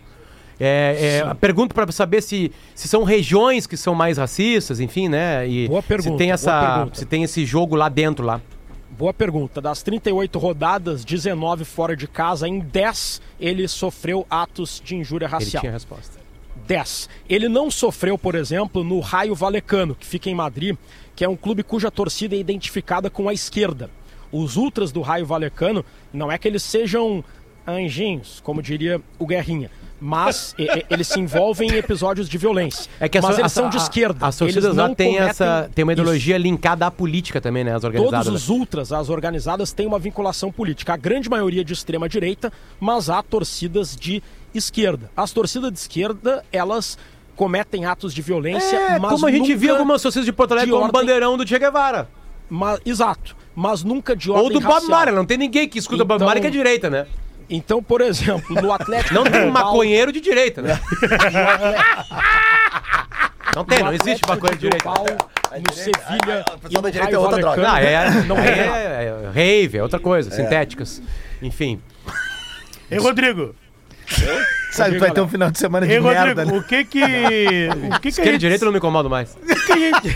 É, 0.64 1.24
é, 1.26 1.34
pergunto 1.34 1.74
para 1.74 1.92
saber 1.92 2.22
se, 2.22 2.52
se 2.76 2.88
são 2.88 3.04
regiões 3.04 3.66
que 3.66 3.76
são 3.76 3.96
mais 3.96 4.20
racistas, 4.20 4.80
enfim, 4.80 5.10
né? 5.10 5.48
E 5.48 5.68
Boa 5.68 5.82
se 5.82 5.88
pergunta, 5.88 6.18
tem 6.18 6.28
boa 6.28 6.34
essa, 6.36 6.90
se 6.94 7.06
tem 7.06 7.24
esse 7.24 7.46
jogo 7.46 7.76
lá 7.76 7.90
dentro 7.90 8.24
lá. 8.24 8.40
Boa 8.92 9.12
pergunta. 9.12 9.60
Das 9.60 9.82
38 9.82 10.38
rodadas, 10.38 11.04
19 11.04 11.66
fora 11.66 11.96
de 11.96 12.08
casa, 12.08 12.48
em 12.48 12.60
10 12.60 13.20
ele 13.40 13.68
sofreu 13.68 14.28
atos 14.30 14.80
de 14.86 14.96
injúria 14.96 15.26
Ele 15.26 15.32
racial. 15.32 15.62
tinha 15.62 15.72
a 15.72 15.74
resposta. 15.74 16.21
10. 16.72 17.10
Ele 17.28 17.50
não 17.50 17.70
sofreu, 17.70 18.18
por 18.18 18.34
exemplo, 18.34 18.82
no 18.82 19.02
Raio 19.02 19.36
Valecano, 19.36 19.94
que 19.94 20.06
fica 20.06 20.30
em 20.30 20.36
Madrid, 20.36 20.78
que 21.14 21.26
é 21.26 21.28
um 21.28 21.36
clube 21.36 21.64
cuja 21.64 21.92
torcida 21.92 22.34
é 22.34 22.40
identificada 22.40 23.10
com 23.10 23.28
a 23.28 23.34
esquerda. 23.34 23.90
Os 24.32 24.56
ultras 24.56 24.90
do 24.90 25.02
Raio 25.02 25.26
Valecano 25.26 25.84
não 26.14 26.32
é 26.32 26.38
que 26.38 26.48
eles 26.48 26.64
sejam 26.64 27.26
anjinhos, 27.68 28.40
como 28.42 28.62
diria 28.62 29.02
o 29.20 29.28
Guerrinha, 29.28 29.70
mas 30.00 30.56
eles 30.90 31.10
se 31.10 31.20
envolvem 31.20 31.72
em 31.72 31.76
episódios 31.76 32.30
de 32.30 32.38
violência. 32.38 32.90
É 33.02 33.10
que 33.10 33.18
a 33.18 33.22
mas 33.22 33.38
eles 33.38 33.52
são 33.52 33.70
de 33.70 33.76
esquerda. 33.76 34.26
As 34.26 34.38
torcidas 34.38 34.74
lá 34.74 34.96
têm 34.96 35.18
essa 35.18 35.70
tem 35.76 35.84
uma 35.84 35.92
isso. 35.92 36.02
ideologia 36.02 36.38
linkada 36.38 36.88
à 36.88 36.92
política 36.92 37.42
também, 37.42 37.66
né? 37.66 37.76
As 37.76 37.84
organizadas. 37.84 38.28
Todos 38.28 38.44
os 38.44 38.50
ultras, 38.50 38.94
as 38.94 39.10
organizadas, 39.10 39.74
têm 39.74 39.86
uma 39.86 40.00
vinculação 40.00 40.54
política. 40.54 40.94
A 40.94 40.98
grande 40.98 41.30
maioria 41.30 41.66
de 41.66 41.74
extrema 41.74 42.08
direita, 42.08 42.52
mas 42.80 43.10
há 43.10 43.22
torcidas 43.22 43.94
de 43.94 44.24
esquerda. 44.54 45.10
As 45.16 45.32
torcidas 45.32 45.72
de 45.72 45.80
esquerda, 45.80 46.44
elas 46.52 46.98
cometem 47.36 47.86
atos 47.86 48.14
de 48.14 48.22
violência, 48.22 48.76
É, 48.76 49.00
mas 49.00 49.12
como 49.12 49.26
a 49.26 49.32
gente 49.32 49.48
nunca 49.50 49.58
viu 49.60 49.72
algumas 49.74 50.02
torcidas 50.02 50.26
de 50.26 50.32
Porto 50.34 50.52
Alegre 50.52 50.72
com 50.72 50.78
o 50.78 50.82
ordem- 50.82 50.92
bandeirão 51.02 51.38
do 51.38 51.48
Che 51.48 51.58
Guevara. 51.58 52.08
ma- 52.50 52.78
exato, 52.86 53.36
mas 53.56 53.84
nunca 53.84 54.16
de 54.16 54.30
Ou 54.30 54.38
ordem 54.38 54.54
do 54.54 54.60
Bob 54.62 54.74
racial. 54.74 54.90
Marley. 54.92 55.16
Não 55.16 55.26
tem 55.26 55.38
ninguém 55.38 55.68
que 55.68 55.80
escuta 55.80 56.04
Bob 56.04 56.18
Então- 56.18 56.26
Marley 56.28 56.42
que 56.42 56.48
é 56.48 56.52
direita, 56.52 56.90
né? 56.90 57.08
Então, 57.50 57.82
por 57.84 58.00
exemplo, 58.02 58.62
no 58.62 58.72
Atlético 58.72 59.14
Não 59.16 59.24
tem 59.24 59.50
maconheiro 59.52 60.12
de 60.12 60.22
direita, 60.22 60.62
né? 60.62 60.80
Não 63.56 63.66
tem, 63.66 63.80
no 63.80 63.86
não 63.86 63.94
existe 63.94 64.22
maconheiro 64.28 64.58
de 64.60 64.70
direita. 64.70 64.90
Bilbau, 64.90 65.06
no 65.68 65.74
Sevilha 65.74 66.46
a- 66.48 66.52
a- 66.52 66.54
a 66.54 66.56
e 66.56 66.60
pessoa 66.60 66.82
da 66.82 66.82
no 66.88 66.92
direita 66.92 67.16
é 67.16 67.20
outra 67.20 67.38
droga. 67.40 67.70
Ah, 67.70 67.82
é, 67.82 68.10
Não 68.24 68.38
é, 68.38 68.50
é 68.50 69.04
é, 69.04 69.26
é 69.26 69.30
rave, 69.34 69.78
é 69.78 69.84
outra 69.84 70.00
coisa, 70.00 70.32
sintéticas. 70.32 71.02
Enfim. 71.42 71.82
Ei, 72.90 72.98
Rodrigo. 72.98 73.54
Sabe, 74.72 74.98
vai 75.00 75.12
ter 75.12 75.20
um 75.20 75.28
final 75.28 75.52
de 75.52 75.60
semana 75.60 75.86
de 75.86 75.92
Ei, 75.92 76.00
merda, 76.00 76.44
Rodrigo, 76.46 76.52
né? 76.52 76.58
o 76.60 76.64
que 76.64 76.86
que... 76.86 77.02
O 77.98 78.00
que 78.00 78.00
que 78.00 78.08
a 78.08 78.10
Esquerda 78.10 78.30
e 78.30 78.32
gente... 78.34 78.40
direita 78.40 78.64
não 78.66 78.72
me 78.72 78.78
incomodo 78.78 79.10
mais. 79.10 79.36
o 79.36 79.46
que 79.46 79.56
que 79.66 79.72
a 79.74 79.76
gente- 79.78 80.08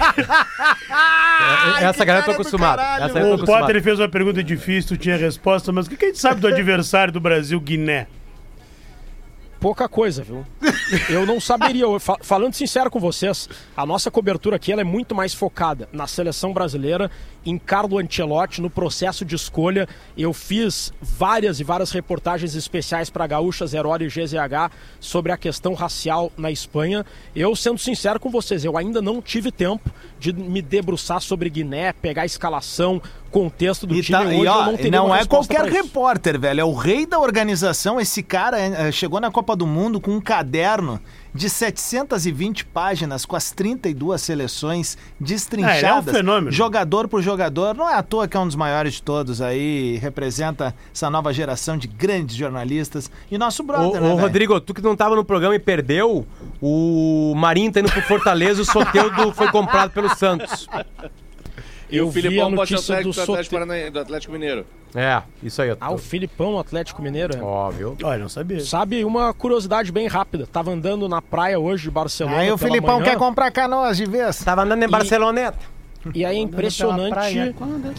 É, 1.82 1.84
Essa 1.90 2.06
galera 2.06 2.22
eu 2.24 2.26
tô 2.26 2.32
acostumado. 2.32 2.80
Essa 2.82 3.20
eu 3.20 3.24
tô 3.26 3.32
O 3.32 3.34
acostumado. 3.36 3.62
Potter 3.68 3.84
fez 3.84 4.00
uma 4.00 4.08
pergunta 4.08 4.42
difícil, 4.42 4.96
tu 4.96 4.98
tinha 4.98 5.18
resposta, 5.18 5.72
mas 5.74 5.88
o 5.88 5.90
que, 5.90 5.98
que 5.98 6.06
a 6.06 6.08
gente 6.08 6.20
sabe 6.20 6.40
do 6.40 6.48
adversário 6.48 7.12
do 7.12 7.20
Brasil, 7.20 7.60
Guiné? 7.60 8.08
Pouca 9.60 9.90
coisa, 9.90 10.22
viu? 10.24 10.46
Eu 11.10 11.26
não 11.26 11.40
saberia. 11.42 11.84
Eu, 11.84 12.00
fa- 12.00 12.18
falando 12.22 12.54
sincero 12.54 12.92
com 12.92 13.00
vocês, 13.00 13.50
a 13.76 13.86
nossa 13.86 14.12
cobertura 14.12 14.58
aqui 14.58 14.72
ela 14.72 14.82
é 14.82 14.84
muito 14.84 15.16
mais 15.16 15.34
focada 15.34 15.90
na 15.92 16.06
seleção 16.06 16.54
brasileira, 16.54 17.10
em 17.46 17.58
Carlo 17.58 18.00
Ancelotti, 18.00 18.62
no 18.62 18.70
processo 18.70 19.24
de 19.24 19.36
escolha. 19.36 19.88
Eu 20.18 20.34
fiz 20.34 20.92
várias 21.02 21.60
e 21.60 21.64
várias 21.64 21.92
reportagens 21.92 22.56
especiais 22.56 23.10
para 23.10 23.28
Gaúcha, 23.28 23.68
Zero 23.68 23.90
e 24.02 24.08
GZH 24.08 24.72
sobre 25.00 25.32
a 25.32 25.38
questão 25.38 25.74
racial 25.74 26.32
na 26.36 26.50
Espanha. 26.50 27.06
Eu, 27.36 27.56
sendo 27.56 27.78
sincero 27.78 28.20
com 28.20 28.30
vocês, 28.30 28.66
eu 28.66 28.78
ainda 28.78 29.02
não 29.02 29.22
tive 29.22 29.52
tempo 29.52 29.90
de 30.20 30.34
me 30.34 30.62
debruçar 30.62 31.22
sobre 31.22 31.50
Guiné, 31.50 31.94
pegar 31.94 32.24
a 32.24 32.26
escalação, 32.26 33.02
contexto 33.30 33.86
do 33.86 33.96
E, 33.96 34.02
time. 34.02 34.18
tá- 34.18 34.26
Hoje 34.26 34.38
e, 34.44 34.48
ó, 34.48 34.66
não 34.92 35.06
não 35.08 35.16
é 35.16 35.26
qualquer 35.26 35.66
repórter, 35.66 36.40
velho. 36.40 36.62
É 36.62 36.66
o 36.66 36.74
rei 36.74 37.06
da 37.06 37.20
organização. 37.20 38.00
Esse 38.00 38.24
cara 38.24 38.58
eh, 38.60 38.92
chegou 38.92 39.20
na 39.20 39.30
Copa 39.30 39.56
do 39.56 39.68
Mundo 39.68 40.00
com 40.00 40.12
um 40.12 40.22
caderno 40.22 41.00
de 41.36 41.50
720 41.50 42.66
páginas 42.66 43.26
com 43.26 43.36
as 43.36 43.52
32 43.52 44.22
seleções 44.22 44.98
destrinchadas. 45.20 45.84
É, 45.84 45.88
é 45.88 45.94
um 45.94 46.04
fenômeno. 46.04 46.52
Jogador 46.52 47.10
por 47.10 47.22
jogador. 47.22 47.76
Não 47.76 47.90
é 47.90 47.96
à 47.96 48.02
toa 48.02 48.26
que 48.26 48.38
é 48.38 48.40
um 48.40 48.48
dos 48.48 48.56
maiores 48.56 48.94
de 48.94 49.04
todos 49.04 49.42
aí. 49.42 49.98
Representa 49.98 50.74
essa 50.94 51.10
nova 51.10 51.34
geração 51.34 51.78
de 51.78 51.88
grandes 51.88 52.38
jornalistas. 52.38 53.12
E 53.30 53.38
nosso 53.38 53.64
Ô, 53.64 53.66
brother, 53.66 54.02
né, 54.02 54.14
ô? 54.14 54.16
Rodrigo, 54.16 54.62
tu 54.62 54.74
que 54.74 54.82
não 54.82 54.96
tava 54.96 55.14
no 55.14 55.26
programa 55.26 55.54
e 55.54 55.60
perdeu, 55.60 56.26
o 56.62 57.34
Marinho 57.36 57.70
tá 57.70 57.82
indo 57.82 57.92
pro 57.92 58.02
Fortaleza, 58.04 58.62
o 58.62 58.66
Soteudo 58.66 59.34
foi 59.34 59.52
comprado 59.52 59.92
pelo 59.92 60.16
Santos. 60.16 60.70
E 61.90 61.98
Eu 61.98 62.08
o 62.08 62.12
vi 62.12 62.20
a 62.20 62.24
Filipão 62.24 62.48
o 62.48 62.52
notícia 62.52 62.78
Atlético 62.96 63.10
do 63.14 63.16
do 63.16 63.32
Atlético, 63.32 63.56
Parana- 63.56 63.92
do 63.92 64.00
Atlético 64.00 64.34
Mineiro. 64.34 64.66
É, 64.96 65.22
isso 65.44 65.62
aí. 65.62 65.70
Eu 65.70 65.78
Ah, 65.80 65.92
o 65.92 65.98
Filipão 65.98 66.52
no 66.54 66.60
Atlético 66.60 67.02
Mineiro. 67.02 67.36
é. 67.38 67.42
Óbvio. 67.42 67.98
Olha, 68.04 68.18
não 68.20 68.30
sabia. 68.30 68.60
Sabe, 68.62 69.04
uma 69.06 69.34
curiosidade 69.34 69.92
bem 69.92 70.08
rápida. 70.08 70.48
Tava 70.48 70.72
andando 70.72 71.08
na 71.10 71.22
praia 71.22 71.60
hoje 71.60 71.84
de 71.84 71.92
Barcelona. 71.92 72.38
Aí 72.38 72.52
o 72.52 72.58
Filipão 72.58 73.00
manhã, 73.00 73.12
quer 73.12 73.18
comprar 73.18 73.52
canoas 73.52 73.98
de 73.98 74.06
vez. 74.06 74.38
Tava 74.44 74.64
andando 74.64 74.82
em 74.82 74.86
E- 74.86 74.90
Barceloneta. 74.90 75.76
E 76.14 76.24
aí 76.24 76.38
é 76.38 76.40
impressionante 76.40 77.54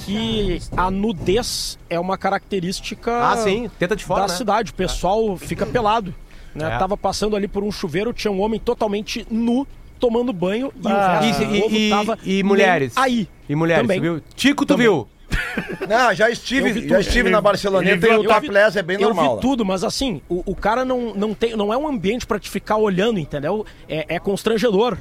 que 0.04 0.60
a 0.76 0.90
nudez 0.90 1.78
é 1.90 1.98
uma 1.98 2.16
característica 2.16 3.12
Ah, 3.32 3.36
sim. 3.36 3.70
Tenta 3.78 3.96
de 3.96 4.04
fora, 4.04 4.22
da 4.22 4.28
né? 4.28 4.34
cidade. 4.34 4.70
O 4.70 4.74
pessoal 4.74 5.36
fica 5.36 5.66
pelado. 5.66 6.14
Né? 6.54 6.72
É. 6.74 6.78
Tava 6.78 6.96
passando 6.96 7.36
ali 7.36 7.46
por 7.48 7.62
um 7.62 7.70
chuveiro, 7.70 8.12
tinha 8.12 8.30
um 8.32 8.40
homem 8.40 8.58
totalmente 8.58 9.26
nu 9.30 9.66
tomando 9.96 10.32
banho 10.32 10.72
e 10.76 10.86
Ah. 10.88 11.18
o 11.20 11.24
resto 11.24 11.42
E- 11.42 11.46
do 11.46 11.60
povo 11.62 11.74
e- 11.76 11.90
tava 11.90 12.18
e 12.24 12.42
mulheres? 12.42 12.92
aí. 12.96 13.28
E 13.48 13.54
mulheres, 13.54 13.82
Também. 13.82 14.00
viu? 14.00 14.20
Tico, 14.34 14.64
tu 14.64 14.74
Também. 14.74 14.86
viu? 14.86 15.08
Não, 15.88 16.14
já 16.14 16.28
Eu 16.28 16.32
estive, 16.32 16.88
já 16.88 17.00
estive 17.00 17.28
na 17.30 17.40
Barceloneta 17.40 18.06
e 18.06 18.10
viu- 18.10 18.20
o 18.20 18.24
topless 18.24 18.78
é 18.78 18.82
bem 18.82 18.96
eu 18.96 19.08
normal. 19.08 19.36
vi 19.36 19.42
tudo, 19.42 19.64
mas 19.64 19.82
assim, 19.84 20.20
o, 20.28 20.42
o 20.52 20.54
cara 20.54 20.84
não, 20.84 21.14
não, 21.14 21.34
tem, 21.34 21.56
não 21.56 21.72
é 21.72 21.76
um 21.76 21.86
ambiente 21.88 22.26
pra 22.26 22.38
te 22.38 22.48
ficar 22.48 22.76
olhando, 22.76 23.18
entendeu? 23.18 23.64
É, 23.88 24.16
é 24.16 24.18
constrangedor. 24.18 24.96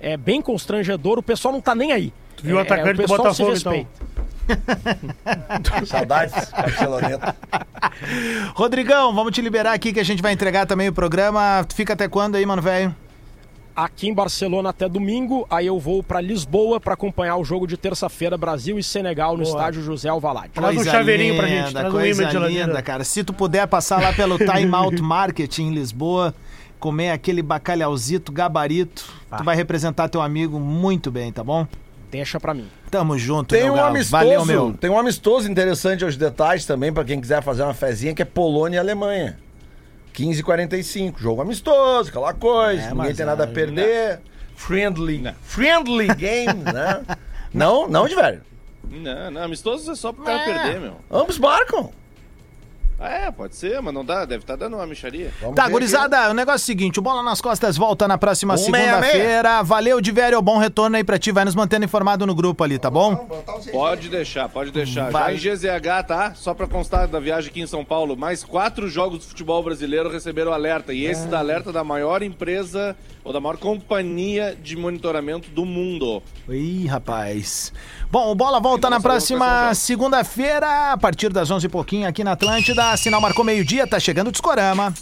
É 0.00 0.16
bem 0.16 0.40
constrangedor, 0.42 1.18
o 1.18 1.22
pessoal 1.22 1.52
não 1.52 1.60
tá 1.60 1.74
nem 1.74 1.92
aí. 1.92 2.12
Tu 2.36 2.42
viu 2.44 2.56
o 2.56 2.58
É, 2.58 2.62
atacante 2.62 2.94
do 2.94 3.02
pessoal 3.02 3.34
se 3.34 3.42
Botafogo, 3.42 3.56
então? 3.58 3.86
Saudades, 5.86 6.50
Barceloneta. 6.50 7.36
Rodrigão, 8.54 9.14
vamos 9.14 9.32
te 9.32 9.40
liberar 9.40 9.72
aqui 9.72 9.92
que 9.92 10.00
a 10.00 10.04
gente 10.04 10.22
vai 10.22 10.32
entregar 10.32 10.66
também 10.66 10.88
o 10.88 10.92
programa. 10.92 11.64
Tu 11.68 11.74
fica 11.74 11.92
até 11.92 12.08
quando 12.08 12.36
aí, 12.36 12.44
mano, 12.46 12.62
velho? 12.62 12.94
Aqui 13.82 14.08
em 14.08 14.12
Barcelona 14.14 14.68
até 14.68 14.86
domingo, 14.86 15.46
aí 15.48 15.66
eu 15.66 15.78
vou 15.78 16.02
pra 16.02 16.20
Lisboa 16.20 16.78
pra 16.78 16.92
acompanhar 16.92 17.36
o 17.38 17.44
jogo 17.44 17.66
de 17.66 17.78
terça-feira 17.78 18.36
Brasil 18.36 18.78
e 18.78 18.82
Senegal 18.82 19.38
no 19.38 19.42
Boa. 19.42 19.48
estádio 19.56 19.82
José 19.82 20.10
Alvalade. 20.10 20.50
Traz 20.52 20.76
um 20.76 20.84
chaveirinho 20.84 21.34
pra 21.34 21.48
gente, 21.48 21.68
linda, 21.68 21.80
traz 21.80 21.86
um 21.88 21.90
coisa 21.96 22.20
imã 22.20 22.28
de 22.28 22.32
geladeira. 22.34 22.66
linda, 22.66 22.82
cara. 22.82 23.04
Se 23.04 23.24
tu 23.24 23.32
puder 23.32 23.66
passar 23.66 24.02
lá 24.02 24.12
pelo 24.12 24.36
Time 24.36 24.68
Out 24.74 25.00
Market 25.02 25.58
em 25.60 25.70
Lisboa, 25.72 26.34
comer 26.78 27.10
aquele 27.10 27.40
bacalhauzito 27.40 28.30
gabarito, 28.30 29.02
tu 29.34 29.42
vai 29.42 29.56
representar 29.56 30.10
teu 30.10 30.20
amigo 30.20 30.60
muito 30.60 31.10
bem, 31.10 31.32
tá 31.32 31.42
bom? 31.42 31.66
Deixa 32.10 32.38
pra 32.38 32.52
mim. 32.52 32.68
Tamo 32.90 33.16
junto, 33.16 33.54
Tem 33.54 33.64
meu 33.64 33.72
um 33.72 33.76
galo. 33.76 33.88
amistoso, 33.88 34.10
Valeu, 34.24 34.44
meu. 34.44 34.72
tem 34.78 34.90
um 34.90 34.98
amistoso 34.98 35.50
interessante 35.50 36.04
aos 36.04 36.18
detalhes 36.18 36.66
também 36.66 36.92
pra 36.92 37.02
quem 37.02 37.18
quiser 37.18 37.42
fazer 37.42 37.62
uma 37.62 37.72
fezinha 37.72 38.12
que 38.14 38.20
é 38.20 38.26
Polônia 38.26 38.76
e 38.76 38.78
Alemanha. 38.78 39.38
15h45, 40.14 41.18
jogo 41.18 41.42
amistoso, 41.42 42.10
aquela 42.10 42.34
coisa, 42.34 42.82
É, 42.82 42.94
ninguém 42.94 43.14
tem 43.14 43.26
nada 43.26 43.44
a 43.44 43.46
perder. 43.46 44.20
Friendly, 44.56 45.34
friendly 45.42 46.08
game, 46.14 46.62
né? 46.72 47.02
Não, 47.52 47.88
não, 47.88 48.06
de 48.06 48.14
velho. 48.14 48.42
Não, 48.90 49.30
não, 49.30 49.42
amistoso 49.42 49.90
é 49.90 49.94
só 49.94 50.12
pro 50.12 50.24
cara 50.24 50.44
perder, 50.44 50.80
meu. 50.80 50.96
Ambos 51.10 51.38
marcam. 51.38 51.90
É, 53.00 53.30
pode 53.30 53.56
ser, 53.56 53.80
mas 53.80 53.94
não 53.94 54.04
dá, 54.04 54.26
deve 54.26 54.42
estar 54.42 54.56
dando 54.56 54.76
uma 54.76 54.86
micharia. 54.86 55.32
Vamos 55.40 55.56
Tá, 55.56 55.66
gurizada, 55.68 56.28
o 56.28 56.34
negócio 56.34 56.60
é 56.60 56.62
o 56.62 56.66
seguinte, 56.66 56.98
o 56.98 57.02
Bola 57.02 57.22
nas 57.22 57.40
Costas 57.40 57.78
volta 57.78 58.06
na 58.06 58.18
próxima 58.18 58.54
Um 58.54 58.56
segunda-feira. 58.58 59.62
Valeu, 59.62 60.02
Divério, 60.02 60.42
bom 60.42 60.58
retorno 60.58 60.96
aí 60.96 61.02
pra 61.02 61.18
ti, 61.18 61.32
vai 61.32 61.46
nos 61.46 61.54
mantendo 61.54 61.86
informado 61.86 62.26
no 62.26 62.34
grupo 62.34 62.62
ali, 62.62 62.78
tá 62.78 62.90
bom? 62.90 63.16
Pode 63.72 64.10
deixar, 64.10 64.50
pode 64.50 64.70
deixar. 64.70 65.10
Vai. 65.10 65.36
Já 65.38 65.52
em 65.52 65.56
GZH, 65.56 66.06
tá? 66.06 66.34
Só 66.34 66.52
pra 66.52 66.66
constar 66.66 67.08
da 67.08 67.18
viagem 67.18 67.48
aqui 67.48 67.62
em 67.62 67.66
São 67.66 67.82
Paulo, 67.84 68.14
mais 68.16 68.44
quatro 68.44 68.86
jogos 68.86 69.20
de 69.20 69.26
futebol 69.26 69.62
brasileiro 69.62 70.10
receberam 70.10 70.52
alerta. 70.52 70.92
E 70.92 71.06
esse 71.06 71.26
da 71.26 71.38
alerta 71.38 71.72
da 71.72 71.82
maior 71.82 72.22
empresa 72.22 72.94
ou 73.30 73.32
da 73.32 73.40
maior 73.40 73.56
companhia 73.56 74.56
de 74.60 74.76
monitoramento 74.76 75.48
do 75.50 75.64
mundo. 75.64 76.22
Ih, 76.48 76.86
rapaz. 76.86 77.72
Bom, 78.10 78.30
o 78.30 78.34
Bola 78.34 78.60
volta 78.60 78.90
na 78.90 79.00
próxima 79.00 79.38
começar 79.38 79.60
o 79.60 79.64
jogo. 79.66 79.74
segunda-feira, 79.76 80.92
a 80.92 80.98
partir 80.98 81.32
das 81.32 81.50
11 81.50 81.66
e 81.66 81.68
pouquinho 81.68 82.08
aqui 82.08 82.24
na 82.24 82.32
Atlântida. 82.32 82.96
Sinal 82.96 83.20
marcou 83.20 83.44
meio-dia, 83.44 83.86
tá 83.86 84.00
chegando 84.00 84.28
o 84.28 84.32
Discorama. 84.32 84.92